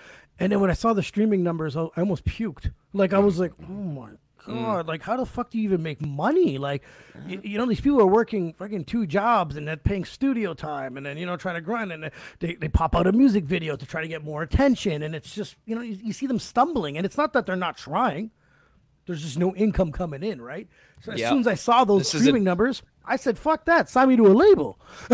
and 0.41 0.51
then 0.51 0.61
when 0.61 0.71
I 0.71 0.75
saw 0.75 0.93
the 0.93 1.03
streaming 1.03 1.45
numbers, 1.45 1.77
I, 1.77 1.83
I 1.97 2.01
almost 2.01 2.25
puked. 2.25 2.73
Like 2.93 3.13
I 3.13 3.19
was 3.21 3.39
like, 3.39 3.53
oh 3.63 3.73
my 3.73 4.11
Mm. 4.47 4.62
god, 4.62 4.88
like 4.88 5.03
how 5.03 5.16
the 5.16 5.26
fuck 5.26 5.51
do 5.51 5.59
you 5.59 5.64
even 5.64 5.82
make 5.82 6.01
money? 6.01 6.59
Like, 6.59 6.82
you, 7.26 7.40
you 7.45 7.59
know, 7.59 7.66
these 7.66 7.80
people 7.80 8.01
are 8.01 8.07
working 8.07 8.53
fucking 8.55 8.84
two 8.86 9.07
jobs 9.07 9.57
and 9.57 9.66
they're 9.68 9.76
paying 9.76 10.05
studio 10.05 10.55
time, 10.55 10.97
and 10.97 11.05
then 11.07 11.16
you 11.16 11.26
know 11.26 11.36
trying 11.36 11.55
to 11.57 11.61
grind, 11.61 11.93
and 11.93 12.11
they 12.40 12.55
they 12.57 12.68
pop 12.68 12.97
out 12.97 13.07
a 13.07 13.12
music 13.12 13.45
video 13.45 13.76
to 13.76 13.86
try 13.86 14.03
to 14.03 14.09
get 14.09 14.24
more 14.24 14.43
attention, 14.43 15.03
and 15.03 15.14
it's 15.14 15.34
just 15.34 15.57
you 15.66 15.74
know 15.74 15.80
you, 15.82 15.99
you 16.03 16.12
see 16.12 16.26
them 16.26 16.38
stumbling, 16.38 16.97
and 16.97 17.07
it's 17.07 17.16
not 17.16 17.32
that 17.34 17.47
they're 17.47 17.57
not 17.57 17.76
trying. 17.76 18.30
There's 19.07 19.22
just 19.22 19.38
no 19.38 19.55
income 19.57 19.90
coming 19.90 20.22
in, 20.22 20.40
right? 20.40 20.68
So 21.01 21.12
as 21.12 21.18
Yeah. 21.20 21.30
soon 21.30 21.40
as 21.40 21.47
I 21.49 21.55
saw 21.55 21.84
those 21.84 22.03
This 22.03 22.14
is 22.14 22.20
a- 22.20 22.24
streaming 22.24 22.45
numbers, 22.45 22.82
I 23.05 23.16
said, 23.16 23.38
"Fuck 23.38 23.64
that! 23.66 23.88
Sign 23.88 24.09
me 24.09 24.16
to 24.16 24.26
a 24.26 24.34
label." 24.34 24.78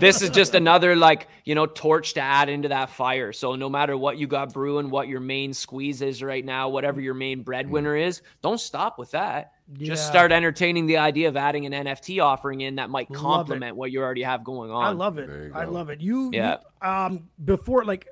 this 0.00 0.22
is 0.22 0.30
just 0.30 0.54
another 0.54 0.96
like 0.96 1.28
you 1.44 1.54
know 1.54 1.66
torch 1.66 2.14
to 2.14 2.20
add 2.20 2.48
into 2.48 2.68
that 2.68 2.90
fire 2.90 3.32
so 3.32 3.54
no 3.54 3.68
matter 3.68 3.96
what 3.96 4.18
you 4.18 4.26
got 4.26 4.52
brewing 4.52 4.90
what 4.90 5.08
your 5.08 5.20
main 5.20 5.52
squeeze 5.52 6.02
is 6.02 6.22
right 6.22 6.44
now 6.44 6.68
whatever 6.68 7.00
your 7.00 7.14
main 7.14 7.42
breadwinner 7.42 7.96
is 7.96 8.22
don't 8.42 8.60
stop 8.60 8.98
with 8.98 9.10
that 9.12 9.52
Yeah. 9.76 9.88
just 9.88 10.06
start 10.06 10.32
entertaining 10.32 10.86
the 10.86 10.98
idea 10.98 11.28
of 11.28 11.36
adding 11.36 11.66
an 11.66 11.72
nft 11.86 12.22
offering 12.22 12.60
in 12.60 12.76
that 12.76 12.90
might 12.90 13.08
complement 13.12 13.76
what 13.76 13.90
you 13.90 14.00
already 14.02 14.22
have 14.22 14.44
going 14.44 14.70
on 14.70 14.84
I 14.84 14.90
love 14.90 15.18
it. 15.18 15.52
I 15.54 15.64
love 15.64 15.90
it. 15.90 16.00
You, 16.00 16.30
Yeah. 16.32 16.58
you, 16.82 16.88
um, 16.88 17.28
before 17.44 17.84
like 17.84 18.06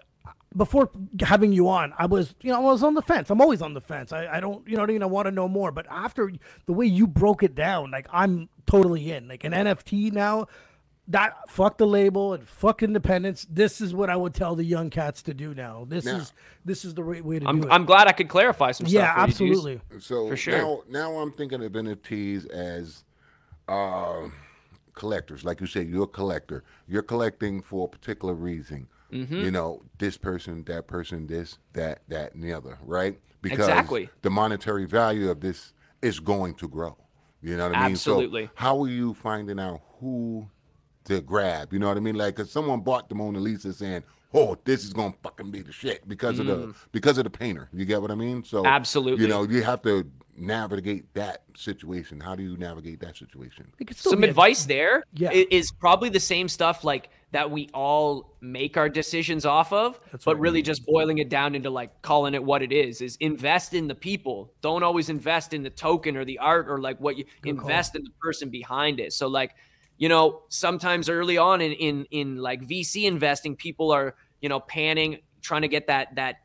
before 0.57 0.91
having 1.21 1.53
you 1.53 1.69
on, 1.69 1.93
I 1.99 2.07
was, 2.07 2.35
you 2.41 2.51
know, 2.51 2.57
I 2.57 2.73
was 2.73 2.83
on 2.83 2.95
the 2.95 3.03
fence. 3.03 3.31
I'm 3.31 3.41
always 3.41 3.61
on 3.61 3.75
the 3.75 3.81
fence. 3.81 4.13
I, 4.13 4.27
I 4.27 4.41
don't, 4.41 4.67
you 4.67 4.77
know 4.77 4.83
what 4.83 4.91
I 4.91 4.93
mean? 4.93 5.03
I 5.03 5.07
want 5.07 5.27
to 5.27 5.31
know 5.33 5.49
more. 5.49 5.71
But 5.71 5.87
after 5.91 6.33
the 6.67 6.73
way 6.73 6.87
you 6.87 7.07
broke 7.07 7.43
it 7.43 7.55
down, 7.55 7.91
like 7.91 8.07
I'm 8.13 8.49
totally 8.67 9.13
in. 9.13 9.29
Like 9.29 9.45
an 9.45 9.53
NFT 9.53 10.13
now, 10.13 10.47
that 11.09 11.49
fuck 11.49 11.79
the 11.79 11.87
label 11.87 12.33
and 12.35 12.47
fuck 12.47 12.83
independence. 12.83 13.47
This 13.51 13.81
is 13.81 13.95
what 13.95 14.11
I 14.11 14.17
would 14.17 14.35
tell 14.35 14.57
the 14.57 14.65
young 14.65 14.91
cats 14.91 15.23
to 15.25 15.35
do 15.35 15.55
now. 15.55 15.85
This 15.89 16.05
Now- 16.05 16.17
is 16.17 16.33
this 16.65 16.85
is 16.85 16.95
the 16.95 17.05
right 17.05 17.25
way 17.25 17.39
to 17.39 17.45
do 17.45 17.49
I'm, 17.49 17.63
it. 17.63 17.69
I'm 17.71 17.85
glad 17.85 18.09
i 18.09 18.13
could 18.13 18.29
clarify 18.29 18.73
some 18.73 18.87
yeah, 18.89 19.13
stuff 19.13 19.37
for 19.37 19.45
you, 19.45 19.53
absolutely. 19.53 19.81
So 20.01 20.29
For 20.29 20.37
sure. 20.37 20.59
now, 20.59 20.83
now 20.89 21.19
I'm 21.19 21.33
thinking 21.33 21.63
of 21.63 21.73
NFTs 21.73 22.51
as 22.51 23.05
uh, 23.69 24.29
collectors. 24.95 25.45
Like 25.45 25.61
you 25.61 25.67
said, 25.69 25.89
you're 25.89 26.05
a 26.05 26.09
collector. 26.09 26.65
You're 26.89 27.03
collecting 27.03 27.63
for 27.63 27.87
a 27.87 27.89
particular 27.89 28.35
reason. 28.35 28.89
Mm-hmm. 29.13 29.35
You 29.37 29.51
know, 29.51 29.83
this 29.99 30.17
person, 30.17 30.65
that 30.65 30.87
person, 30.87 31.27
this, 31.27 31.59
that, 31.75 32.01
that, 32.09 32.35
and 32.35 32.43
the 32.43 32.53
other, 32.53 32.79
right? 32.83 33.19
Because 33.43 33.69
Exactly. 33.69 34.09
the 34.23 34.31
monetary 34.31 34.85
value 34.87 35.31
of 35.31 35.41
this 35.41 35.73
is 36.03 36.19
going 36.21 36.55
to 36.57 36.69
grow. 36.69 36.97
You 37.43 37.57
know 37.57 37.69
what 37.69 37.77
I 37.77 37.83
mean? 37.85 37.93
Absolutely. 37.93 38.47
So 38.47 38.51
how 38.57 38.83
are 38.83 38.89
you 38.89 39.15
finding 39.15 39.61
out 39.61 39.81
who 40.01 40.49
to 41.07 41.21
grab. 41.21 41.73
You 41.73 41.79
know 41.79 41.89
what 41.89 41.97
I 41.97 42.01
mean? 42.01 42.17
Like, 42.17 42.35
cause 42.37 42.51
someone 42.51 42.81
bought 42.81 43.09
the 43.09 43.15
Mona 43.15 43.39
Lisa 43.39 43.73
saying, 43.73 44.03
"Oh, 44.35 44.57
this 44.65 44.85
is 44.85 44.93
gonna 44.93 45.15
fucking 45.23 45.51
be 45.51 45.63
the 45.63 45.73
shit" 45.73 46.07
because 46.09 46.39
of 46.39 46.47
the 46.47 46.75
because 46.93 47.17
of 47.17 47.25
the 47.25 47.31
painter. 47.31 47.69
You 47.73 47.85
get 47.85 48.03
what 48.03 48.11
I 48.11 48.15
mean? 48.15 48.45
So 48.45 48.63
Mm. 48.63 48.67
Absolutely. 48.67 49.23
you 49.23 49.29
know, 49.29 49.45
you 49.45 49.63
have 49.63 49.83
to 49.83 50.11
navigate 50.37 51.13
that 51.15 51.45
situation. 51.57 52.21
How 52.21 52.35
do 52.35 52.43
you 52.43 52.57
navigate 52.57 53.01
that 53.01 53.17
situation? 53.17 53.69
It 53.79 53.87
could 53.87 53.97
still 53.97 54.11
some 54.11 54.21
be 54.21 54.27
a- 54.27 54.31
advice 54.31 54.65
there 54.67 55.03
Yeah. 55.15 55.31
is 55.31 55.71
probably 55.73 56.09
the 56.11 56.21
same 56.21 56.49
stuff 56.49 56.85
like 56.85 57.09
that 57.37 57.51
we 57.51 57.69
all 57.75 58.35
make 58.41 58.79
our 58.79 58.89
decisions 58.89 59.45
off 59.45 59.71
of 59.71 60.01
but 60.25 60.41
really 60.41 60.63
just 60.63 60.87
boiling 60.87 61.19
it 61.19 61.29
down 61.29 61.55
into 61.55 61.69
like 61.69 62.01
calling 62.01 62.33
it 62.33 62.43
what 62.43 62.63
it 62.63 62.73
is 62.73 63.03
is 63.03 63.17
invest 63.21 63.75
in 63.75 63.89
the 63.89 63.95
people. 63.95 64.55
Don't 64.63 64.83
always 64.83 65.11
invest 65.11 65.53
in 65.53 65.63
the 65.63 65.69
token 65.69 66.17
or 66.17 66.25
the 66.25 66.39
art 66.39 66.67
or 66.67 66.81
like 66.81 66.99
what 66.99 67.19
you 67.19 67.27
invest 67.45 67.95
in 67.95 68.03
the 68.05 68.11
person 68.23 68.49
behind 68.49 69.01
it. 69.01 69.13
So 69.13 69.27
like 69.27 69.55
you 69.99 70.09
know 70.09 70.45
sometimes 70.49 71.11
early 71.11 71.37
on 71.37 71.61
in 71.61 71.73
in 71.73 72.07
in 72.11 72.37
like 72.37 72.63
vc 72.63 73.03
investing 73.05 73.57
people 73.57 73.91
are 73.93 74.15
you 74.41 74.49
know 74.49 74.61
panning 74.61 75.19
trying 75.43 75.63
to 75.63 75.69
get 75.69 75.87
that 75.89 76.15
that 76.17 76.37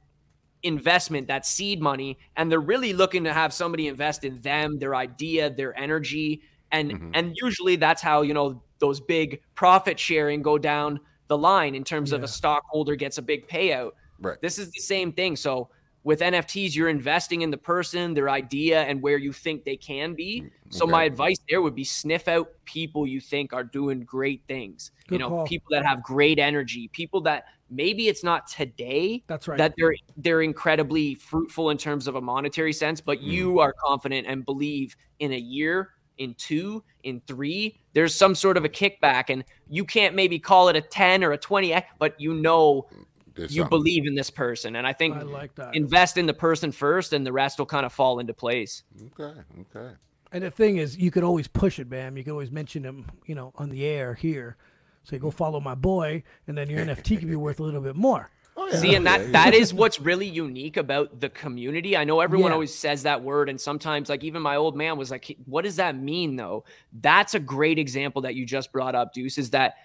investment, 0.64 1.28
that 1.28 1.46
seed 1.46 1.82
money, 1.82 2.20
and 2.36 2.52
they're 2.52 2.60
really 2.60 2.94
looking 2.94 3.24
to 3.24 3.34
have 3.34 3.54
somebody 3.54 3.88
invest 3.88 4.24
in 4.24 4.42
them, 4.42 4.78
their 4.80 4.96
idea, 4.96 5.50
their 5.50 5.78
energy, 5.78 6.42
and 6.72 6.92
Mm-hmm. 6.92 7.12
and 7.14 7.36
usually 7.42 7.76
that's 7.76 8.02
how 8.02 8.22
you 8.22 8.34
know 8.34 8.64
those 8.80 9.00
big 9.00 9.42
profit 9.56 10.00
sharing 10.00 10.42
go 10.42 10.58
down 10.58 11.00
the 11.28 11.38
line 11.38 11.76
in 11.76 11.84
terms 11.84 12.12
of 12.12 12.24
a 12.24 12.28
stockholder 12.28 12.96
gets 12.96 13.18
a 13.18 13.22
big 13.22 13.48
payout. 13.48 13.92
Right. 14.20 14.38
This 14.42 14.60
is 14.60 14.72
the 14.72 14.82
same 14.82 15.14
thing. 15.14 15.36
So 15.36 15.70
with 16.04 16.20
NFTs, 16.22 16.76
you're 16.76 16.90
investing 16.90 17.42
in 17.44 17.52
the 17.52 17.58
person, 17.58 18.16
their 18.16 18.28
idea, 18.30 18.82
and 18.82 19.02
where 19.04 19.18
you 19.18 19.32
think 19.32 19.64
they 19.64 19.78
can 19.78 20.16
be. 20.16 20.48
So 20.70 20.88
my 20.88 21.04
Mm, 21.04 21.08
advice 21.08 21.38
there 21.48 21.62
would 21.62 21.76
be 21.76 21.84
sniff 21.84 22.28
out 22.28 22.48
people 22.66 23.06
you 23.06 23.20
think 23.22 23.54
are 23.54 23.64
doing 23.64 24.02
great 24.04 24.42
things. 24.48 24.92
you 25.10 25.18
know, 25.20 25.30
call. 25.30 25.46
people 25.46 25.68
that 25.72 25.86
have 25.86 26.02
great 26.02 26.40
energy, 26.40 26.88
people 26.92 27.22
that 27.22 27.46
maybe 27.70 28.08
it's 28.08 28.24
not 28.24 28.48
today 28.48 29.24
That's 29.28 29.48
right. 29.48 29.58
that 29.58 29.74
they're 29.78 29.94
they're 30.18 30.42
incredibly 30.42 31.16
fruitful 31.16 31.70
in 31.70 31.78
terms 31.78 32.08
of 32.08 32.16
a 32.16 32.22
monetary 32.22 32.74
sense, 32.74 33.00
but 33.00 33.22
you 33.22 33.60
are 33.60 33.74
confident 33.86 34.26
and 34.28 34.44
believe 34.46 34.96
in 35.20 35.32
a 35.34 35.38
year, 35.38 35.90
in 36.22 36.36
two, 36.36 36.84
in 37.04 37.22
three, 37.28 37.80
there's 37.94 38.14
some 38.14 38.36
sort 38.36 38.58
of 38.58 38.64
a 38.64 38.70
kickback, 38.70 39.26
and 39.30 39.44
you 39.70 39.84
can't 39.84 40.16
maybe 40.16 40.38
call 40.40 40.70
it 40.70 40.76
a 40.76 40.82
ten 40.82 41.24
or 41.24 41.32
a 41.32 41.38
twenty, 41.38 41.74
eh, 41.74 41.82
but 42.00 42.20
you 42.20 42.34
know 42.34 42.88
There's 43.36 43.56
you 43.56 43.64
something. 43.64 43.78
believe 43.80 44.06
in 44.06 44.16
this 44.16 44.30
person, 44.30 44.76
and 44.76 44.86
I 44.86 44.94
think 44.94 45.18
I 45.18 45.24
like 45.24 45.56
that. 45.56 45.76
invest 45.76 46.18
in 46.18 46.28
the 46.28 46.34
person 46.34 46.72
first, 46.72 47.14
and 47.14 47.26
the 47.26 47.34
rest 47.34 47.58
will 47.60 47.66
kind 47.66 47.86
of 47.86 47.92
fall 47.92 48.20
into 48.20 48.34
place. 48.34 48.84
Okay, 49.20 49.40
okay. 49.76 49.96
And 50.32 50.44
the 50.44 50.52
thing 50.52 50.78
is, 50.78 50.98
you 50.98 51.12
could 51.12 51.24
always 51.24 51.48
push 51.48 51.80
it, 51.80 51.90
Bam. 51.90 52.16
You 52.18 52.24
could 52.24 52.32
always 52.32 52.52
mention 52.52 52.84
him, 52.84 53.06
you 53.26 53.36
know, 53.36 53.52
on 53.56 53.70
the 53.70 53.84
air 53.86 54.14
here. 54.14 54.56
So 55.04 55.16
you 55.16 55.20
go 55.20 55.32
follow 55.32 55.60
my 55.60 55.76
boy, 55.76 56.24
and 56.48 56.58
then 56.58 56.70
your 56.70 56.86
NFT 56.86 57.20
could 57.20 57.28
be 57.28 57.36
worth 57.36 57.60
a 57.60 57.64
little 57.64 57.82
bit 57.82 57.96
more. 57.96 58.30
Oh, 58.62 58.68
yeah. 58.72 58.78
See, 58.78 58.96
and 58.96 59.06
that 59.08 59.22
yeah. 59.22 59.32
that 59.32 59.54
is 59.54 59.74
what's 59.82 60.00
really 60.00 60.28
unique 60.28 60.78
about 60.78 61.20
the 61.20 61.30
community. 61.30 61.98
I 61.98 62.04
know 62.04 62.20
everyone 62.20 62.52
Yeah. 62.52 62.56
always 62.56 62.74
says 62.74 63.04
that 63.04 63.24
word, 63.24 63.50
and 63.50 63.60
sometimes, 63.60 64.10
like 64.10 64.24
even 64.24 64.42
my 64.42 64.56
old 64.56 64.76
man 64.76 64.98
was 64.98 65.10
like, 65.12 65.36
"What 65.46 65.64
does 65.64 65.78
that 65.78 65.96
mean?" 65.98 66.36
Though, 66.36 66.64
that's 67.02 67.34
a 67.34 67.40
great 67.40 67.80
example 67.80 68.22
that 68.24 68.36
you 68.36 68.46
just 68.46 68.72
brought 68.72 68.96
up, 68.96 69.14
Deuce. 69.14 69.38
Is 69.38 69.50
that 69.52 69.76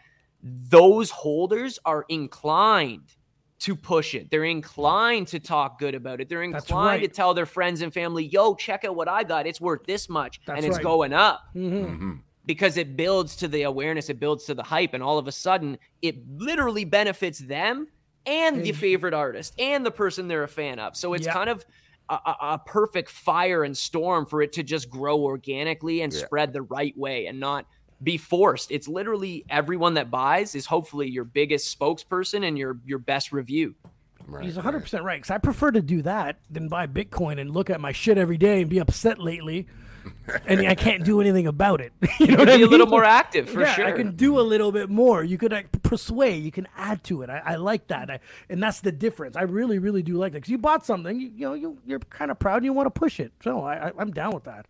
those 0.43 1.11
holders 1.11 1.79
are 1.85 2.05
inclined 2.09 3.15
to 3.59 3.75
push 3.75 4.15
it. 4.15 4.31
They're 4.31 4.45
inclined 4.45 5.29
to 5.29 5.41
talk 5.41 5.79
good 5.79 5.95
about 5.95 6.21
it. 6.21 6.29
They're 6.29 6.47
That's 6.53 6.67
inclined 6.67 7.03
to 7.03 7.09
tell 7.09 7.33
their 7.33 7.47
friends 7.47 7.81
and 7.81 7.93
family, 7.93 8.27
"Yo, 8.27 8.55
check 8.55 8.85
out 8.85 8.95
what 8.95 9.09
I 9.09 9.23
got. 9.25 9.47
It's 9.47 9.61
worth 9.61 9.85
this 9.87 10.09
much, 10.09 10.41
That's 10.47 10.59
and 10.59 10.67
it's 10.67 10.77
right. 10.77 10.83
going 10.85 11.13
up." 11.13 11.41
Mm-hmm. 11.55 12.17
because 12.45 12.77
it 12.77 12.97
builds 12.97 13.35
to 13.35 13.49
the 13.49 13.63
awareness, 13.63 14.09
it 14.09 14.21
builds 14.21 14.45
to 14.45 14.55
the 14.55 14.63
hype, 14.63 14.95
and 14.95 15.03
all 15.03 15.19
of 15.19 15.27
a 15.27 15.33
sudden, 15.33 15.79
it 16.01 16.17
literally 16.37 16.85
benefits 16.85 17.41
them 17.41 17.89
and 18.27 18.65
the 18.65 18.73
favorite 18.73 19.15
artist 19.15 19.55
and 19.59 19.85
the 19.87 19.91
person 19.91 20.29
they're 20.29 20.43
a 20.43 20.49
fan 20.49 20.79
of. 20.79 20.97
So 20.97 21.15
it's 21.15 21.27
Yeah. 21.27 21.33
kind 21.33 21.51
of 21.51 21.65
a, 22.09 22.15
a, 22.15 22.37
a 22.55 22.59
perfect 22.65 23.11
fire 23.11 23.65
and 23.65 23.77
storm 23.77 24.27
for 24.27 24.43
it 24.43 24.53
to 24.55 24.63
just 24.63 24.91
grow 24.91 25.19
organically 25.21 26.03
and 26.03 26.13
Yeah. 26.13 26.21
spread 26.25 26.53
the 26.53 26.63
right 26.63 26.97
way 26.97 27.27
and 27.27 27.41
not 27.41 27.67
be 28.03 28.17
forced. 28.19 28.71
It's 28.71 28.89
literally 28.89 29.45
everyone 29.49 29.95
that 29.95 30.11
buys 30.11 30.55
is 30.55 30.67
hopefully 30.67 31.09
your 31.09 31.25
biggest 31.25 31.77
spokesperson 31.79 32.47
and 32.47 32.59
your 32.59 32.79
your 32.85 32.99
best 32.99 33.33
review. 33.33 33.75
Right, 34.29 34.45
He's 34.45 34.57
100% 34.57 35.03
right. 35.05 35.19
Because 35.19 35.31
I 35.31 35.39
prefer 35.39 35.71
to 35.71 35.81
do 35.81 36.03
that 36.03 36.41
than 36.51 36.69
buy 36.69 36.89
Bitcoin 36.89 37.41
and 37.41 37.51
look 37.51 37.71
at 37.71 37.81
my 37.81 37.93
shit 37.93 38.19
every 38.19 38.37
day 38.37 38.61
and 38.61 38.69
be 38.69 38.79
upset 38.81 39.21
lately. 39.21 39.67
And 40.47 40.67
I 40.67 40.75
can't 40.75 41.05
do 41.05 41.21
anything 41.21 41.47
about 41.47 41.81
it. 41.81 41.93
you 42.21 42.29
know 42.29 42.39
what 42.39 42.47
Be 42.47 42.53
I 42.53 42.57
a 42.57 42.67
little 42.67 42.87
more 42.87 43.05
active 43.05 43.49
for 43.49 43.61
yeah, 43.61 43.75
sure. 43.75 43.87
I 43.87 43.93
can 43.93 44.17
do 44.17 44.39
a 44.39 44.43
little 44.43 44.73
bit 44.73 44.91
more. 44.91 45.23
You 45.25 45.39
could 45.39 45.53
like, 45.53 45.71
persuade. 45.83 46.43
You 46.45 46.51
can 46.51 46.69
add 46.77 47.05
to 47.05 47.23
it. 47.23 47.31
I, 47.31 47.43
I 47.45 47.55
like 47.57 47.87
that, 47.89 48.11
I, 48.11 48.21
and 48.49 48.63
that's 48.63 48.81
the 48.81 48.93
difference. 48.93 49.37
I 49.37 49.43
really, 49.43 49.79
really 49.79 50.03
do 50.03 50.15
like 50.15 50.33
that. 50.33 50.39
Because 50.39 50.51
you 50.51 50.59
bought 50.59 50.85
something, 50.85 51.19
you, 51.21 51.31
you 51.35 51.47
know, 51.47 51.55
you, 51.55 51.79
you're 51.87 51.99
kind 52.01 52.31
of 52.31 52.39
proud 52.39 52.57
and 52.57 52.65
you 52.65 52.73
want 52.73 52.87
to 52.87 52.99
push 52.99 53.21
it. 53.21 53.33
So 53.43 53.63
I, 53.63 53.89
I, 53.89 53.93
I'm 53.99 54.11
down 54.11 54.33
with 54.33 54.45
that. 54.45 54.67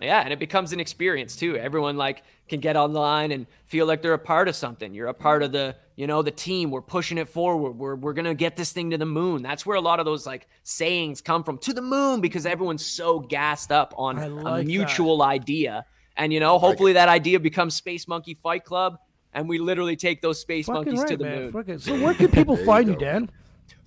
Yeah, 0.00 0.20
and 0.20 0.32
it 0.32 0.38
becomes 0.38 0.72
an 0.72 0.80
experience 0.80 1.36
too. 1.36 1.56
Everyone 1.56 1.96
like 1.96 2.22
can 2.48 2.60
get 2.60 2.76
online 2.76 3.32
and 3.32 3.46
feel 3.66 3.86
like 3.86 4.02
they're 4.02 4.12
a 4.12 4.18
part 4.18 4.46
of 4.48 4.54
something. 4.54 4.92
You're 4.92 5.08
a 5.08 5.14
part 5.14 5.42
of 5.42 5.52
the, 5.52 5.74
you 5.96 6.06
know, 6.06 6.20
the 6.22 6.30
team. 6.30 6.70
We're 6.70 6.82
pushing 6.82 7.16
it 7.18 7.28
forward. 7.28 7.72
We're 7.72 7.94
we're 7.96 8.12
gonna 8.12 8.34
get 8.34 8.56
this 8.56 8.72
thing 8.72 8.90
to 8.90 8.98
the 8.98 9.06
moon. 9.06 9.42
That's 9.42 9.64
where 9.64 9.76
a 9.76 9.80
lot 9.80 9.98
of 9.98 10.04
those 10.04 10.26
like 10.26 10.48
sayings 10.64 11.20
come 11.22 11.42
from. 11.44 11.56
To 11.58 11.72
the 11.72 11.80
moon 11.82 12.20
because 12.20 12.44
everyone's 12.44 12.84
so 12.84 13.20
gassed 13.20 13.72
up 13.72 13.94
on 13.96 14.18
I 14.18 14.24
a 14.26 14.28
like 14.28 14.44
that. 14.44 14.66
mutual 14.66 15.22
idea. 15.22 15.86
And 16.16 16.32
you 16.32 16.40
know, 16.40 16.58
hopefully 16.58 16.92
that 16.94 17.08
idea 17.08 17.40
becomes 17.40 17.74
Space 17.74 18.06
Monkey 18.06 18.34
Fight 18.34 18.64
Club, 18.64 18.98
and 19.32 19.48
we 19.48 19.58
literally 19.58 19.96
take 19.96 20.20
those 20.20 20.40
space 20.40 20.66
Fucking 20.66 20.94
monkeys 20.94 21.00
right, 21.00 21.08
to 21.08 21.16
the 21.16 21.24
man. 21.24 21.42
moon. 21.44 21.52
Fucking- 21.52 21.78
So 21.78 21.98
where 22.02 22.14
can 22.14 22.28
people 22.30 22.56
find 22.66 22.88
you, 22.88 22.94
go. 22.94 23.00
Dan? 23.00 23.30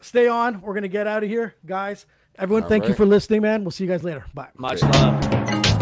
Stay 0.00 0.28
on. 0.28 0.60
We're 0.60 0.74
gonna 0.74 0.86
get 0.86 1.08
out 1.08 1.24
of 1.24 1.28
here, 1.28 1.56
guys. 1.66 2.06
Everyone, 2.38 2.68
thank 2.68 2.86
you 2.86 2.94
for 2.94 3.04
listening, 3.04 3.42
man. 3.42 3.64
We'll 3.64 3.72
see 3.72 3.84
you 3.84 3.90
guys 3.90 4.04
later. 4.04 4.24
Bye. 4.32 4.48
Much 4.56 4.82
love. 4.82 5.77